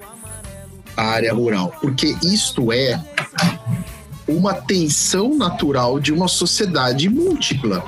a 0.97 1.03
área 1.03 1.35
rural, 1.35 1.75
porque 1.81 2.17
isto 2.23 2.73
é 2.73 2.99
uma 4.27 4.55
tensão 4.55 5.37
natural 5.37 5.99
de 5.99 6.13
uma 6.13 6.29
sociedade 6.29 7.09
múltipla. 7.09 7.85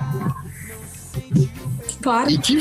Claro. 2.03 2.31
E 2.31 2.37
que, 2.37 2.59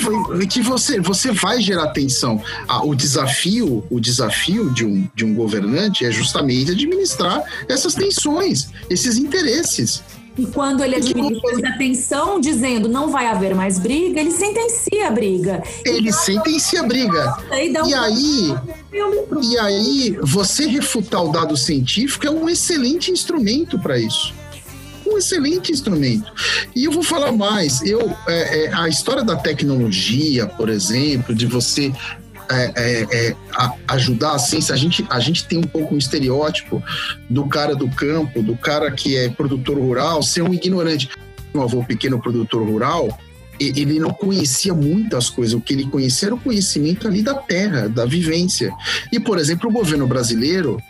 que 0.48 0.62
você, 0.62 1.02
você 1.02 1.34
vai 1.34 1.60
gerar 1.60 1.90
tensão. 1.90 2.42
Ah, 2.66 2.86
o 2.86 2.96
desafio, 2.96 3.84
o 3.90 4.00
desafio 4.00 4.72
de 4.72 4.86
um, 4.86 5.10
de 5.14 5.26
um 5.26 5.34
governante 5.34 6.06
é 6.06 6.12
justamente 6.12 6.72
administrar 6.72 7.44
essas 7.68 7.94
tensões, 7.94 8.70
esses 8.90 9.18
interesses. 9.18 10.02
E 10.38 10.46
quando 10.48 10.84
ele 10.84 10.96
administra 10.96 11.70
a 11.70 11.78
tensão, 11.78 12.40
dizendo 12.40 12.90
não 12.90 13.10
vai 13.10 13.28
haver 13.28 13.54
mais 13.54 13.78
briga, 13.78 14.20
ele 14.20 14.32
sentencia 14.32 15.08
a 15.08 15.12
briga. 15.12 15.64
Ele 15.86 16.10
então, 16.10 16.20
sentencia 16.20 16.80
a 16.82 16.84
briga. 16.84 17.38
E, 17.52 17.78
um... 17.78 18.02
aí, 18.02 18.56
e 19.42 19.60
aí, 19.60 20.18
você 20.22 20.66
refutar 20.66 21.24
o 21.24 21.32
dado 21.32 21.56
científico 21.56 22.26
é 22.26 22.32
um 22.32 22.50
excelente 22.50 23.12
instrumento 23.12 23.78
para 23.80 23.98
isso 24.00 24.34
um 25.06 25.18
excelente 25.18 25.72
instrumento. 25.72 26.32
E 26.76 26.86
eu 26.86 26.92
vou 26.92 27.04
falar 27.04 27.32
mais. 27.32 27.82
Eu, 27.82 28.12
é, 28.28 28.66
é, 28.66 28.74
a 28.74 28.88
história 28.88 29.24
da 29.24 29.36
tecnologia, 29.36 30.48
por 30.48 30.70
exemplo, 30.70 31.36
de 31.36 31.46
você 31.46 31.92
é, 32.50 32.72
é, 32.76 33.08
é, 33.12 33.36
a, 33.54 33.74
ajudar 33.90 34.34
a 34.34 34.40
ciência, 34.40 34.74
a 34.74 34.78
gente, 34.78 35.06
a 35.10 35.20
gente 35.20 35.46
tem 35.46 35.60
um 35.60 35.64
pouco 35.64 35.96
um 35.96 35.98
estereótipo 35.98 36.84
do 37.30 37.46
cara 37.48 37.76
do 37.76 37.90
campo, 37.90 38.42
do 38.42 38.56
cara 38.56 38.92
que 38.92 39.16
é 39.16 39.30
produtor 39.30 39.78
rural, 39.78 40.22
ser 40.22 40.42
um 40.42 40.54
ignorante. 40.54 41.10
Meu 41.54 41.64
avô, 41.64 41.84
pequeno 41.84 42.20
produtor 42.20 42.68
rural, 42.68 43.18
ele 43.60 44.00
não 44.00 44.12
conhecia 44.12 44.74
muitas 44.74 45.30
coisas. 45.30 45.54
O 45.54 45.62
que 45.62 45.74
ele 45.74 45.86
conhecia 45.86 46.30
era 46.30 46.36
o 46.36 46.40
conhecimento 46.40 47.08
ali 47.08 47.22
da 47.22 47.36
terra, 47.36 47.88
da 47.88 48.06
vivência. 48.06 48.74
E, 49.12 49.20
por 49.20 49.38
exemplo, 49.38 49.70
o 49.70 49.74
governo 49.74 50.08
brasileiro 50.08 50.82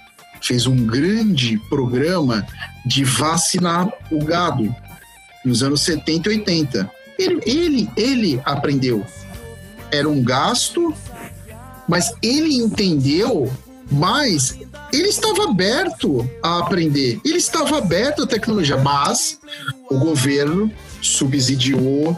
fez 0.42 0.66
um 0.66 0.86
grande 0.86 1.58
programa 1.70 2.46
de 2.86 3.04
vacinar 3.04 3.90
o 4.12 4.24
gado 4.24 4.74
nos 5.44 5.64
anos 5.64 5.82
70 5.82 6.30
e 6.30 6.38
80. 6.38 6.92
Ele, 7.18 7.40
ele, 7.46 7.90
ele 7.96 8.42
aprendeu. 8.44 9.06
Era 9.92 10.10
um 10.10 10.24
gasto 10.24 10.94
mas 11.88 12.14
ele 12.22 12.56
entendeu 12.56 13.52
mais 13.92 14.58
ele 14.94 15.10
estava 15.10 15.46
aberto 15.46 16.30
a 16.42 16.60
aprender, 16.60 17.20
ele 17.26 17.38
estava 17.38 17.80
aberto 17.80 18.24
à 18.24 18.28
tecnologia, 18.28 18.78
mas 18.78 19.40
o 19.90 19.98
governo 19.98 20.72
subsidiou, 21.02 22.16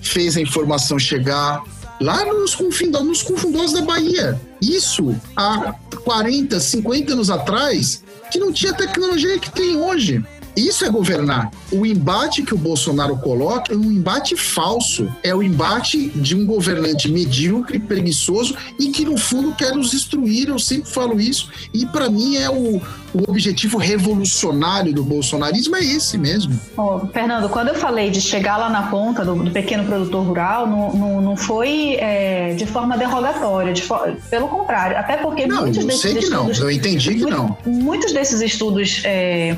fez 0.00 0.36
a 0.36 0.40
informação 0.40 0.96
chegar 0.96 1.60
lá 2.00 2.24
nos 2.24 2.54
confundós, 2.54 3.04
nos 3.04 3.22
confundós 3.22 3.72
da 3.72 3.82
Bahia. 3.82 4.40
Isso 4.62 5.14
há 5.36 5.74
40, 6.04 6.60
50 6.60 7.12
anos 7.12 7.30
atrás, 7.30 8.04
que 8.30 8.38
não 8.38 8.52
tinha 8.52 8.72
tecnologia 8.72 9.38
que 9.40 9.50
tem 9.50 9.76
hoje. 9.76 10.24
Isso 10.58 10.84
é 10.84 10.90
governar. 10.90 11.50
O 11.70 11.86
embate 11.86 12.42
que 12.42 12.52
o 12.54 12.58
Bolsonaro 12.58 13.16
coloca 13.16 13.72
é 13.72 13.76
um 13.76 13.92
embate 13.92 14.36
falso. 14.36 15.08
É 15.22 15.34
o 15.34 15.42
embate 15.42 16.08
de 16.08 16.34
um 16.34 16.44
governante 16.44 17.10
medíocre, 17.10 17.78
preguiçoso 17.78 18.56
e 18.78 18.88
que, 18.88 19.04
no 19.04 19.16
fundo, 19.16 19.54
quer 19.54 19.72
nos 19.74 19.92
destruir. 19.92 20.48
Eu 20.48 20.58
sempre 20.58 20.90
falo 20.90 21.20
isso. 21.20 21.50
E, 21.72 21.86
para 21.86 22.10
mim, 22.10 22.36
é 22.36 22.50
o, 22.50 22.82
o 23.14 23.30
objetivo 23.30 23.78
revolucionário 23.78 24.92
do 24.92 25.04
bolsonarismo 25.04 25.76
é 25.76 25.84
esse 25.84 26.18
mesmo. 26.18 26.58
Oh, 26.76 27.06
Fernando, 27.12 27.48
quando 27.48 27.68
eu 27.68 27.74
falei 27.74 28.10
de 28.10 28.20
chegar 28.20 28.56
lá 28.56 28.68
na 28.68 28.88
ponta 28.88 29.24
do, 29.24 29.34
do 29.36 29.50
pequeno 29.50 29.84
produtor 29.84 30.24
rural, 30.24 30.66
não, 30.66 30.92
não, 30.92 31.20
não 31.20 31.36
foi 31.36 31.96
é, 32.00 32.54
de 32.54 32.66
forma 32.66 32.96
derrogatória, 32.98 33.72
de 33.72 33.82
for... 33.82 34.16
pelo 34.28 34.48
contrário, 34.48 34.96
até 34.96 35.18
porque 35.18 35.46
não, 35.46 35.62
muitos 35.62 35.78
eu 35.78 35.86
desses 35.86 36.00
sei 36.00 36.12
que 36.14 36.24
estudos, 36.24 36.58
não, 36.58 36.66
eu 36.66 36.70
entendi 36.70 37.14
que 37.14 37.26
não. 37.26 37.56
Muitos 37.64 38.12
desses 38.12 38.40
estudos 38.40 39.02
é, 39.04 39.56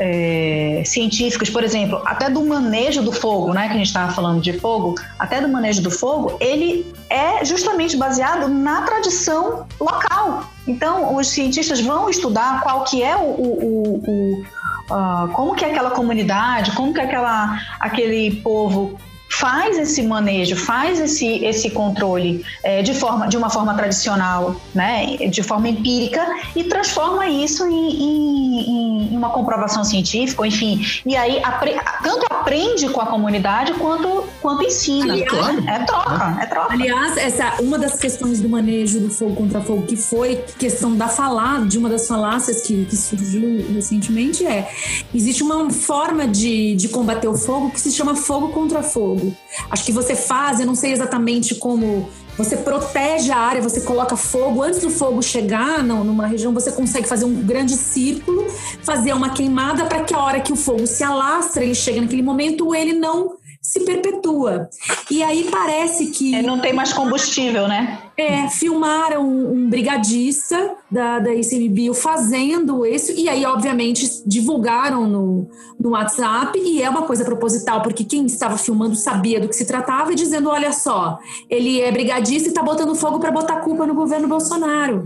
é, 0.00 0.82
científicos, 0.84 1.50
por 1.50 1.62
exemplo, 1.62 2.00
até 2.06 2.30
do 2.30 2.42
manejo 2.44 3.02
do 3.02 3.12
fogo, 3.12 3.52
né, 3.52 3.68
que 3.68 3.74
a 3.74 3.76
gente 3.76 3.86
estava 3.86 4.10
falando 4.12 4.40
de 4.40 4.54
fogo, 4.54 4.94
até 5.18 5.42
do 5.42 5.48
manejo 5.48 5.82
do 5.82 5.90
fogo, 5.90 6.38
ele 6.40 6.90
é 7.10 7.44
justamente 7.44 7.96
baseado 7.96 8.48
na 8.48 8.82
tradição 8.82 9.66
local. 9.78 10.50
Então, 10.66 11.14
os 11.14 11.28
cientistas 11.28 11.80
vão 11.80 12.08
estudar 12.08 12.62
qual 12.62 12.84
que 12.84 13.02
é 13.02 13.14
o, 13.14 13.20
o, 13.20 14.02
o, 14.06 14.44
uh, 14.90 15.28
como 15.32 15.54
que 15.54 15.64
é 15.64 15.70
aquela 15.70 15.90
comunidade, 15.90 16.72
como 16.72 16.94
que 16.94 17.00
é 17.00 17.04
aquela, 17.04 17.60
aquele 17.78 18.36
povo 18.36 18.98
faz 19.30 19.78
esse 19.78 20.02
manejo, 20.02 20.56
faz 20.56 21.00
esse, 21.00 21.44
esse 21.44 21.70
controle 21.70 22.44
é, 22.64 22.82
de, 22.82 22.92
forma, 22.92 23.28
de 23.28 23.36
uma 23.36 23.48
forma 23.48 23.72
tradicional, 23.74 24.60
né, 24.74 25.16
de 25.16 25.42
forma 25.42 25.68
empírica, 25.68 26.26
e 26.56 26.64
transforma 26.64 27.26
isso 27.28 27.66
em, 27.66 27.72
em, 27.72 29.12
em 29.12 29.16
uma 29.16 29.30
comprovação 29.30 29.84
científica, 29.84 30.44
enfim. 30.46 30.84
E 31.06 31.16
aí 31.16 31.40
apre, 31.44 31.78
tanto 32.02 32.26
aprende 32.28 32.88
com 32.88 33.00
a 33.00 33.06
comunidade 33.06 33.72
quanto, 33.74 34.24
quanto 34.42 34.64
ensina. 34.64 35.12
Aliás, 35.12 35.30
claro. 35.30 35.68
É 35.68 35.78
troca, 35.84 36.38
é 36.40 36.46
troca. 36.46 36.72
Aliás, 36.72 37.16
essa, 37.16 37.62
uma 37.62 37.78
das 37.78 37.98
questões 37.98 38.40
do 38.40 38.48
manejo 38.48 38.98
do 38.98 39.10
fogo 39.10 39.36
contra 39.36 39.60
fogo, 39.60 39.86
que 39.86 39.96
foi 39.96 40.44
questão 40.58 40.96
da 40.96 41.08
falar, 41.08 41.66
de 41.66 41.78
uma 41.78 41.88
das 41.88 42.08
falácias 42.08 42.62
que, 42.62 42.84
que 42.84 42.96
surgiu 42.96 43.64
recentemente, 43.72 44.44
é: 44.44 44.68
existe 45.14 45.42
uma 45.42 45.70
forma 45.70 46.26
de, 46.26 46.74
de 46.74 46.88
combater 46.88 47.28
o 47.28 47.34
fogo 47.34 47.70
que 47.70 47.80
se 47.80 47.92
chama 47.92 48.16
fogo 48.16 48.48
contra 48.48 48.82
fogo 48.82 49.19
fogo. 49.20 49.36
Acho 49.70 49.84
que 49.84 49.92
você 49.92 50.14
faz, 50.14 50.60
eu 50.60 50.66
não 50.66 50.74
sei 50.74 50.92
exatamente 50.92 51.54
como 51.54 52.08
você 52.36 52.56
protege 52.56 53.30
a 53.30 53.36
área, 53.36 53.60
você 53.60 53.82
coloca 53.82 54.16
fogo 54.16 54.62
antes 54.62 54.80
do 54.80 54.90
fogo 54.90 55.22
chegar 55.22 55.82
não, 55.82 56.02
numa 56.02 56.26
região, 56.26 56.54
você 56.54 56.72
consegue 56.72 57.06
fazer 57.06 57.26
um 57.26 57.42
grande 57.42 57.76
círculo, 57.76 58.46
fazer 58.82 59.12
uma 59.12 59.30
queimada 59.30 59.84
para 59.84 60.02
que 60.04 60.14
a 60.14 60.18
hora 60.18 60.40
que 60.40 60.52
o 60.52 60.56
fogo 60.56 60.86
se 60.86 61.04
alastra, 61.04 61.62
ele 61.62 61.74
chega 61.74 62.00
naquele 62.00 62.22
momento, 62.22 62.74
ele 62.74 62.94
não 62.94 63.36
se 63.60 63.80
perpetua. 63.80 64.70
E 65.10 65.22
aí 65.22 65.48
parece 65.50 66.06
que. 66.06 66.34
É, 66.34 66.42
não 66.42 66.58
tem 66.58 66.72
mais 66.72 66.92
combustível, 66.94 67.68
né? 67.68 67.98
É, 68.16 68.48
filmaram 68.48 69.22
um, 69.22 69.52
um 69.52 69.68
brigadista 69.68 70.76
da, 70.90 71.20
da 71.20 71.32
ICMBio 71.32 71.94
fazendo 71.94 72.84
isso, 72.84 73.12
e 73.12 73.28
aí, 73.28 73.44
obviamente, 73.44 74.22
divulgaram 74.26 75.06
no, 75.06 75.48
no 75.78 75.90
WhatsApp, 75.90 76.58
e 76.58 76.82
é 76.82 76.90
uma 76.90 77.02
coisa 77.02 77.24
proposital, 77.24 77.82
porque 77.82 78.04
quem 78.04 78.26
estava 78.26 78.56
filmando 78.56 78.96
sabia 78.96 79.40
do 79.40 79.48
que 79.48 79.54
se 79.54 79.64
tratava, 79.64 80.12
e 80.12 80.14
dizendo: 80.14 80.48
olha 80.48 80.72
só, 80.72 81.18
ele 81.48 81.80
é 81.80 81.92
brigadista 81.92 82.48
e 82.48 82.50
está 82.50 82.62
botando 82.62 82.94
fogo 82.94 83.20
para 83.20 83.30
botar 83.30 83.60
culpa 83.60 83.86
no 83.86 83.94
governo 83.94 84.26
Bolsonaro. 84.26 85.04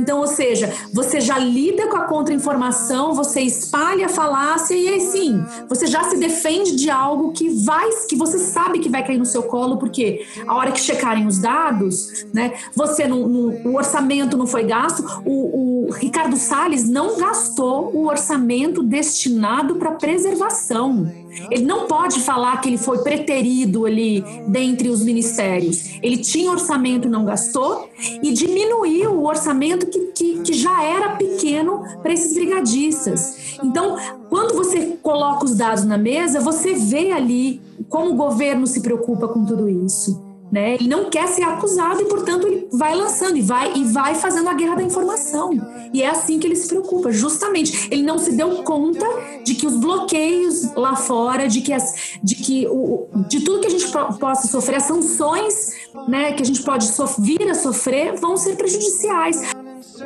Então, 0.00 0.20
ou 0.20 0.26
seja, 0.26 0.72
você 0.94 1.20
já 1.20 1.38
lida 1.38 1.88
com 1.88 1.96
a 1.96 2.04
contra-informação, 2.04 3.14
você 3.14 3.40
espalha 3.40 4.06
a 4.06 4.08
falácia, 4.08 4.74
e 4.74 4.88
aí 4.88 5.00
sim, 5.00 5.44
você 5.68 5.86
já 5.86 6.04
se 6.04 6.16
defende 6.16 6.76
de 6.76 6.88
algo 6.88 7.32
que 7.32 7.48
vai, 7.64 7.90
que 8.08 8.14
você 8.14 8.38
sabe 8.38 8.78
que 8.78 8.88
vai 8.88 9.04
cair 9.04 9.18
no 9.18 9.26
seu 9.26 9.42
colo, 9.42 9.76
porque 9.78 10.24
a 10.46 10.54
hora 10.54 10.70
que 10.70 10.80
checarem 10.80 11.26
os 11.26 11.38
dados, 11.38 12.24
né, 12.32 12.54
você 12.74 13.06
não, 13.06 13.26
não 13.28 13.48
o 13.64 13.76
orçamento 13.76 14.36
não 14.36 14.46
foi 14.46 14.64
gasto, 14.64 15.02
o, 15.24 15.86
o 15.86 15.92
Ricardo 15.92 16.36
Salles 16.36 16.88
não 16.88 17.16
gastou 17.18 17.90
o 17.94 18.06
orçamento 18.06 18.82
destinado 18.82 19.76
para 19.76 19.92
preservação. 19.92 21.10
Ele 21.50 21.64
não 21.64 21.86
pode 21.86 22.20
falar 22.20 22.60
que 22.60 22.68
ele 22.68 22.78
foi 22.78 22.98
preterido 22.98 23.86
ali 23.86 24.24
dentre 24.48 24.88
os 24.88 25.02
ministérios. 25.02 25.98
Ele 26.02 26.18
tinha 26.18 26.50
orçamento, 26.50 27.08
não 27.08 27.24
gastou, 27.24 27.88
e 28.22 28.32
diminuiu 28.32 29.12
o 29.12 29.26
orçamento 29.26 29.86
que, 29.86 29.98
que, 30.12 30.40
que 30.40 30.52
já 30.52 30.82
era 30.82 31.16
pequeno 31.16 31.82
para 32.02 32.12
esses 32.12 32.34
brigadistas. 32.34 33.58
Então, 33.62 33.96
quando 34.28 34.54
você 34.54 34.98
coloca 35.02 35.44
os 35.44 35.54
dados 35.54 35.84
na 35.84 35.98
mesa, 35.98 36.40
você 36.40 36.74
vê 36.74 37.12
ali 37.12 37.60
como 37.88 38.12
o 38.12 38.16
governo 38.16 38.66
se 38.66 38.80
preocupa 38.80 39.28
com 39.28 39.44
tudo 39.44 39.68
isso. 39.68 40.27
Né? 40.50 40.74
Ele 40.74 40.88
não 40.88 41.10
quer 41.10 41.28
ser 41.28 41.42
acusado 41.42 42.00
e, 42.00 42.06
portanto, 42.06 42.46
ele 42.46 42.68
vai 42.72 42.94
lançando 42.94 43.36
e 43.36 43.42
vai 43.42 43.72
e 43.76 43.84
vai 43.84 44.14
fazendo 44.14 44.48
a 44.48 44.54
guerra 44.54 44.76
da 44.76 44.82
informação. 44.82 45.50
E 45.92 46.02
é 46.02 46.08
assim 46.08 46.38
que 46.38 46.46
ele 46.46 46.56
se 46.56 46.68
preocupa, 46.68 47.12
justamente. 47.12 47.88
Ele 47.90 48.02
não 48.02 48.18
se 48.18 48.32
deu 48.32 48.62
conta 48.62 49.06
de 49.44 49.54
que 49.54 49.66
os 49.66 49.76
bloqueios 49.76 50.74
lá 50.74 50.96
fora, 50.96 51.48
de 51.48 51.60
que, 51.60 51.72
as, 51.72 52.18
de, 52.22 52.34
que 52.34 52.66
o, 52.66 53.08
de 53.28 53.40
tudo 53.40 53.60
que 53.60 53.66
a 53.66 53.70
gente 53.70 53.88
possa 54.18 54.48
sofrer, 54.48 54.76
as 54.76 54.84
sanções 54.84 55.72
né, 56.08 56.32
que 56.32 56.42
a 56.42 56.46
gente 56.46 56.62
pode 56.62 56.86
vir 57.18 57.42
a 57.48 57.54
sofrer, 57.54 58.14
vão 58.16 58.36
ser 58.36 58.56
prejudiciais. 58.56 59.52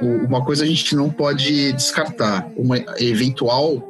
Uma 0.00 0.44
coisa 0.44 0.64
a 0.64 0.66
gente 0.66 0.96
não 0.96 1.10
pode 1.10 1.72
descartar: 1.72 2.50
uma 2.56 2.78
eventual 2.98 3.80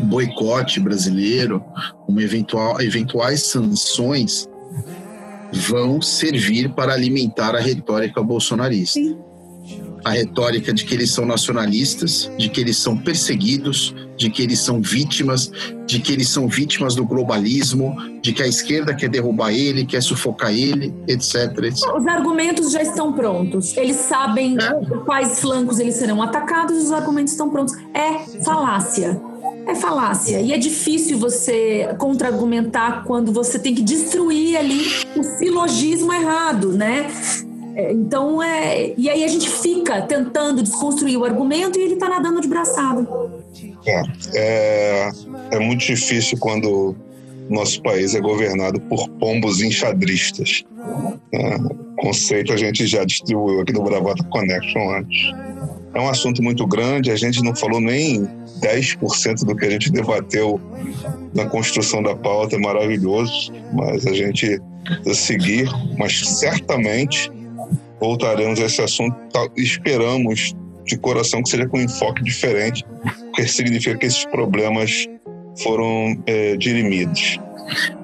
boicote 0.00 0.80
brasileiro, 0.80 1.62
uma 2.06 2.22
eventual, 2.22 2.80
eventuais 2.80 3.42
sanções 3.46 4.48
vão 5.52 6.00
servir 6.00 6.70
para 6.70 6.92
alimentar 6.92 7.54
a 7.54 7.60
retórica 7.60 8.22
bolsonarista. 8.22 9.00
Sim. 9.00 9.16
A 10.04 10.10
retórica 10.10 10.72
de 10.72 10.84
que 10.84 10.94
eles 10.94 11.10
são 11.10 11.26
nacionalistas, 11.26 12.30
de 12.38 12.48
que 12.48 12.60
eles 12.60 12.76
são 12.76 12.96
perseguidos, 12.96 13.94
de 14.16 14.30
que 14.30 14.42
eles 14.42 14.60
são 14.60 14.80
vítimas, 14.80 15.50
de 15.86 15.98
que 15.98 16.12
eles 16.12 16.28
são 16.28 16.48
vítimas 16.48 16.94
do 16.94 17.04
globalismo, 17.04 17.96
de 18.22 18.32
que 18.32 18.42
a 18.42 18.46
esquerda 18.46 18.94
quer 18.94 19.08
derrubar 19.10 19.52
ele, 19.52 19.84
quer 19.84 20.00
sufocar 20.00 20.52
ele, 20.52 20.94
etc. 21.08 21.58
etc. 21.64 21.94
Os 21.94 22.06
argumentos 22.06 22.70
já 22.72 22.80
estão 22.80 23.12
prontos. 23.12 23.76
Eles 23.76 23.96
sabem 23.96 24.56
é. 24.58 24.98
quais 25.04 25.40
flancos 25.40 25.80
eles 25.80 25.96
serão 25.96 26.22
atacados 26.22 26.76
os 26.84 26.92
argumentos 26.92 27.32
estão 27.32 27.50
prontos. 27.50 27.74
É 27.92 28.44
falácia 28.44 29.20
é 29.68 29.74
falácia. 29.74 30.40
E 30.40 30.52
é 30.52 30.58
difícil 30.58 31.18
você 31.18 31.94
contra-argumentar 31.98 33.04
quando 33.04 33.32
você 33.32 33.58
tem 33.58 33.74
que 33.74 33.82
destruir 33.82 34.56
ali 34.56 34.80
o 35.14 35.22
silogismo 35.22 36.12
errado, 36.12 36.72
né? 36.72 37.06
É, 37.76 37.92
então, 37.92 38.42
é, 38.42 38.92
e 38.96 39.08
aí 39.08 39.22
a 39.22 39.28
gente 39.28 39.48
fica 39.48 40.00
tentando 40.02 40.62
desconstruir 40.62 41.16
o 41.16 41.24
argumento 41.24 41.78
e 41.78 41.82
ele 41.82 41.94
está 41.94 42.08
nadando 42.08 42.40
de 42.40 42.48
braçada. 42.48 43.06
É, 43.86 44.02
é, 44.34 45.10
é 45.52 45.58
muito 45.58 45.84
difícil 45.84 46.38
quando 46.38 46.96
nosso 47.48 47.82
país 47.82 48.14
é 48.14 48.20
governado 48.20 48.80
por 48.80 49.08
pombos 49.10 49.60
enxadristas. 49.60 50.64
É, 51.32 51.56
conceito 52.00 52.52
a 52.52 52.56
gente 52.56 52.86
já 52.86 53.04
distribuiu 53.04 53.60
aqui 53.60 53.72
no 53.72 53.82
Bravata 53.82 54.24
Connection 54.24 54.96
antes. 54.96 55.32
É 55.94 56.00
um 56.00 56.08
assunto 56.08 56.42
muito 56.42 56.66
grande, 56.66 57.10
a 57.10 57.16
gente 57.16 57.42
não 57.42 57.54
falou 57.54 57.80
nem 57.80 58.28
10% 58.60 59.44
do 59.44 59.56
que 59.56 59.64
a 59.64 59.70
gente 59.70 59.90
debateu 59.90 60.60
na 61.34 61.46
construção 61.46 62.02
da 62.02 62.14
pauta, 62.14 62.56
é 62.56 62.58
maravilhoso, 62.58 63.52
mas 63.72 64.06
a 64.06 64.12
gente 64.12 64.60
seguir, 65.14 65.68
mas 65.98 66.20
certamente 66.20 67.30
voltaremos 68.00 68.60
a 68.60 68.64
esse 68.64 68.80
assunto, 68.82 69.16
esperamos 69.56 70.54
de 70.84 70.96
coração 70.98 71.42
que 71.42 71.50
seja 71.50 71.66
com 71.66 71.78
um 71.78 71.82
enfoque 71.82 72.22
diferente, 72.22 72.84
porque 73.24 73.46
significa 73.46 73.96
que 73.96 74.06
esses 74.06 74.24
problemas 74.26 75.06
foram 75.62 76.16
é, 76.26 76.56
dirimidos. 76.56 77.38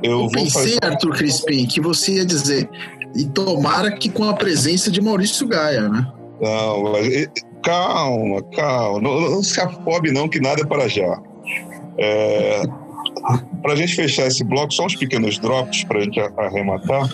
Eu, 0.03 0.23
Eu 0.23 0.29
pensei, 0.29 0.51
fazer... 0.51 0.79
Arthur 0.83 1.17
Crispim, 1.17 1.67
que 1.67 1.81
você 1.81 2.15
ia 2.15 2.27
dizer, 2.27 2.69
e 3.17 3.25
tomara 3.27 3.93
que 3.93 4.09
com 4.11 4.25
a 4.25 4.35
presença 4.35 4.91
de 4.91 5.01
Maurício 5.01 5.47
Gaia, 5.47 5.89
né? 5.89 6.07
Não, 6.41 6.83
mas 6.93 7.29
calma, 7.65 8.43
calma. 8.55 9.01
Não, 9.01 9.21
não, 9.21 9.43
se 9.43 9.61
afobe, 9.61 10.13
não, 10.13 10.29
que 10.29 10.41
nada 10.41 10.63
é 10.63 10.67
para 10.67 10.87
já. 10.87 11.21
É, 11.99 12.63
para 13.63 13.73
a 13.73 13.77
gente 13.77 13.95
fechar 13.95 14.27
esse 14.27 14.45
bloco, 14.45 14.73
só 14.73 14.85
uns 14.85 14.95
pequenos 14.95 15.39
drops 15.39 15.85
para 15.85 15.99
a 15.99 16.03
gente 16.03 16.21
arrematar. 16.21 17.09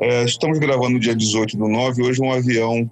É, 0.00 0.24
estamos 0.24 0.58
gravando 0.58 0.90
no 0.90 1.00
dia 1.00 1.14
18 1.14 1.56
do 1.56 1.68
9. 1.68 2.02
Hoje, 2.02 2.22
um 2.22 2.32
avião 2.32 2.88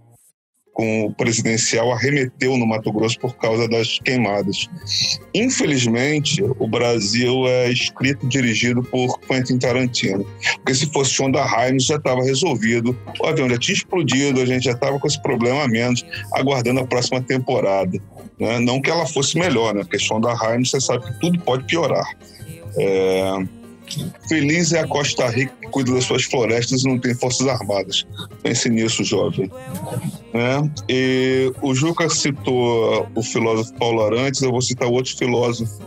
com 0.77 1.07
o 1.07 1.14
presidencial 1.14 1.91
arremeteu 1.91 2.55
no 2.59 2.66
Mato 2.66 2.93
Grosso 2.93 3.18
por 3.18 3.35
causa 3.37 3.66
das 3.66 3.99
queimadas. 3.99 4.68
Infelizmente, 5.35 6.43
o 6.59 6.68
Brasil 6.68 7.49
é 7.49 7.70
escrito 7.70 8.27
e 8.27 8.29
dirigido 8.29 8.83
por 8.83 9.18
Quentin 9.20 9.59
Tarantino. 9.59 10.27
Porque 10.57 10.74
se 10.74 10.87
fosse 10.93 11.12
Shonda 11.12 11.43
Rhimes, 11.43 11.87
já 11.87 11.97
estava 11.97 12.22
resolvido. 12.22 12.95
O 13.18 13.27
avião 13.27 13.49
já 13.49 13.57
tinha 13.57 13.74
explodido, 13.74 14.39
a 14.39 14.45
gente 14.45 14.64
já 14.64 14.72
estava 14.72 14.99
com 14.99 15.07
esse 15.07 15.20
problema 15.22 15.62
a 15.62 15.68
menos, 15.68 16.05
aguardando 16.35 16.81
a 16.81 16.87
próxima 16.87 17.22
temporada. 17.22 17.99
Né? 18.39 18.61
Não 18.61 18.83
que 18.83 18.91
ela 18.91 19.07
fosse 19.07 19.39
melhor, 19.39 19.74
né? 19.74 19.81
porque 19.81 19.99
Shonda 19.99 20.35
Rhimes, 20.35 20.70
você 20.70 20.81
sabe 20.83 21.07
que 21.07 21.20
tudo 21.20 21.39
pode 21.41 21.64
piorar. 21.64 22.07
É... 22.79 23.31
Feliz 24.28 24.72
é 24.72 24.80
a 24.80 24.87
Costa 24.87 25.28
Rica 25.28 25.53
que 25.61 25.68
cuida 25.68 25.93
das 25.93 26.05
suas 26.05 26.24
florestas 26.24 26.82
e 26.82 26.89
não 26.89 26.99
tem 26.99 27.14
forças 27.14 27.47
armadas. 27.47 28.07
Pense 28.43 28.68
nisso, 28.68 29.05
jovem. 29.05 29.51
Né? 30.34 30.70
E 30.89 31.53
o 31.62 31.74
Juca 31.74 32.09
citou 32.09 33.09
o 33.14 33.22
filósofo 33.22 33.72
Paulo 33.74 34.03
Arantes, 34.05 34.43
eu 34.43 34.51
vou 34.51 34.62
citar 34.62 34.89
outro 34.89 35.16
filósofo, 35.16 35.80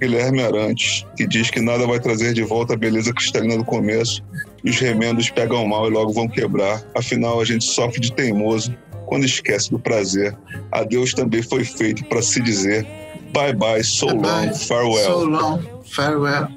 Guilherme 0.00 0.42
Arantes, 0.42 1.06
que 1.16 1.26
diz 1.26 1.50
que 1.50 1.60
nada 1.60 1.86
vai 1.86 1.98
trazer 2.00 2.34
de 2.34 2.42
volta 2.42 2.74
a 2.74 2.76
beleza 2.76 3.12
cristalina 3.12 3.56
do 3.56 3.64
começo 3.64 4.22
e 4.64 4.70
os 4.70 4.78
remendos 4.78 5.30
pegam 5.30 5.66
mal 5.66 5.86
e 5.86 5.90
logo 5.90 6.12
vão 6.12 6.28
quebrar. 6.28 6.82
Afinal, 6.94 7.40
a 7.40 7.44
gente 7.44 7.64
sofre 7.64 8.00
de 8.00 8.12
teimoso 8.12 8.76
quando 9.06 9.24
esquece 9.24 9.70
do 9.70 9.78
prazer. 9.78 10.36
A 10.72 10.82
Deus 10.82 11.14
também 11.14 11.42
foi 11.42 11.64
feito 11.64 12.04
para 12.04 12.20
se 12.20 12.40
dizer 12.40 12.86
Bye 13.32 13.52
bye, 13.52 13.82
so 13.82 14.06
Bye 14.06 14.14
long, 14.14 14.46
bye. 14.46 14.54
farewell. 14.54 15.04
So 15.04 15.24
long, 15.24 15.58
farewell. 15.84 16.48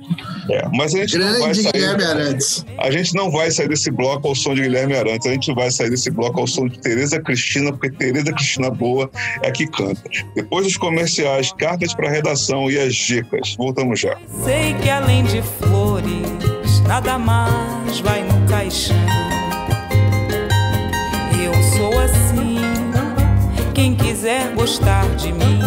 É, 0.49 0.67
mas 0.73 0.95
a 0.95 0.99
gente 0.99 1.17
não 1.17 1.27
vai 1.31 1.39
Grande 1.41 1.61
sair. 1.63 1.71
Guilherme 1.73 2.03
Arantes. 2.03 2.65
A 2.79 2.89
gente 2.91 3.13
não 3.15 3.29
vai 3.31 3.51
sair 3.51 3.67
desse 3.67 3.91
bloco 3.91 4.27
ao 4.27 4.33
som 4.35 4.55
de 4.55 4.61
Guilherme 4.61 4.95
Arantes, 4.95 5.27
a 5.27 5.31
gente 5.31 5.53
vai 5.53 5.69
sair 5.69 5.89
desse 5.89 6.09
bloco 6.09 6.39
ao 6.39 6.47
som 6.47 6.67
de 6.67 6.79
Tereza 6.79 7.21
Cristina, 7.21 7.71
porque 7.71 7.91
Tereza 7.91 8.31
Cristina 8.33 8.69
Boa 8.71 9.09
é 9.43 9.51
que 9.51 9.67
canta. 9.67 10.01
Depois 10.35 10.65
dos 10.65 10.77
comerciais, 10.77 11.51
cartas 11.53 11.93
para 11.93 12.09
redação 12.09 12.69
e 12.71 12.79
as 12.79 12.95
dicas. 12.95 13.55
Voltamos 13.57 13.99
já. 13.99 14.17
Sei 14.43 14.73
que 14.75 14.89
além 14.89 15.23
de 15.25 15.41
flores, 15.41 16.79
nada 16.87 17.17
mais 17.19 17.99
vai 17.99 18.23
no 18.23 18.47
caixão. 18.47 18.95
Eu 21.43 21.53
sou 21.77 21.99
assim. 21.99 22.57
Quem 23.73 23.95
quiser 23.95 24.51
gostar 24.55 25.07
de 25.15 25.31
mim, 25.31 25.58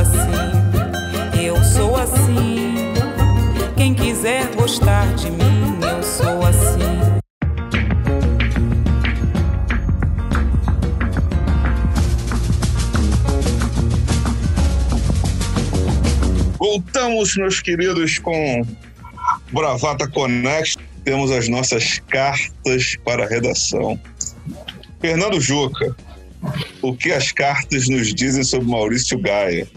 assim. 0.00 1.42
Eu 1.42 1.62
sou 1.62 1.96
assim. 1.96 2.74
Quem 3.76 3.94
quiser 3.94 4.46
gostar 4.54 5.14
de 5.14 5.30
mim, 5.30 5.78
eu 5.82 6.02
sou 6.02 6.46
assim. 6.46 6.80
Voltamos, 16.58 17.36
meus 17.36 17.60
queridos, 17.60 18.18
com 18.18 18.62
Bravata 19.52 20.08
Connect. 20.08 20.78
Temos 21.04 21.30
as 21.30 21.48
nossas 21.48 21.98
cartas 22.08 22.96
para 23.04 23.26
redação. 23.26 23.98
Fernando 25.00 25.40
Juca, 25.40 25.96
o 26.82 26.94
que 26.94 27.12
as 27.12 27.32
cartas 27.32 27.88
nos 27.88 28.14
dizem 28.14 28.42
sobre 28.42 28.68
Maurício 28.68 29.18
Gaia? 29.18 29.68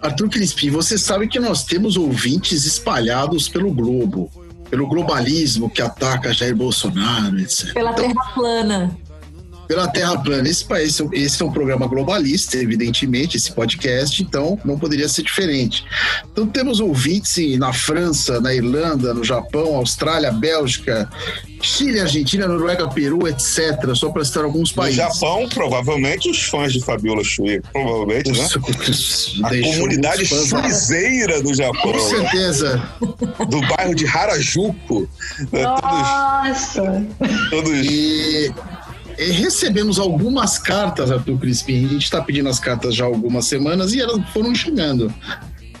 Arthur 0.00 0.28
Crispim, 0.28 0.70
você 0.70 0.98
sabe 0.98 1.28
que 1.28 1.38
nós 1.38 1.64
temos 1.64 1.96
ouvintes 1.96 2.64
espalhados 2.64 3.48
pelo 3.48 3.72
globo, 3.72 4.30
pelo 4.68 4.86
globalismo 4.86 5.70
que 5.70 5.80
ataca 5.80 6.32
Jair 6.32 6.56
Bolsonaro, 6.56 7.38
etc. 7.38 7.72
Pela 7.72 7.92
Terra 7.92 8.14
plana. 8.34 8.96
Pela 9.68 9.88
Terra 9.88 10.18
plana. 10.18 10.48
Esse, 10.48 10.64
país, 10.64 11.00
esse 11.12 11.42
é 11.42 11.44
um 11.46 11.52
programa 11.52 11.86
globalista, 11.86 12.56
evidentemente, 12.58 13.36
esse 13.36 13.52
podcast, 13.52 14.22
então 14.22 14.58
não 14.64 14.78
poderia 14.78 15.08
ser 15.08 15.22
diferente. 15.22 15.84
Então 16.30 16.46
temos 16.46 16.80
ouvintes 16.80 17.58
na 17.58 17.72
França, 17.72 18.40
na 18.40 18.54
Irlanda, 18.54 19.14
no 19.14 19.24
Japão, 19.24 19.76
Austrália, 19.76 20.30
Bélgica, 20.32 21.08
Chile, 21.62 22.00
Argentina, 22.00 22.46
Noruega, 22.48 22.88
Peru, 22.88 23.26
etc. 23.28 23.94
Só 23.94 24.10
para 24.10 24.24
citar 24.24 24.44
alguns 24.44 24.70
No 24.70 24.76
países. 24.76 24.96
Japão, 24.96 25.48
provavelmente 25.48 26.28
os 26.28 26.42
fãs 26.42 26.72
de 26.72 26.80
Fabiola 26.84 27.22
Shui, 27.24 27.62
provavelmente, 27.72 28.30
né? 28.32 28.46
A 29.44 29.48
Deixou 29.48 29.72
comunidade 29.74 30.26
chuizeira 30.26 31.40
do 31.42 31.54
Japão, 31.54 31.92
Com 31.92 31.98
certeza. 32.00 32.82
do 33.48 33.60
bairro 33.68 33.94
de 33.94 34.06
Harajuku. 34.06 35.08
né? 35.52 35.62
Nossa! 35.62 37.06
Todos, 37.18 37.50
todos 37.50 37.72
E, 37.86 38.48
e 38.48 38.54
recebemos 39.18 39.98
algumas 39.98 40.58
cartas, 40.58 41.10
Arthur 41.10 41.38
Crispim. 41.38 41.84
A 41.84 41.88
gente 41.88 42.04
está 42.04 42.20
pedindo 42.20 42.48
as 42.48 42.58
cartas 42.58 42.94
já 42.94 43.04
há 43.04 43.06
algumas 43.06 43.46
semanas 43.46 43.92
e 43.92 44.00
elas 44.00 44.20
foram 44.30 44.54
chegando. 44.54 45.12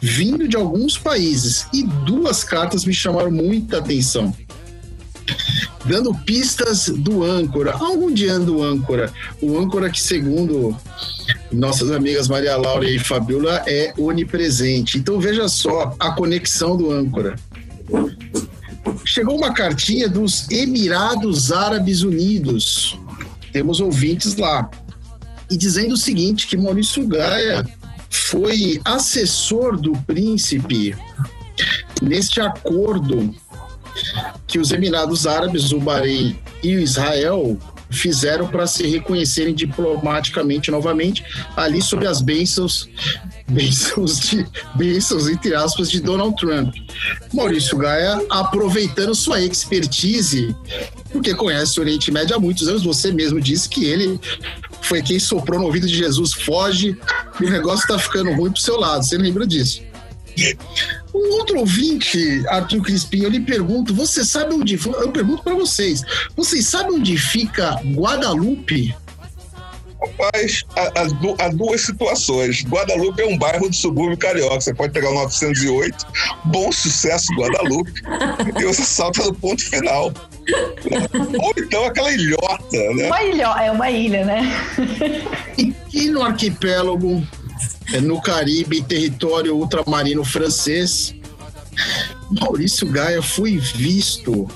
Vindo 0.00 0.48
de 0.48 0.56
alguns 0.56 0.98
países. 0.98 1.66
E 1.72 1.82
duas 1.82 2.42
cartas 2.42 2.84
me 2.84 2.92
chamaram 2.92 3.30
muita 3.30 3.78
atenção. 3.78 4.34
Dando 5.84 6.14
pistas 6.14 6.88
do 6.88 7.24
âncora. 7.24 7.72
Aonde 7.72 8.28
anda 8.28 8.50
o 8.50 8.62
âncora? 8.62 9.12
O 9.40 9.58
âncora 9.58 9.90
que, 9.90 10.00
segundo 10.00 10.76
nossas 11.50 11.90
amigas 11.90 12.28
Maria 12.28 12.56
Laura 12.56 12.88
e 12.88 12.98
Fabiola, 12.98 13.62
é 13.66 13.92
onipresente. 13.98 14.98
Então 14.98 15.20
veja 15.20 15.48
só 15.48 15.94
a 15.98 16.12
conexão 16.12 16.76
do 16.76 16.90
âncora. 16.90 17.36
Chegou 19.04 19.36
uma 19.36 19.52
cartinha 19.52 20.08
dos 20.08 20.48
Emirados 20.50 21.52
Árabes 21.52 22.02
Unidos. 22.02 22.98
Temos 23.52 23.80
ouvintes 23.80 24.36
lá. 24.36 24.70
E 25.50 25.56
dizendo 25.56 25.94
o 25.94 25.96
seguinte: 25.96 26.46
que 26.46 26.56
Maurício 26.56 27.06
Gaia 27.06 27.64
foi 28.08 28.80
assessor 28.84 29.80
do 29.80 29.92
príncipe 30.06 30.94
neste 32.00 32.40
acordo 32.40 33.34
que 34.46 34.58
os 34.58 34.72
Emirados 34.72 35.26
Árabes, 35.26 35.72
o 35.72 35.78
Bahrein 35.78 36.38
e 36.62 36.76
o 36.76 36.80
Israel 36.80 37.58
fizeram 37.90 38.48
para 38.48 38.66
se 38.66 38.86
reconhecerem 38.86 39.54
diplomaticamente 39.54 40.70
novamente 40.70 41.22
ali 41.56 41.80
sobre 41.82 42.06
as 42.06 42.20
bênçãos 42.20 42.88
bênçãos 43.52 44.18
de 44.18 44.46
bênçãos 44.74 45.28
entre 45.28 45.54
aspas 45.54 45.90
de 45.90 46.00
Donald 46.00 46.34
Trump. 46.36 46.74
Maurício 47.32 47.76
Gaia 47.78 48.20
aproveitando 48.30 49.14
sua 49.14 49.40
expertise, 49.40 50.54
porque 51.12 51.34
conhece 51.34 51.78
o 51.78 51.82
Oriente 51.82 52.10
Médio 52.10 52.36
há 52.36 52.38
muitos 52.38 52.68
anos, 52.68 52.82
você 52.82 53.12
mesmo 53.12 53.40
disse 53.40 53.68
que 53.68 53.84
ele 53.84 54.18
foi 54.80 55.02
quem 55.02 55.18
soprou 55.18 55.60
no 55.60 55.66
ouvido 55.66 55.86
de 55.86 55.94
Jesus, 55.94 56.32
foge, 56.32 56.96
e 57.40 57.44
o 57.44 57.50
negócio 57.50 57.86
tá 57.86 57.98
ficando 57.98 58.32
ruim 58.32 58.50
pro 58.50 58.60
seu 58.60 58.78
lado, 58.78 59.04
você 59.04 59.16
lembra 59.16 59.46
disso? 59.46 59.82
Um 61.14 61.32
outro 61.34 61.58
ouvinte, 61.58 62.42
Arthur 62.48 62.82
Crispim, 62.82 63.20
eu 63.20 63.28
lhe 63.28 63.40
pergunto, 63.40 63.94
você 63.94 64.24
sabe 64.24 64.54
onde. 64.54 64.80
Eu 64.82 65.12
pergunto 65.12 65.42
para 65.42 65.54
vocês, 65.54 66.02
vocês 66.34 66.66
sabem 66.66 66.96
onde 66.96 67.18
fica 67.18 67.74
Guadalupe? 67.94 68.94
Rapaz, 70.02 70.64
há, 70.76 71.00
há 71.00 71.04
du- 71.04 71.36
há 71.38 71.48
duas 71.48 71.80
situações. 71.82 72.64
Guadalupe 72.64 73.22
é 73.22 73.26
um 73.26 73.38
bairro 73.38 73.68
do 73.68 73.74
subúrbio 73.74 74.16
carioca. 74.18 74.60
Você 74.60 74.74
pode 74.74 74.92
pegar 74.92 75.10
o 75.10 75.14
908, 75.14 76.06
bom 76.46 76.72
sucesso, 76.72 77.32
Guadalupe, 77.34 77.92
e 78.58 78.64
você 78.64 78.82
salta 78.82 79.22
no 79.24 79.34
ponto 79.34 79.62
final. 79.64 80.12
Ou 81.40 81.54
então 81.56 81.84
aquela 81.84 82.10
ilhota, 82.10 82.76
né? 82.96 83.06
Uma 83.06 83.22
ilha, 83.22 83.44
é 83.62 83.70
uma 83.70 83.90
ilha, 83.90 84.24
né? 84.24 84.42
E, 85.56 85.72
e 85.92 86.08
no 86.08 86.22
arquipélago, 86.22 87.24
é, 87.92 88.00
no 88.00 88.20
Caribe, 88.20 88.82
território 88.82 89.54
ultramarino 89.56 90.24
francês, 90.24 91.14
Maurício 92.40 92.88
Gaia 92.88 93.22
foi 93.22 93.56
visto 93.58 94.48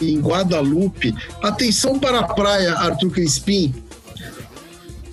em 0.00 0.20
Guadalupe. 0.20 1.14
Atenção 1.42 1.98
para 1.98 2.20
a 2.20 2.22
praia, 2.22 2.72
Arthur 2.74 3.10
Crispim. 3.10 3.74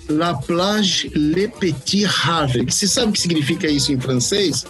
La 0.08 0.34
plage 0.34 1.10
Le 1.14 1.48
Petit 1.48 2.04
Havre. 2.04 2.66
Que 2.66 2.74
você 2.74 2.86
sabe 2.86 3.08
o 3.08 3.12
que 3.12 3.20
significa 3.20 3.66
isso 3.66 3.92
em 3.92 4.00
francês? 4.00 4.64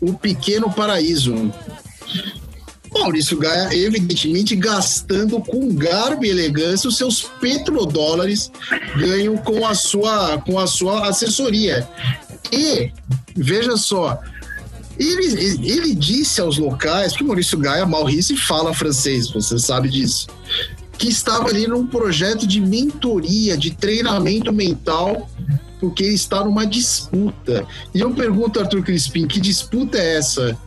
O 0.00 0.14
pequeno 0.14 0.70
paraíso. 0.72 1.34
Maurício 2.92 3.38
Gaia, 3.38 3.72
evidentemente, 3.72 4.56
gastando 4.56 5.40
com 5.40 5.74
garbo 5.74 6.24
e 6.24 6.28
elegância 6.28 6.88
os 6.88 6.96
seus 6.96 7.22
petrodólares 7.40 8.50
ganho 8.96 9.38
com 9.38 9.64
a 9.66 9.74
sua, 9.74 10.38
com 10.38 10.58
a 10.58 10.66
sua 10.66 11.08
assessoria. 11.08 11.88
E, 12.52 12.92
veja 13.36 13.76
só, 13.76 14.18
ele, 14.98 15.24
ele 15.64 15.94
disse 15.94 16.40
aos 16.40 16.58
locais, 16.58 17.12
porque 17.12 17.24
Maurício 17.24 17.58
Gaia, 17.58 17.86
Maurice, 17.86 18.36
fala 18.36 18.74
francês, 18.74 19.30
você 19.30 19.58
sabe 19.58 19.88
disso, 19.88 20.26
que 21.00 21.08
estava 21.08 21.48
ali 21.48 21.66
num 21.66 21.86
projeto 21.86 22.46
de 22.46 22.60
mentoria, 22.60 23.56
de 23.56 23.70
treinamento 23.70 24.52
mental, 24.52 25.30
porque 25.80 26.04
ele 26.04 26.14
está 26.14 26.44
numa 26.44 26.66
disputa. 26.66 27.66
E 27.94 28.00
eu 28.00 28.12
pergunto, 28.12 28.60
Arthur 28.60 28.82
Crispim, 28.82 29.26
que 29.26 29.40
disputa 29.40 29.96
é 29.96 30.18
essa? 30.18 30.58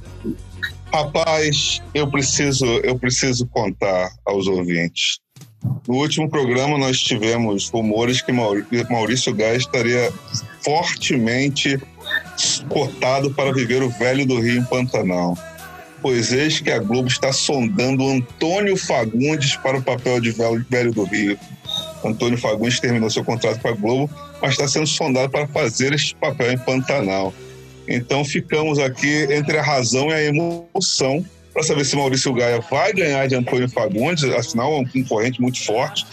Rapaz, 0.92 1.84
eu 1.94 2.10
preciso, 2.10 2.66
eu 2.66 2.98
preciso 2.98 3.46
contar 3.46 4.12
aos 4.26 4.48
ouvintes. 4.48 5.20
No 5.88 5.98
último 5.98 6.28
programa, 6.28 6.80
nós 6.80 6.98
tivemos 6.98 7.70
rumores 7.70 8.20
que 8.20 8.32
Maurício 8.32 9.36
Gás 9.36 9.60
estaria 9.60 10.12
fortemente 10.62 11.80
cotado 12.70 13.30
para 13.32 13.54
viver 13.54 13.84
o 13.84 13.90
Velho 13.90 14.26
do 14.26 14.40
Rio 14.40 14.62
em 14.62 14.66
Pantanal. 14.66 15.38
Pois 16.04 16.34
eis 16.34 16.60
que 16.60 16.70
a 16.70 16.80
Globo 16.80 17.08
está 17.08 17.32
sondando 17.32 18.06
Antônio 18.06 18.76
Fagundes 18.76 19.56
para 19.56 19.78
o 19.78 19.82
papel 19.82 20.20
de 20.20 20.32
Velho 20.32 20.92
do 20.92 21.06
Rio. 21.06 21.40
Antônio 22.04 22.38
Fagundes 22.38 22.82
terminou 22.82 23.10
seu 23.10 23.24
contrato 23.24 23.62
com 23.62 23.70
a 23.70 23.72
Globo, 23.72 24.14
mas 24.42 24.52
está 24.52 24.68
sendo 24.68 24.86
sondado 24.86 25.32
para 25.32 25.48
fazer 25.48 25.94
este 25.94 26.14
papel 26.16 26.52
em 26.52 26.58
Pantanal. 26.58 27.34
Então 27.88 28.26
ficamos 28.26 28.80
aqui 28.80 29.28
entre 29.32 29.58
a 29.58 29.62
razão 29.62 30.10
e 30.10 30.14
a 30.14 30.22
emoção 30.22 31.26
para 31.54 31.64
saber 31.64 31.86
se 31.86 31.96
Maurício 31.96 32.34
Gaia 32.34 32.60
vai 32.70 32.92
ganhar 32.92 33.26
de 33.28 33.36
Antônio 33.36 33.70
Fagundes, 33.70 34.26
afinal 34.26 34.74
é 34.74 34.80
um 34.80 34.86
concorrente 34.86 35.42
muito 35.42 35.64
forte. 35.64 36.06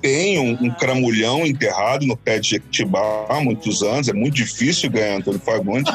Tem 0.00 0.38
um, 0.38 0.52
um 0.52 0.70
cramulhão 0.70 1.44
enterrado 1.44 2.06
no 2.06 2.16
pé 2.16 2.38
de 2.38 2.50
Jequitibá 2.50 3.26
há 3.28 3.40
muitos 3.40 3.82
anos, 3.82 4.08
é 4.08 4.14
muito 4.14 4.36
difícil 4.36 4.90
ganhar 4.90 5.16
Antônio 5.16 5.40
Fagundes, 5.40 5.92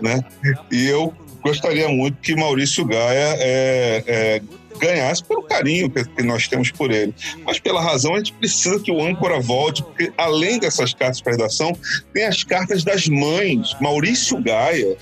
né? 0.00 0.22
E 0.70 0.86
eu 0.86 1.12
gostaria 1.44 1.88
muito 1.88 2.16
que 2.20 2.34
Maurício 2.34 2.84
Gaia 2.84 3.36
é, 3.38 4.04
é, 4.06 4.42
ganhasse 4.78 5.22
pelo 5.22 5.42
carinho 5.42 5.90
que 5.90 6.22
nós 6.22 6.48
temos 6.48 6.70
por 6.70 6.90
ele, 6.90 7.14
mas 7.44 7.58
pela 7.58 7.80
razão 7.80 8.14
a 8.14 8.18
gente 8.18 8.32
precisa 8.32 8.80
que 8.80 8.90
o 8.90 9.04
âncora 9.04 9.40
volte, 9.40 9.82
porque 9.82 10.12
além 10.16 10.58
dessas 10.58 10.94
cartas 10.94 11.20
para 11.20 11.32
redação, 11.32 11.76
tem 12.12 12.24
as 12.24 12.42
cartas 12.42 12.82
das 12.82 13.06
mães. 13.06 13.76
Maurício 13.80 14.40
Gaia 14.42 14.96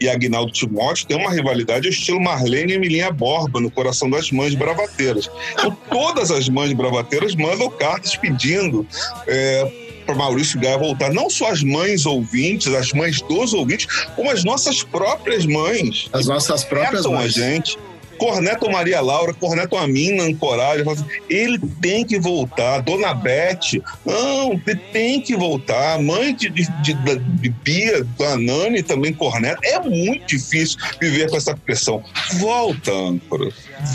e 0.00 0.08
Agnaldo 0.08 0.52
Timóteo 0.52 1.06
tem 1.06 1.16
uma 1.16 1.30
rivalidade 1.30 1.86
ao 1.88 1.92
estilo 1.92 2.20
Marlene 2.20 2.72
e 2.72 2.76
Emilinha 2.76 3.10
Borba 3.10 3.60
no 3.60 3.70
coração 3.70 4.08
das 4.08 4.30
mães 4.30 4.54
bravateiras. 4.54 5.28
Então, 5.52 5.76
todas 5.90 6.30
as 6.30 6.48
mães 6.48 6.72
bravateiras 6.72 7.34
mandam 7.34 7.68
cartas 7.70 8.16
pedindo 8.16 8.86
é, 9.26 9.87
para 10.08 10.16
Maurício 10.16 10.58
Gaia 10.58 10.78
voltar. 10.78 11.12
Não 11.12 11.28
só 11.28 11.50
as 11.50 11.62
mães 11.62 12.06
ouvintes, 12.06 12.72
as 12.74 12.92
mães 12.92 13.20
dos 13.20 13.52
ouvintes, 13.52 13.86
como 14.16 14.30
as 14.30 14.42
nossas 14.42 14.82
próprias 14.82 15.44
mães. 15.44 16.08
As 16.14 16.26
nossas 16.26 16.64
próprias 16.64 17.04
mães. 17.04 17.36
a 17.36 17.40
gente 17.40 17.78
cornetam 18.16 18.72
Maria 18.72 19.00
Laura, 19.02 19.34
cornetam 19.34 19.78
a 19.78 19.86
mim 19.86 20.12
na 20.12 20.24
ancoragem. 20.24 20.90
Assim, 20.90 21.04
ele 21.28 21.58
tem 21.82 22.06
que 22.06 22.18
voltar. 22.18 22.80
Dona 22.80 23.12
Beth, 23.12 23.82
não, 24.04 24.52
ele 24.52 24.76
tem 24.92 25.20
que 25.20 25.36
voltar. 25.36 26.00
Mãe 26.00 26.34
de, 26.34 26.48
de, 26.48 26.64
de, 26.82 26.94
de 26.94 27.48
Bia, 27.50 28.02
da 28.18 28.38
Nani 28.38 28.82
também 28.82 29.12
corneta. 29.12 29.60
É 29.62 29.78
muito 29.78 30.26
difícil 30.26 30.78
viver 30.98 31.28
com 31.28 31.36
essa 31.36 31.54
pressão. 31.54 32.02
Volta, 32.38 32.90
âncora. 32.90 33.50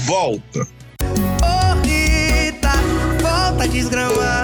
Volta. 0.06 0.60
Ô, 0.62 1.06
oh, 1.42 1.82
Rita, 1.82 2.72
volta 3.20 3.68
desgramada. 3.68 4.43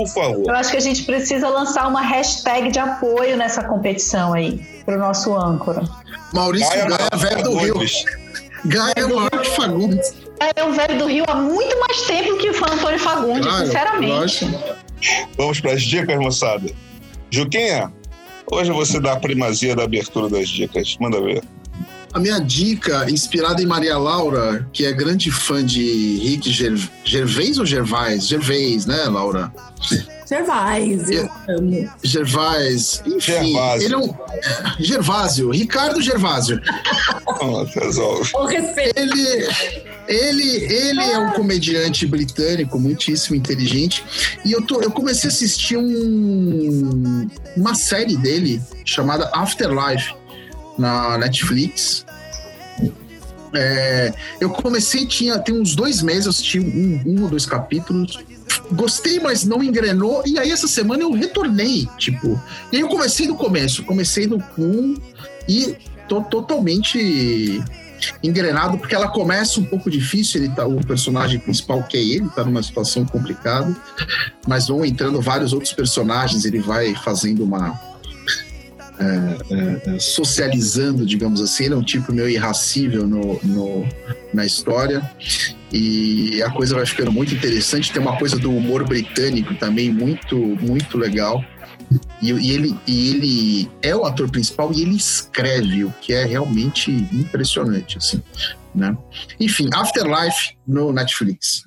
Por 0.00 0.08
favor. 0.08 0.44
Eu 0.48 0.54
acho 0.54 0.70
que 0.70 0.76
a 0.76 0.80
gente 0.80 1.02
precisa 1.04 1.48
lançar 1.48 1.86
uma 1.86 2.00
hashtag 2.00 2.70
de 2.70 2.78
apoio 2.78 3.36
nessa 3.36 3.62
competição 3.64 4.32
aí, 4.32 4.58
para 4.84 4.96
o 4.96 4.98
nosso 4.98 5.34
âncora. 5.36 5.82
Maurício 6.32 6.68
Gaia, 6.70 6.88
Gaia 6.88 7.10
velho 7.16 7.42
do 7.42 7.56
Rio. 7.56 7.74
Gaia 8.64 9.08
Mark 9.08 9.44
Fagundes. 9.44 10.14
É 10.56 10.64
um 10.64 10.72
velho 10.72 10.98
do 10.98 11.06
Rio 11.06 11.24
há 11.28 11.34
muito 11.34 11.78
mais 11.80 12.02
tempo 12.02 12.38
que 12.38 12.48
o 12.48 12.64
Antônio 12.64 12.98
Fagundes, 12.98 13.46
claro, 13.46 13.66
sinceramente. 13.66 14.44
Lógico. 14.44 14.58
Vamos 15.36 15.60
para 15.60 15.72
as 15.72 15.82
dicas, 15.82 16.18
moçada. 16.18 16.70
Juquinha, 17.30 17.92
hoje 18.50 18.70
você 18.70 18.98
dá 19.00 19.12
a 19.12 19.20
primazia 19.20 19.76
da 19.76 19.84
abertura 19.84 20.28
das 20.28 20.48
dicas. 20.48 20.96
Manda 20.98 21.20
ver. 21.20 21.42
A 22.12 22.18
minha 22.18 22.40
dica, 22.40 23.08
inspirada 23.08 23.62
em 23.62 23.66
Maria 23.66 23.96
Laura, 23.96 24.68
que 24.72 24.84
é 24.84 24.92
grande 24.92 25.30
fã 25.30 25.64
de 25.64 26.18
Rick 26.18 26.50
Gervais 27.04 27.58
ou 27.58 27.64
Gervais? 27.64 28.26
Gervais, 28.26 28.84
né, 28.84 29.04
Laura? 29.04 29.52
Gervais, 30.28 31.10
eu 31.10 31.30
amo. 31.48 31.90
Gervais, 32.02 33.02
enfim. 33.06 33.52
Gervásio. 33.52 33.86
Ele 33.86 33.94
é 33.94 33.98
um. 33.98 34.14
Gervásio, 34.78 35.50
Ricardo 35.50 36.00
Gervásio. 36.00 36.60
ele, 38.96 39.48
ele, 40.08 40.72
ele 40.72 41.00
é 41.00 41.18
um 41.18 41.32
comediante 41.32 42.06
britânico 42.06 42.78
muitíssimo 42.78 43.34
inteligente. 43.34 44.04
E 44.44 44.52
eu, 44.52 44.62
tô, 44.62 44.80
eu 44.80 44.90
comecei 44.90 45.28
a 45.28 45.32
assistir 45.32 45.76
um, 45.76 47.28
uma 47.56 47.74
série 47.74 48.16
dele 48.16 48.62
chamada 48.84 49.30
Afterlife 49.32 50.19
na 50.80 51.18
Netflix. 51.18 52.04
É, 53.52 54.12
eu 54.40 54.50
comecei, 54.50 55.06
tinha 55.06 55.38
tem 55.38 55.60
uns 55.60 55.74
dois 55.74 56.02
meses, 56.02 56.26
eu 56.26 56.30
assisti 56.30 56.60
um, 56.60 57.02
um 57.06 57.22
ou 57.22 57.28
dois 57.28 57.46
capítulos. 57.46 58.18
Gostei, 58.72 59.20
mas 59.20 59.44
não 59.44 59.62
engrenou. 59.62 60.22
E 60.26 60.38
aí, 60.38 60.50
essa 60.50 60.68
semana 60.68 61.02
eu 61.02 61.12
retornei, 61.12 61.88
tipo. 61.98 62.40
E 62.72 62.76
aí 62.76 62.82
eu 62.82 62.88
comecei 62.88 63.26
do 63.26 63.34
começo, 63.34 63.84
comecei 63.84 64.26
do 64.26 64.42
1 64.56 64.96
e 65.48 65.76
tô 66.08 66.22
totalmente 66.22 67.62
engrenado, 68.22 68.78
porque 68.78 68.94
ela 68.94 69.08
começa 69.08 69.60
um 69.60 69.64
pouco 69.64 69.90
difícil, 69.90 70.42
ele 70.42 70.54
tá, 70.54 70.66
o 70.66 70.84
personagem 70.84 71.38
principal, 71.38 71.82
que 71.82 71.96
é 71.96 72.02
ele, 72.02 72.28
tá 72.30 72.42
numa 72.44 72.62
situação 72.62 73.04
complicada, 73.04 73.76
mas 74.46 74.68
vão 74.68 74.84
entrando 74.84 75.20
vários 75.20 75.52
outros 75.52 75.72
personagens, 75.72 76.44
ele 76.44 76.60
vai 76.60 76.94
fazendo 76.94 77.44
uma 77.44 77.78
é, 79.00 79.54
é, 79.54 79.96
é, 79.96 79.98
socializando, 79.98 81.06
digamos 81.06 81.40
assim. 81.40 81.64
Ele 81.64 81.74
é 81.74 81.76
um 81.76 81.82
tipo 81.82 82.12
meio 82.12 82.28
irracível 82.28 83.06
no, 83.06 83.40
no, 83.42 83.88
na 84.32 84.44
história. 84.44 85.10
E 85.72 86.42
a 86.42 86.50
coisa 86.50 86.74
vai 86.74 86.84
ficando 86.84 87.10
muito 87.10 87.34
interessante. 87.34 87.92
Tem 87.92 88.02
uma 88.02 88.18
coisa 88.18 88.36
do 88.38 88.50
humor 88.50 88.86
britânico 88.86 89.54
também 89.54 89.90
muito, 89.90 90.36
muito 90.36 90.98
legal. 90.98 91.42
E, 92.20 92.30
e, 92.30 92.50
ele, 92.52 92.78
e 92.86 93.10
ele 93.10 93.70
é 93.82 93.96
o 93.96 94.04
ator 94.04 94.30
principal 94.30 94.72
e 94.72 94.82
ele 94.82 94.96
escreve, 94.96 95.84
o 95.84 95.92
que 96.00 96.12
é 96.12 96.24
realmente 96.24 96.90
impressionante, 97.12 97.98
assim, 97.98 98.22
né? 98.74 98.96
Enfim, 99.40 99.68
Afterlife 99.74 100.56
no 100.66 100.92
Netflix. 100.92 101.64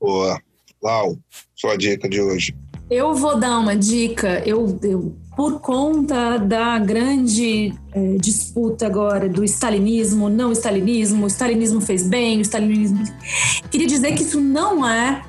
Boa. 0.00 0.40
Lau, 0.82 1.18
sua 1.54 1.76
dica 1.76 2.08
de 2.08 2.20
hoje. 2.20 2.54
Eu 2.90 3.14
vou 3.14 3.38
dar 3.38 3.58
uma 3.58 3.76
dica. 3.76 4.42
Eu, 4.46 4.78
eu 4.82 5.16
por 5.40 5.58
conta 5.58 6.36
da 6.36 6.78
grande 6.78 7.72
é, 7.94 8.16
disputa 8.20 8.84
agora 8.84 9.26
do 9.26 9.42
stalinismo, 9.42 10.28
não 10.28 10.52
stalinismo, 10.52 11.24
o 11.24 11.28
stalinismo 11.28 11.80
fez 11.80 12.06
bem, 12.06 12.36
o 12.36 12.42
stalinismo. 12.42 13.02
Queria 13.70 13.86
dizer 13.86 14.12
que 14.12 14.22
isso 14.22 14.38
não 14.38 14.86
é 14.86 15.22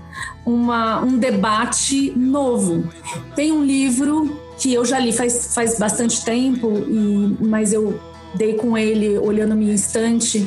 uma, 0.46 1.02
um 1.02 1.18
debate 1.18 2.12
novo. 2.14 2.90
Tem 3.38 3.54
um 3.54 3.64
livro 3.64 4.38
que 4.60 4.74
eu 4.74 4.84
já 4.84 5.00
li 5.00 5.14
faz, 5.14 5.56
faz 5.56 5.80
bastante 5.80 6.26
tempo, 6.26 6.74
e, 6.90 7.38
mas 7.40 7.72
eu 7.72 7.98
dei 8.36 8.56
com 8.56 8.78
ele 8.78 9.18
olhando 9.18 9.56
minha 9.56 9.74
estante 9.74 10.46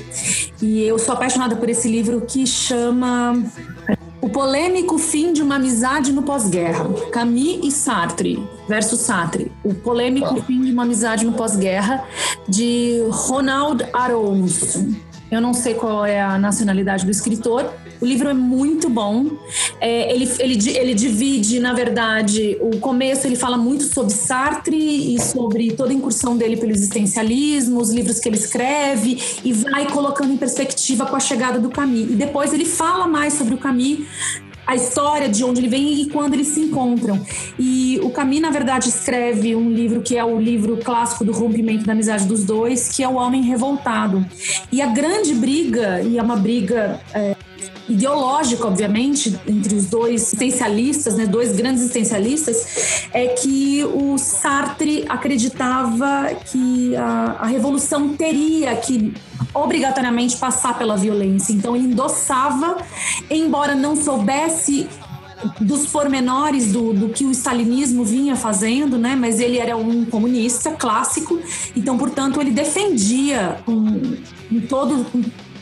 e 0.60 0.82
eu 0.82 0.98
sou 0.98 1.14
apaixonada 1.14 1.56
por 1.56 1.70
esse 1.70 1.88
livro 1.88 2.20
que 2.20 2.46
chama 2.46 3.42
o 4.24 4.28
polêmico 4.30 4.96
fim 4.96 5.34
de 5.34 5.42
uma 5.42 5.56
amizade 5.56 6.10
no 6.10 6.22
pós-guerra. 6.22 6.88
Camus 7.12 7.58
e 7.62 7.70
Sartre 7.70 8.42
versus 8.66 9.00
Sartre. 9.00 9.52
O 9.62 9.74
polêmico 9.74 10.42
fim 10.44 10.62
de 10.62 10.72
uma 10.72 10.84
amizade 10.84 11.26
no 11.26 11.34
pós-guerra 11.34 12.02
de 12.48 13.04
Ronald 13.10 13.84
Aronson. 13.92 14.94
Eu 15.30 15.40
não 15.40 15.52
sei 15.52 15.74
qual 15.74 16.04
é 16.04 16.20
a 16.20 16.38
nacionalidade 16.38 17.04
do 17.04 17.10
escritor. 17.10 17.72
O 18.00 18.04
livro 18.04 18.28
é 18.28 18.34
muito 18.34 18.88
bom. 18.88 19.30
É, 19.80 20.12
ele, 20.12 20.30
ele, 20.38 20.70
ele 20.70 20.94
divide, 20.94 21.58
na 21.58 21.72
verdade, 21.72 22.56
o 22.60 22.78
começo 22.78 23.26
ele 23.26 23.36
fala 23.36 23.56
muito 23.56 23.84
sobre 23.84 24.12
Sartre 24.12 25.14
e 25.14 25.20
sobre 25.20 25.72
toda 25.72 25.90
a 25.90 25.94
incursão 25.94 26.36
dele 26.36 26.56
pelo 26.56 26.72
existencialismo, 26.72 27.80
os 27.80 27.90
livros 27.90 28.20
que 28.20 28.28
ele 28.28 28.36
escreve 28.36 29.18
e 29.42 29.52
vai 29.52 29.90
colocando 29.90 30.32
em 30.32 30.36
perspectiva 30.36 31.06
com 31.06 31.16
a 31.16 31.20
chegada 31.20 31.58
do 31.58 31.70
Camus. 31.70 32.10
E 32.10 32.14
depois 32.14 32.52
ele 32.52 32.64
fala 32.64 33.08
mais 33.08 33.34
sobre 33.34 33.54
o 33.54 33.58
Camus 33.58 34.00
a 34.66 34.74
história 34.74 35.28
de 35.28 35.44
onde 35.44 35.60
ele 35.60 35.68
vem 35.68 36.02
e 36.02 36.10
quando 36.10 36.34
eles 36.34 36.48
se 36.48 36.60
encontram. 36.60 37.20
E 37.58 37.98
o 38.02 38.10
Camus, 38.10 38.40
na 38.40 38.50
verdade, 38.50 38.88
escreve 38.88 39.54
um 39.54 39.70
livro 39.70 40.00
que 40.00 40.16
é 40.16 40.24
o 40.24 40.38
livro 40.38 40.78
clássico 40.78 41.24
do 41.24 41.32
rompimento 41.32 41.84
da 41.84 41.92
amizade 41.92 42.26
dos 42.26 42.44
dois, 42.44 42.88
que 42.88 43.02
é 43.02 43.08
O 43.08 43.14
Homem 43.14 43.42
Revoltado. 43.42 44.24
E 44.72 44.80
a 44.80 44.86
grande 44.86 45.34
briga, 45.34 46.00
e 46.02 46.18
é 46.18 46.22
uma 46.22 46.36
briga 46.36 47.00
é, 47.12 47.33
ideológica, 47.88 48.66
obviamente, 48.66 49.38
entre 49.46 49.74
os 49.74 49.86
dois 49.86 50.22
existencialistas, 50.22 51.16
né, 51.16 51.26
dois 51.26 51.52
grandes 51.52 51.82
existencialistas, 51.82 53.08
é 53.12 53.28
que 53.28 53.84
o 53.84 54.16
Sartre 54.18 55.04
acreditava 55.08 56.34
que 56.50 56.96
a, 56.96 57.36
a 57.40 57.46
revolução 57.46 58.16
teria 58.16 58.74
que 58.76 59.14
obrigatoriamente 59.52 60.36
passar 60.36 60.76
pela 60.78 60.96
violência. 60.96 61.52
Então 61.52 61.76
ele 61.76 61.86
endossava, 61.86 62.78
embora 63.30 63.74
não 63.74 63.94
soubesse 63.94 64.88
dos 65.60 65.86
pormenores 65.86 66.72
do, 66.72 66.92
do 66.92 67.08
que 67.10 67.24
o 67.24 67.30
stalinismo 67.30 68.04
vinha 68.04 68.34
fazendo, 68.34 68.96
né? 68.96 69.14
Mas 69.14 69.40
ele 69.40 69.58
era 69.58 69.76
um 69.76 70.04
comunista 70.04 70.70
clássico, 70.70 71.38
então, 71.76 71.98
portanto, 71.98 72.40
ele 72.40 72.50
defendia 72.50 73.58
um 73.68 74.16
todo, 74.68 75.06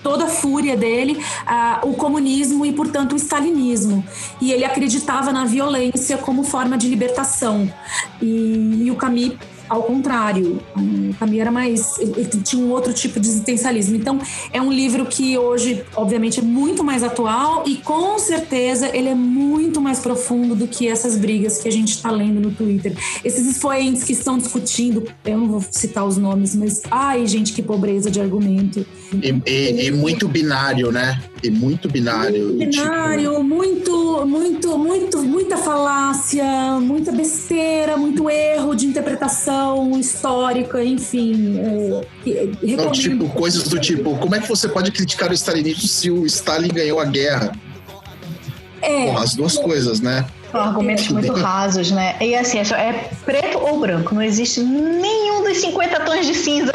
toda 0.02 0.24
a 0.24 0.28
fúria 0.28 0.76
dele 0.76 1.14
uh, 1.14 1.88
o 1.88 1.94
comunismo 1.94 2.66
e, 2.66 2.72
portanto, 2.72 3.12
o 3.12 3.16
stalinismo. 3.16 4.04
E 4.40 4.52
ele 4.52 4.64
acreditava 4.64 5.32
na 5.32 5.44
violência 5.44 6.18
como 6.18 6.42
forma 6.42 6.76
de 6.76 6.88
libertação. 6.88 7.72
E, 8.20 8.84
e 8.84 8.90
o 8.90 8.96
Camus 8.96 9.32
ao 9.72 9.84
contrário, 9.84 10.60
o 10.76 11.14
Camus 11.18 11.38
era 11.38 11.50
mais. 11.50 11.98
Ele 11.98 12.26
tinha 12.44 12.62
um 12.62 12.70
outro 12.70 12.92
tipo 12.92 13.18
de 13.18 13.26
existencialismo. 13.26 13.96
Então, 13.96 14.18
é 14.52 14.60
um 14.60 14.70
livro 14.70 15.06
que 15.06 15.38
hoje, 15.38 15.82
obviamente, 15.96 16.40
é 16.40 16.42
muito 16.42 16.84
mais 16.84 17.02
atual 17.02 17.64
e 17.66 17.76
com 17.76 18.18
certeza 18.18 18.94
ele 18.94 19.08
é 19.08 19.14
muito 19.14 19.80
mais 19.80 19.98
profundo 19.98 20.54
do 20.54 20.68
que 20.68 20.86
essas 20.86 21.16
brigas 21.16 21.56
que 21.56 21.68
a 21.68 21.72
gente 21.72 21.92
está 21.92 22.10
lendo 22.10 22.38
no 22.38 22.50
Twitter. 22.50 22.94
Esses 23.24 23.46
expoentes 23.46 24.04
que 24.04 24.12
estão 24.12 24.36
discutindo, 24.36 25.08
eu 25.24 25.38
não 25.38 25.48
vou 25.48 25.64
citar 25.70 26.04
os 26.04 26.18
nomes, 26.18 26.54
mas 26.54 26.82
ai, 26.90 27.26
gente, 27.26 27.54
que 27.54 27.62
pobreza 27.62 28.10
de 28.10 28.20
argumento. 28.20 28.84
E, 29.20 29.50
e, 29.50 29.86
e 29.86 29.90
muito 29.90 30.26
binário, 30.28 30.90
né? 30.90 31.20
E 31.42 31.50
muito 31.50 31.88
binário. 31.88 32.54
binário, 32.54 33.30
tipo... 33.30 33.42
muito, 33.42 34.26
muito, 34.26 34.78
muito, 34.78 35.22
muita 35.22 35.56
falácia, 35.56 36.44
muita 36.80 37.12
besteira, 37.12 37.96
muito 37.96 38.30
erro 38.30 38.74
de 38.74 38.86
interpretação 38.86 39.98
histórica, 39.98 40.82
enfim. 40.82 41.58
É, 42.26 42.76
Não, 42.76 42.92
tipo, 42.92 43.28
coisas 43.30 43.64
do 43.64 43.78
tipo, 43.78 44.16
como 44.18 44.34
é 44.34 44.40
que 44.40 44.48
você 44.48 44.68
pode 44.68 44.90
criticar 44.92 45.30
o 45.30 45.34
stalinismo 45.34 45.88
se 45.88 46.10
o 46.10 46.24
Stalin 46.24 46.68
ganhou 46.68 47.00
a 47.00 47.04
guerra? 47.04 47.52
É. 48.80 49.06
Bom, 49.06 49.18
as 49.18 49.34
duas 49.34 49.56
coisas, 49.56 50.00
né? 50.00 50.24
São 50.52 50.60
argumentos 50.60 51.08
muito 51.08 51.32
rasos, 51.32 51.90
né? 51.90 52.14
E 52.20 52.34
assim, 52.34 52.58
é, 52.58 52.62
é 52.62 53.10
preto 53.24 53.58
ou 53.58 53.80
branco, 53.80 54.14
não 54.14 54.22
existe 54.22 54.60
nenhum 54.60 55.42
dos 55.42 55.56
50 55.58 56.00
tons 56.00 56.26
de 56.26 56.34
cinza 56.34 56.72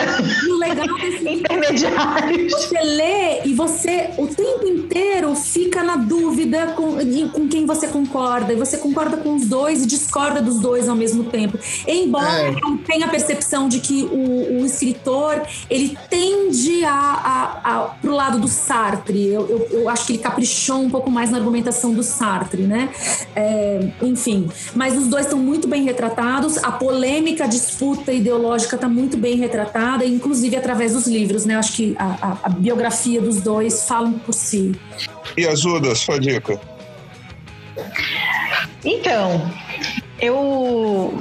legal 0.59 0.87
intermediários. 1.25 2.53
Você 2.53 2.81
lê 2.81 3.43
e 3.45 3.53
você 3.53 4.09
o 4.17 4.27
tempo 4.27 4.65
inteiro 4.65 5.35
fica 5.35 5.83
na 5.83 5.95
dúvida 5.95 6.73
com, 6.75 6.97
com 7.31 7.47
quem 7.47 7.65
você 7.65 7.87
concorda. 7.87 8.53
E 8.53 8.55
você 8.55 8.77
concorda 8.77 9.17
com 9.17 9.35
os 9.35 9.45
dois 9.45 9.83
e 9.83 9.87
discorda 9.87 10.41
dos 10.41 10.59
dois 10.59 10.89
ao 10.89 10.95
mesmo 10.95 11.25
tempo. 11.25 11.57
Embora 11.87 12.41
é. 12.41 12.49
eu 12.49 12.77
tenha 12.85 13.05
a 13.05 13.09
percepção 13.09 13.67
de 13.67 13.79
que 13.79 14.03
o, 14.03 14.61
o 14.61 14.65
escritor 14.65 15.43
ele 15.69 15.97
tende 16.09 16.83
a, 16.83 16.91
a, 16.91 17.61
a, 17.63 17.79
pro 18.01 18.13
lado 18.13 18.39
do 18.39 18.47
Sartre. 18.47 19.27
Eu, 19.27 19.47
eu, 19.47 19.67
eu, 19.71 19.89
acho 19.89 20.05
que 20.05 20.13
ele 20.13 20.19
caprichou 20.19 20.79
um 20.79 20.89
pouco 20.89 21.09
mais 21.11 21.29
na 21.29 21.37
argumentação 21.37 21.93
do 21.93 22.03
Sartre, 22.03 22.63
né? 22.63 22.89
É, 23.35 23.66
enfim, 24.01 24.49
mas 24.75 24.97
os 24.97 25.07
dois 25.07 25.25
estão 25.25 25.39
muito 25.39 25.67
bem 25.67 25.83
retratados. 25.83 26.57
A 26.63 26.71
polêmica, 26.71 27.45
a 27.45 27.47
disputa 27.47 28.11
ideológica 28.11 28.75
está 28.75 28.87
muito 28.87 29.17
bem 29.17 29.35
retratada, 29.35 30.05
inclusive 30.05 30.55
através 30.55 30.93
dos 30.93 31.07
livros, 31.07 31.45
né? 31.45 31.55
Acho 31.55 31.73
que 31.73 31.95
a, 31.97 32.05
a, 32.05 32.37
a 32.43 32.49
biografia 32.49 33.21
dos 33.21 33.41
dois 33.41 33.83
falam 33.87 34.13
por 34.13 34.33
si. 34.33 34.73
E 35.35 35.47
Azuda, 35.47 35.93
sua 35.95 36.19
dica? 36.19 36.59
Então, 38.83 39.51
eu 40.19 41.17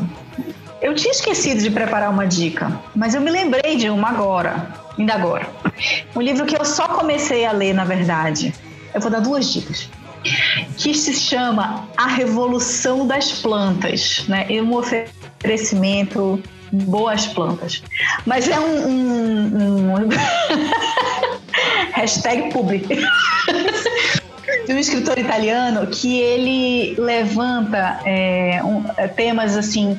eu 0.81 0.95
tinha 0.95 1.13
esquecido 1.13 1.63
de 1.63 1.71
preparar 1.71 2.11
uma 2.11 2.27
dica, 2.27 2.81
mas 2.95 3.15
eu 3.15 3.21
me 3.21 3.31
lembrei 3.31 3.77
de 3.77 3.89
uma 3.89 4.09
agora, 4.09 4.75
ainda 4.99 5.15
agora. 5.15 5.49
Um 6.15 6.21
livro 6.21 6.47
que 6.47 6.57
eu 6.57 6.65
só 6.65 6.89
comecei 6.89 7.45
a 7.45 7.53
ler, 7.53 7.75
na 7.75 7.85
verdade. 7.85 8.55
Eu 8.95 9.01
vou 9.01 9.11
dar 9.11 9.21
duas 9.21 9.53
dicas 9.53 9.89
que 10.77 10.95
se 10.95 11.15
chama 11.15 11.89
A 11.97 12.07
Revolução 12.07 13.07
das 13.07 13.33
Plantas, 13.33 14.25
né? 14.29 14.47
É 14.49 14.63
um 14.63 14.75
oferecimento 14.75 16.43
boas 16.73 17.27
plantas. 17.27 17.83
Mas 18.25 18.49
é 18.49 18.59
um, 18.59 18.89
um, 18.89 19.95
um... 19.95 20.09
hashtag 21.95 22.53
public 22.53 22.87
de 24.67 24.73
um 24.73 24.79
escritor 24.79 25.19
italiano 25.19 25.87
que 25.87 26.21
ele 26.21 26.95
levanta 26.99 28.01
é, 28.05 28.61
um, 28.63 28.85
temas 29.15 29.57
assim 29.57 29.99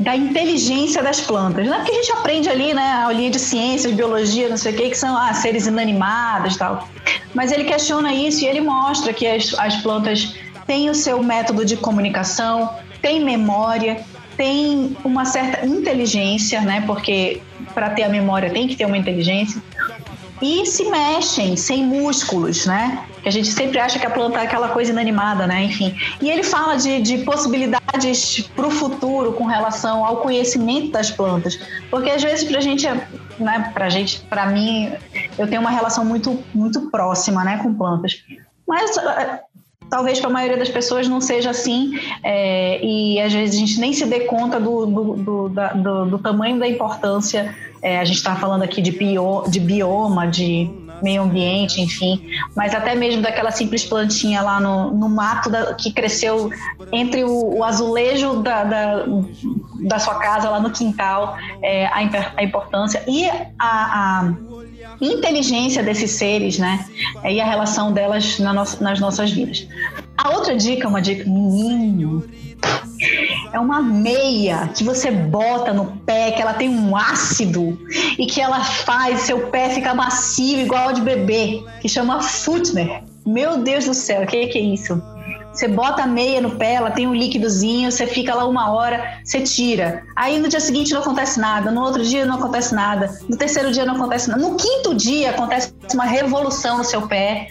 da 0.00 0.16
inteligência 0.16 1.02
das 1.02 1.20
plantas. 1.20 1.66
Não 1.66 1.74
é 1.74 1.78
porque 1.78 1.92
a 1.92 1.94
gente 1.94 2.12
aprende 2.12 2.48
ali, 2.48 2.72
né, 2.72 2.82
a 2.82 3.04
aulinha 3.04 3.30
de 3.30 3.38
ciências, 3.38 3.92
biologia, 3.92 4.48
não 4.48 4.56
sei 4.56 4.72
o 4.72 4.76
que, 4.76 4.90
que 4.90 4.96
são 4.96 5.16
ah, 5.16 5.32
seres 5.34 5.66
inanimados 5.66 6.54
e 6.54 6.58
tal. 6.58 6.88
Mas 7.34 7.52
ele 7.52 7.64
questiona 7.64 8.12
isso 8.12 8.42
e 8.42 8.46
ele 8.46 8.62
mostra 8.62 9.12
que 9.12 9.26
as, 9.26 9.54
as 9.58 9.76
plantas 9.76 10.34
têm 10.66 10.88
o 10.88 10.94
seu 10.94 11.22
método 11.22 11.64
de 11.66 11.76
comunicação, 11.76 12.74
têm 13.02 13.22
memória, 13.22 14.02
têm 14.38 14.96
uma 15.04 15.26
certa 15.26 15.66
inteligência, 15.66 16.62
né, 16.62 16.82
porque 16.86 17.42
para 17.74 17.90
ter 17.90 18.04
a 18.04 18.08
memória 18.08 18.48
tem 18.50 18.66
que 18.66 18.76
ter 18.76 18.86
uma 18.86 18.96
inteligência 18.96 19.62
e 20.40 20.64
se 20.66 20.88
mexem 20.90 21.56
sem 21.56 21.84
músculos, 21.84 22.66
né? 22.66 23.04
Que 23.22 23.28
a 23.28 23.32
gente 23.32 23.48
sempre 23.48 23.78
acha 23.78 23.98
que 23.98 24.06
a 24.06 24.10
planta 24.10 24.38
é 24.38 24.42
aquela 24.42 24.68
coisa 24.68 24.90
inanimada, 24.90 25.46
né? 25.46 25.64
Enfim. 25.64 25.94
E 26.20 26.30
ele 26.30 26.42
fala 26.42 26.76
de, 26.76 27.00
de 27.00 27.18
possibilidades 27.18 28.48
para 28.56 28.66
o 28.66 28.70
futuro 28.70 29.32
com 29.32 29.44
relação 29.44 30.04
ao 30.04 30.18
conhecimento 30.18 30.92
das 30.92 31.10
plantas, 31.10 31.58
porque 31.90 32.10
às 32.10 32.22
vezes 32.22 32.44
para 32.44 32.58
a 32.58 32.62
gente, 32.62 32.86
né? 33.38 33.70
Para 33.74 33.88
gente, 33.88 34.20
para 34.20 34.46
mim, 34.46 34.92
eu 35.38 35.46
tenho 35.48 35.60
uma 35.60 35.70
relação 35.70 36.04
muito, 36.04 36.42
muito 36.54 36.90
próxima, 36.90 37.44
né, 37.44 37.58
com 37.62 37.74
plantas. 37.74 38.24
Mas 38.66 38.96
eh, 38.96 39.40
talvez 39.90 40.20
para 40.20 40.30
a 40.30 40.32
maioria 40.32 40.56
das 40.56 40.70
pessoas 40.70 41.08
não 41.08 41.20
seja 41.20 41.50
assim 41.50 41.98
é, 42.22 42.82
e 42.82 43.20
às 43.20 43.32
vezes 43.32 43.56
a 43.56 43.58
gente 43.58 43.80
nem 43.80 43.92
se 43.92 44.06
dê 44.06 44.20
conta 44.20 44.60
do, 44.60 44.86
do, 44.86 45.16
do, 45.16 45.48
da, 45.48 45.72
do, 45.72 46.06
do 46.06 46.18
tamanho 46.18 46.58
da 46.58 46.68
importância. 46.68 47.54
É, 47.82 47.98
a 47.98 48.04
gente 48.04 48.16
está 48.16 48.36
falando 48.36 48.62
aqui 48.62 48.82
de, 48.82 48.90
bio, 48.90 49.44
de 49.48 49.58
bioma, 49.58 50.26
de 50.26 50.70
meio 51.02 51.22
ambiente, 51.22 51.80
enfim, 51.80 52.22
mas 52.54 52.74
até 52.74 52.94
mesmo 52.94 53.22
daquela 53.22 53.50
simples 53.50 53.84
plantinha 53.84 54.42
lá 54.42 54.60
no, 54.60 54.90
no 54.90 55.08
mato 55.08 55.48
da, 55.48 55.74
que 55.74 55.92
cresceu 55.92 56.50
entre 56.92 57.24
o, 57.24 57.56
o 57.56 57.64
azulejo 57.64 58.42
da, 58.42 58.64
da, 58.64 59.04
da, 59.88 59.98
sua 59.98 60.16
casa, 60.16 60.50
lá 60.50 60.60
no 60.60 60.70
quintal, 60.70 61.36
é, 61.62 61.86
a, 61.86 62.00
a 62.36 62.42
importância 62.42 63.02
e 63.06 63.26
a, 63.28 63.50
a 63.58 64.34
inteligência 65.00 65.82
desses 65.82 66.10
seres, 66.10 66.58
né? 66.58 66.84
E 67.24 67.40
a 67.40 67.44
relação 67.44 67.92
delas 67.92 68.38
na 68.38 68.52
no, 68.52 68.64
nas 68.80 69.00
nossas 69.00 69.30
vidas. 69.30 69.66
A 70.16 70.30
outra 70.30 70.54
dica, 70.54 70.86
uma 70.86 71.00
dica, 71.00 71.24
menino, 71.24 72.22
é 73.52 73.58
uma 73.58 73.82
meia 73.82 74.68
que 74.68 74.84
você 74.84 75.10
bota 75.10 75.72
no 75.72 75.86
pé, 76.04 76.32
que 76.32 76.42
ela 76.42 76.54
tem 76.54 76.68
um 76.68 76.96
ácido 76.96 77.78
e 78.18 78.26
que 78.26 78.40
ela 78.40 78.62
faz 78.62 79.22
seu 79.22 79.48
pé 79.48 79.70
ficar 79.70 79.94
macio 79.94 80.60
igual 80.60 80.88
ao 80.88 80.92
de 80.92 81.00
bebê, 81.00 81.62
que 81.80 81.88
chama 81.88 82.22
Footner. 82.22 83.02
Meu 83.26 83.58
Deus 83.58 83.84
do 83.84 83.94
céu, 83.94 84.22
o 84.22 84.26
que, 84.26 84.46
que 84.46 84.58
é 84.58 84.62
isso? 84.62 85.00
Você 85.52 85.66
bota 85.66 86.04
a 86.04 86.06
meia 86.06 86.40
no 86.40 86.52
pé, 86.52 86.74
ela 86.74 86.92
tem 86.92 87.08
um 87.08 87.14
líquidozinho, 87.14 87.90
você 87.90 88.06
fica 88.06 88.34
lá 88.34 88.46
uma 88.46 88.70
hora, 88.70 89.20
você 89.24 89.40
tira. 89.40 90.04
Aí 90.14 90.38
no 90.38 90.48
dia 90.48 90.60
seguinte 90.60 90.92
não 90.92 91.00
acontece 91.00 91.40
nada, 91.40 91.72
no 91.72 91.82
outro 91.82 92.04
dia 92.04 92.24
não 92.24 92.36
acontece 92.36 92.72
nada, 92.72 93.18
no 93.28 93.36
terceiro 93.36 93.72
dia 93.72 93.84
não 93.84 93.96
acontece 93.96 94.28
nada. 94.28 94.40
No 94.40 94.56
quinto 94.56 94.94
dia 94.94 95.30
acontece 95.30 95.74
uma 95.92 96.04
revolução 96.04 96.78
no 96.78 96.84
seu 96.84 97.02
pé 97.08 97.48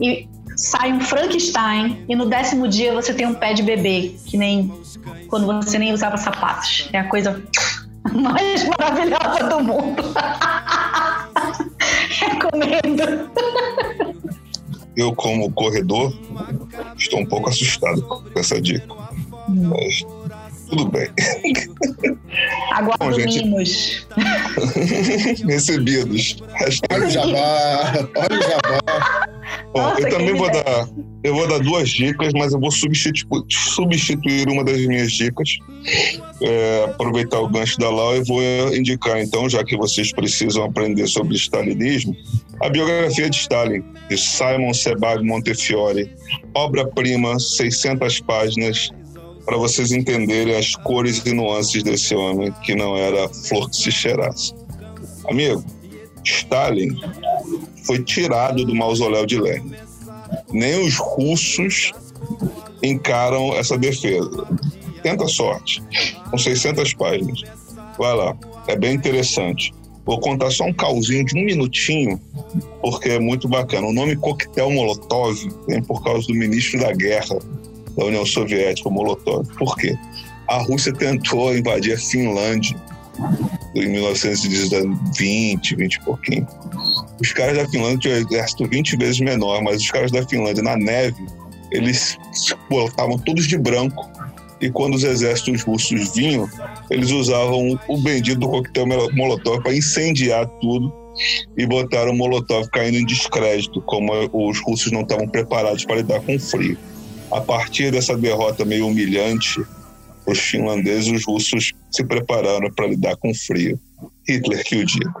e 0.00 0.26
sai 0.62 0.92
um 0.92 1.00
Frankenstein 1.00 2.04
e 2.08 2.14
no 2.14 2.26
décimo 2.26 2.68
dia 2.68 2.94
você 2.94 3.12
tem 3.12 3.26
um 3.26 3.34
pé 3.34 3.52
de 3.52 3.64
bebê, 3.64 4.14
que 4.24 4.36
nem 4.36 4.72
quando 5.26 5.46
você 5.46 5.76
nem 5.76 5.92
usava 5.92 6.16
sapatos. 6.16 6.88
É 6.92 7.00
a 7.00 7.08
coisa 7.08 7.42
mais 8.14 8.64
maravilhosa 8.68 9.48
do 9.48 9.64
mundo. 9.64 10.02
Recomendo. 12.10 13.28
Eu, 14.96 15.12
como 15.14 15.50
corredor, 15.52 16.16
estou 16.96 17.20
um 17.20 17.26
pouco 17.26 17.48
assustado 17.48 18.00
com 18.02 18.38
essa 18.38 18.60
dica. 18.60 18.86
Mas 19.48 20.06
tudo 20.72 20.88
bem. 20.90 21.06
Aguardo 22.72 23.20
gente... 23.20 23.44
mimos. 23.44 24.06
Recebidos. 25.44 26.42
Olha 26.90 27.06
o 27.06 27.10
jabá. 27.10 28.08
Olha 28.16 28.38
o 28.38 28.42
jabá. 28.42 29.28
Bom, 29.74 29.82
Nossa, 29.82 30.00
eu 30.00 30.10
também 30.10 30.34
vou 30.34 30.50
dar, 30.50 30.88
eu 31.22 31.34
vou 31.34 31.46
dar 31.46 31.58
duas 31.58 31.90
dicas, 31.90 32.32
mas 32.34 32.54
eu 32.54 32.60
vou 32.60 32.70
substituir, 32.70 33.44
substituir 33.50 34.48
uma 34.48 34.64
das 34.64 34.78
minhas 34.86 35.12
dicas. 35.12 35.58
É, 36.42 36.84
aproveitar 36.84 37.40
o 37.40 37.48
gancho 37.48 37.78
da 37.78 37.90
Lau 37.90 38.16
e 38.16 38.24
vou 38.24 38.42
indicar, 38.74 39.20
então, 39.20 39.48
já 39.48 39.62
que 39.64 39.76
vocês 39.76 40.12
precisam 40.12 40.64
aprender 40.64 41.06
sobre 41.06 41.36
stalinismo, 41.36 42.16
a 42.62 42.68
biografia 42.68 43.28
de 43.28 43.36
Stalin, 43.36 43.84
de 44.08 44.16
Simon 44.16 44.72
Sebag 44.72 45.22
Montefiore, 45.24 46.10
obra-prima, 46.54 47.38
600 47.38 48.20
páginas, 48.20 48.90
para 49.44 49.56
vocês 49.56 49.92
entenderem 49.92 50.56
as 50.56 50.74
cores 50.76 51.22
e 51.24 51.32
nuances 51.32 51.82
desse 51.82 52.14
homem 52.14 52.52
que 52.62 52.74
não 52.74 52.96
era 52.96 53.28
flor 53.28 53.68
que 53.70 53.76
se 53.76 53.90
cheirasse. 53.90 54.54
Amigo, 55.28 55.64
Stalin 56.24 56.96
foi 57.84 58.02
tirado 58.02 58.64
do 58.64 58.74
mausoléu 58.74 59.26
de 59.26 59.40
Lenin. 59.40 59.74
Nem 60.52 60.86
os 60.86 60.96
russos 60.96 61.92
encaram 62.82 63.54
essa 63.54 63.76
defesa. 63.76 64.46
Tenta 65.02 65.26
sorte. 65.26 65.82
Com 66.30 66.38
600 66.38 66.94
páginas. 66.94 67.42
Vai 67.98 68.14
lá. 68.16 68.36
É 68.68 68.76
bem 68.76 68.94
interessante. 68.94 69.72
Vou 70.04 70.18
contar 70.18 70.50
só 70.50 70.64
um 70.64 70.72
calzinho 70.72 71.24
de 71.24 71.38
um 71.38 71.44
minutinho, 71.44 72.20
porque 72.80 73.10
é 73.10 73.20
muito 73.20 73.48
bacana. 73.48 73.86
O 73.86 73.92
nome 73.92 74.16
Coquetel 74.16 74.70
Molotov 74.70 75.36
vem 75.68 75.82
por 75.82 76.02
causa 76.02 76.26
do 76.26 76.34
ministro 76.34 76.80
da 76.80 76.92
Guerra 76.92 77.38
da 77.96 78.04
União 78.04 78.24
Soviética, 78.24 78.88
Molotov. 78.90 79.46
Por 79.56 79.76
quê? 79.76 79.96
A 80.48 80.58
Rússia 80.58 80.92
tentou 80.92 81.56
invadir 81.56 81.94
a 81.94 81.98
Finlândia 81.98 82.76
em 83.74 83.88
1920, 83.88 85.76
20 85.76 85.94
e 85.94 86.00
pouquinho. 86.00 86.46
Os 87.20 87.32
caras 87.32 87.56
da 87.56 87.68
Finlândia 87.68 87.98
tinham 87.98 88.16
um 88.16 88.20
exército 88.20 88.68
20 88.68 88.96
vezes 88.96 89.20
menor, 89.20 89.62
mas 89.62 89.80
os 89.80 89.90
caras 89.90 90.10
da 90.10 90.26
Finlândia 90.26 90.62
na 90.62 90.76
neve, 90.76 91.24
eles 91.70 92.18
estavam 92.32 93.18
todos 93.18 93.46
de 93.46 93.58
branco. 93.58 94.10
E 94.60 94.70
quando 94.70 94.94
os 94.94 95.02
exércitos 95.02 95.62
russos 95.62 96.14
vinham, 96.14 96.48
eles 96.88 97.10
usavam 97.10 97.78
o 97.88 97.98
bendito 97.98 98.48
coquetel 98.48 98.86
Molotov 99.12 99.60
para 99.62 99.74
incendiar 99.74 100.46
tudo 100.60 100.92
e 101.56 101.66
botaram 101.66 102.12
o 102.12 102.16
Molotov 102.16 102.68
caindo 102.70 102.96
em 102.96 103.04
descrédito, 103.04 103.82
como 103.82 104.12
os 104.32 104.60
russos 104.60 104.92
não 104.92 105.02
estavam 105.02 105.26
preparados 105.28 105.84
para 105.84 105.96
lidar 105.96 106.20
com 106.20 106.36
o 106.36 106.40
frio. 106.40 106.78
A 107.32 107.40
partir 107.40 107.90
dessa 107.90 108.16
derrota 108.16 108.64
meio 108.64 108.86
humilhante, 108.86 109.64
os 110.26 110.38
finlandeses 110.38 111.06
e 111.06 111.14
os 111.14 111.24
russos 111.24 111.72
se 111.90 112.04
prepararam 112.04 112.70
para 112.70 112.86
lidar 112.86 113.16
com 113.16 113.30
o 113.30 113.34
frio. 113.34 113.80
Hitler 114.28 114.62
que 114.64 114.76
o 114.76 114.84
diga. 114.84 115.12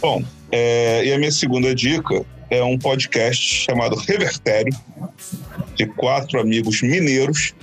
Bom, 0.00 0.24
é, 0.50 1.04
e 1.04 1.12
a 1.12 1.18
minha 1.18 1.30
segunda 1.30 1.74
dica 1.74 2.24
é 2.50 2.62
um 2.62 2.78
podcast 2.78 3.64
chamado 3.64 3.96
Revertério, 3.96 4.74
de 5.74 5.86
quatro 5.86 6.40
amigos 6.40 6.80
mineiros 6.82 7.54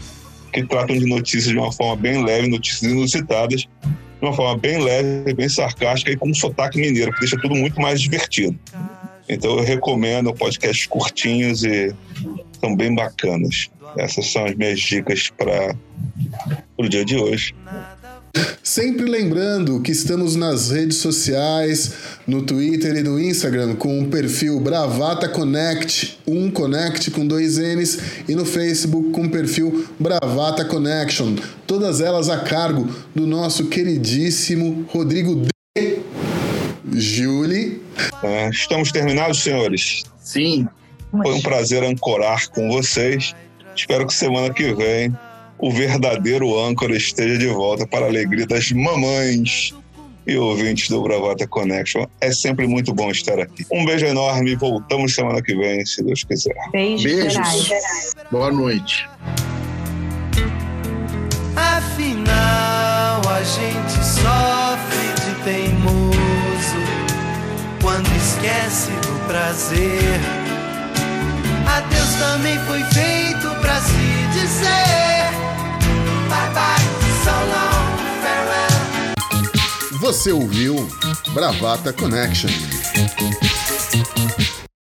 que 0.54 0.64
tratam 0.64 0.98
de 0.98 1.06
notícias 1.06 1.52
de 1.52 1.58
uma 1.58 1.72
forma 1.72 1.96
bem 1.96 2.24
leve, 2.24 2.48
notícias 2.48 2.90
inusitadas, 2.92 3.62
de 3.62 4.22
uma 4.22 4.34
forma 4.34 4.58
bem 4.58 4.82
leve, 4.82 5.34
bem 5.34 5.50
sarcástica 5.50 6.12
e 6.12 6.16
com 6.16 6.30
um 6.30 6.34
sotaque 6.34 6.80
mineiro, 6.80 7.12
que 7.12 7.20
deixa 7.20 7.38
tudo 7.38 7.56
muito 7.56 7.82
mais 7.82 8.00
divertido. 8.00 8.58
Então 9.28 9.58
eu 9.58 9.64
recomendo 9.64 10.34
podcasts 10.34 10.86
curtinhos 10.86 11.64
e 11.64 11.94
são 12.60 12.76
bem 12.76 12.94
bacanas. 12.94 13.70
Essas 13.98 14.32
são 14.32 14.46
as 14.46 14.56
minhas 14.56 14.80
dicas 14.80 15.32
para 15.38 15.76
o 16.78 16.88
dia 16.88 17.06
de 17.06 17.16
hoje. 17.16 17.56
Sempre 18.62 19.06
lembrando 19.06 19.80
que 19.82 19.92
estamos 19.92 20.36
nas 20.36 20.70
redes 20.72 20.98
sociais, 20.98 21.94
no 22.28 22.42
Twitter 22.42 22.98
e 22.98 23.04
no 23.04 23.20
Instagram, 23.20 23.76
com 23.76 24.02
o 24.02 24.08
perfil 24.08 24.60
Bravata 24.60 25.30
Connect, 25.30 26.20
um 26.28 26.52
Connect 26.52 27.12
com 27.12 27.26
dois 27.26 27.58
N's, 27.58 27.98
e 28.28 28.36
no 28.36 28.44
Facebook 28.44 29.12
com 29.12 29.26
o 29.26 29.30
perfil 29.30 29.88
Bravata 30.00 30.66
Connection. 30.66 31.36
Todas 31.66 32.02
elas 32.02 32.28
a 32.28 32.40
cargo 32.40 32.90
do 33.14 33.26
nosso 33.26 33.68
queridíssimo 33.68 34.86
Rodrigo 34.90 35.36
D. 35.36 36.00
Julie. 36.92 37.35
É, 38.24 38.50
estamos 38.50 38.92
terminados, 38.92 39.42
senhores? 39.42 40.04
Sim. 40.20 40.68
Foi 41.12 41.34
um 41.34 41.42
prazer 41.42 41.84
ancorar 41.84 42.50
com 42.50 42.70
vocês. 42.70 43.36
Espero 43.76 44.06
que 44.08 44.14
semana 44.14 44.54
que 44.54 44.74
vem 44.74 45.16
o 45.58 45.72
verdadeiro 45.72 46.60
âncora 46.60 46.96
esteja 46.96 47.38
de 47.38 47.48
volta 47.48 47.88
para 47.88 48.06
a 48.06 48.10
alegria 48.10 48.46
das 48.46 48.72
mamães 48.72 49.74
e 50.28 50.36
ouvintes 50.38 50.90
do 50.90 51.02
Bravata 51.02 51.48
Connection. 51.48 52.06
É 52.20 52.32
sempre 52.32 52.68
muito 52.68 52.94
bom 52.94 53.12
estar 53.12 53.40
aqui. 53.40 53.66
Um 53.72 53.86
beijo 53.86 54.06
enorme. 54.06 54.56
Voltamos 54.56 55.14
semana 55.14 55.42
que 55.42 55.56
vem, 55.56 55.86
se 55.86 56.04
Deus 56.04 56.24
quiser. 56.24 56.56
Beijos. 56.72 57.04
Beijos. 57.04 57.70
Boa 58.32 58.52
noite. 58.52 59.08
Afinal, 61.56 63.22
a 63.30 63.44
gente 63.44 64.05
quando 68.46 68.68
esquece 68.68 68.92
do 68.92 69.28
prazer. 69.28 70.20
Adeus 71.68 72.14
também 72.20 72.58
foi 72.66 72.84
feito 72.94 73.50
pra 73.62 73.82
se 73.82 74.28
dizer. 74.34 75.32
Bye 76.30 76.50
bye, 76.54 76.86
so 77.24 77.32
long, 77.52 77.98
farewell. 78.22 80.00
Você 80.00 80.32
ouviu 80.32 80.88
Bravata 81.34 81.92
Connection. 81.92 82.52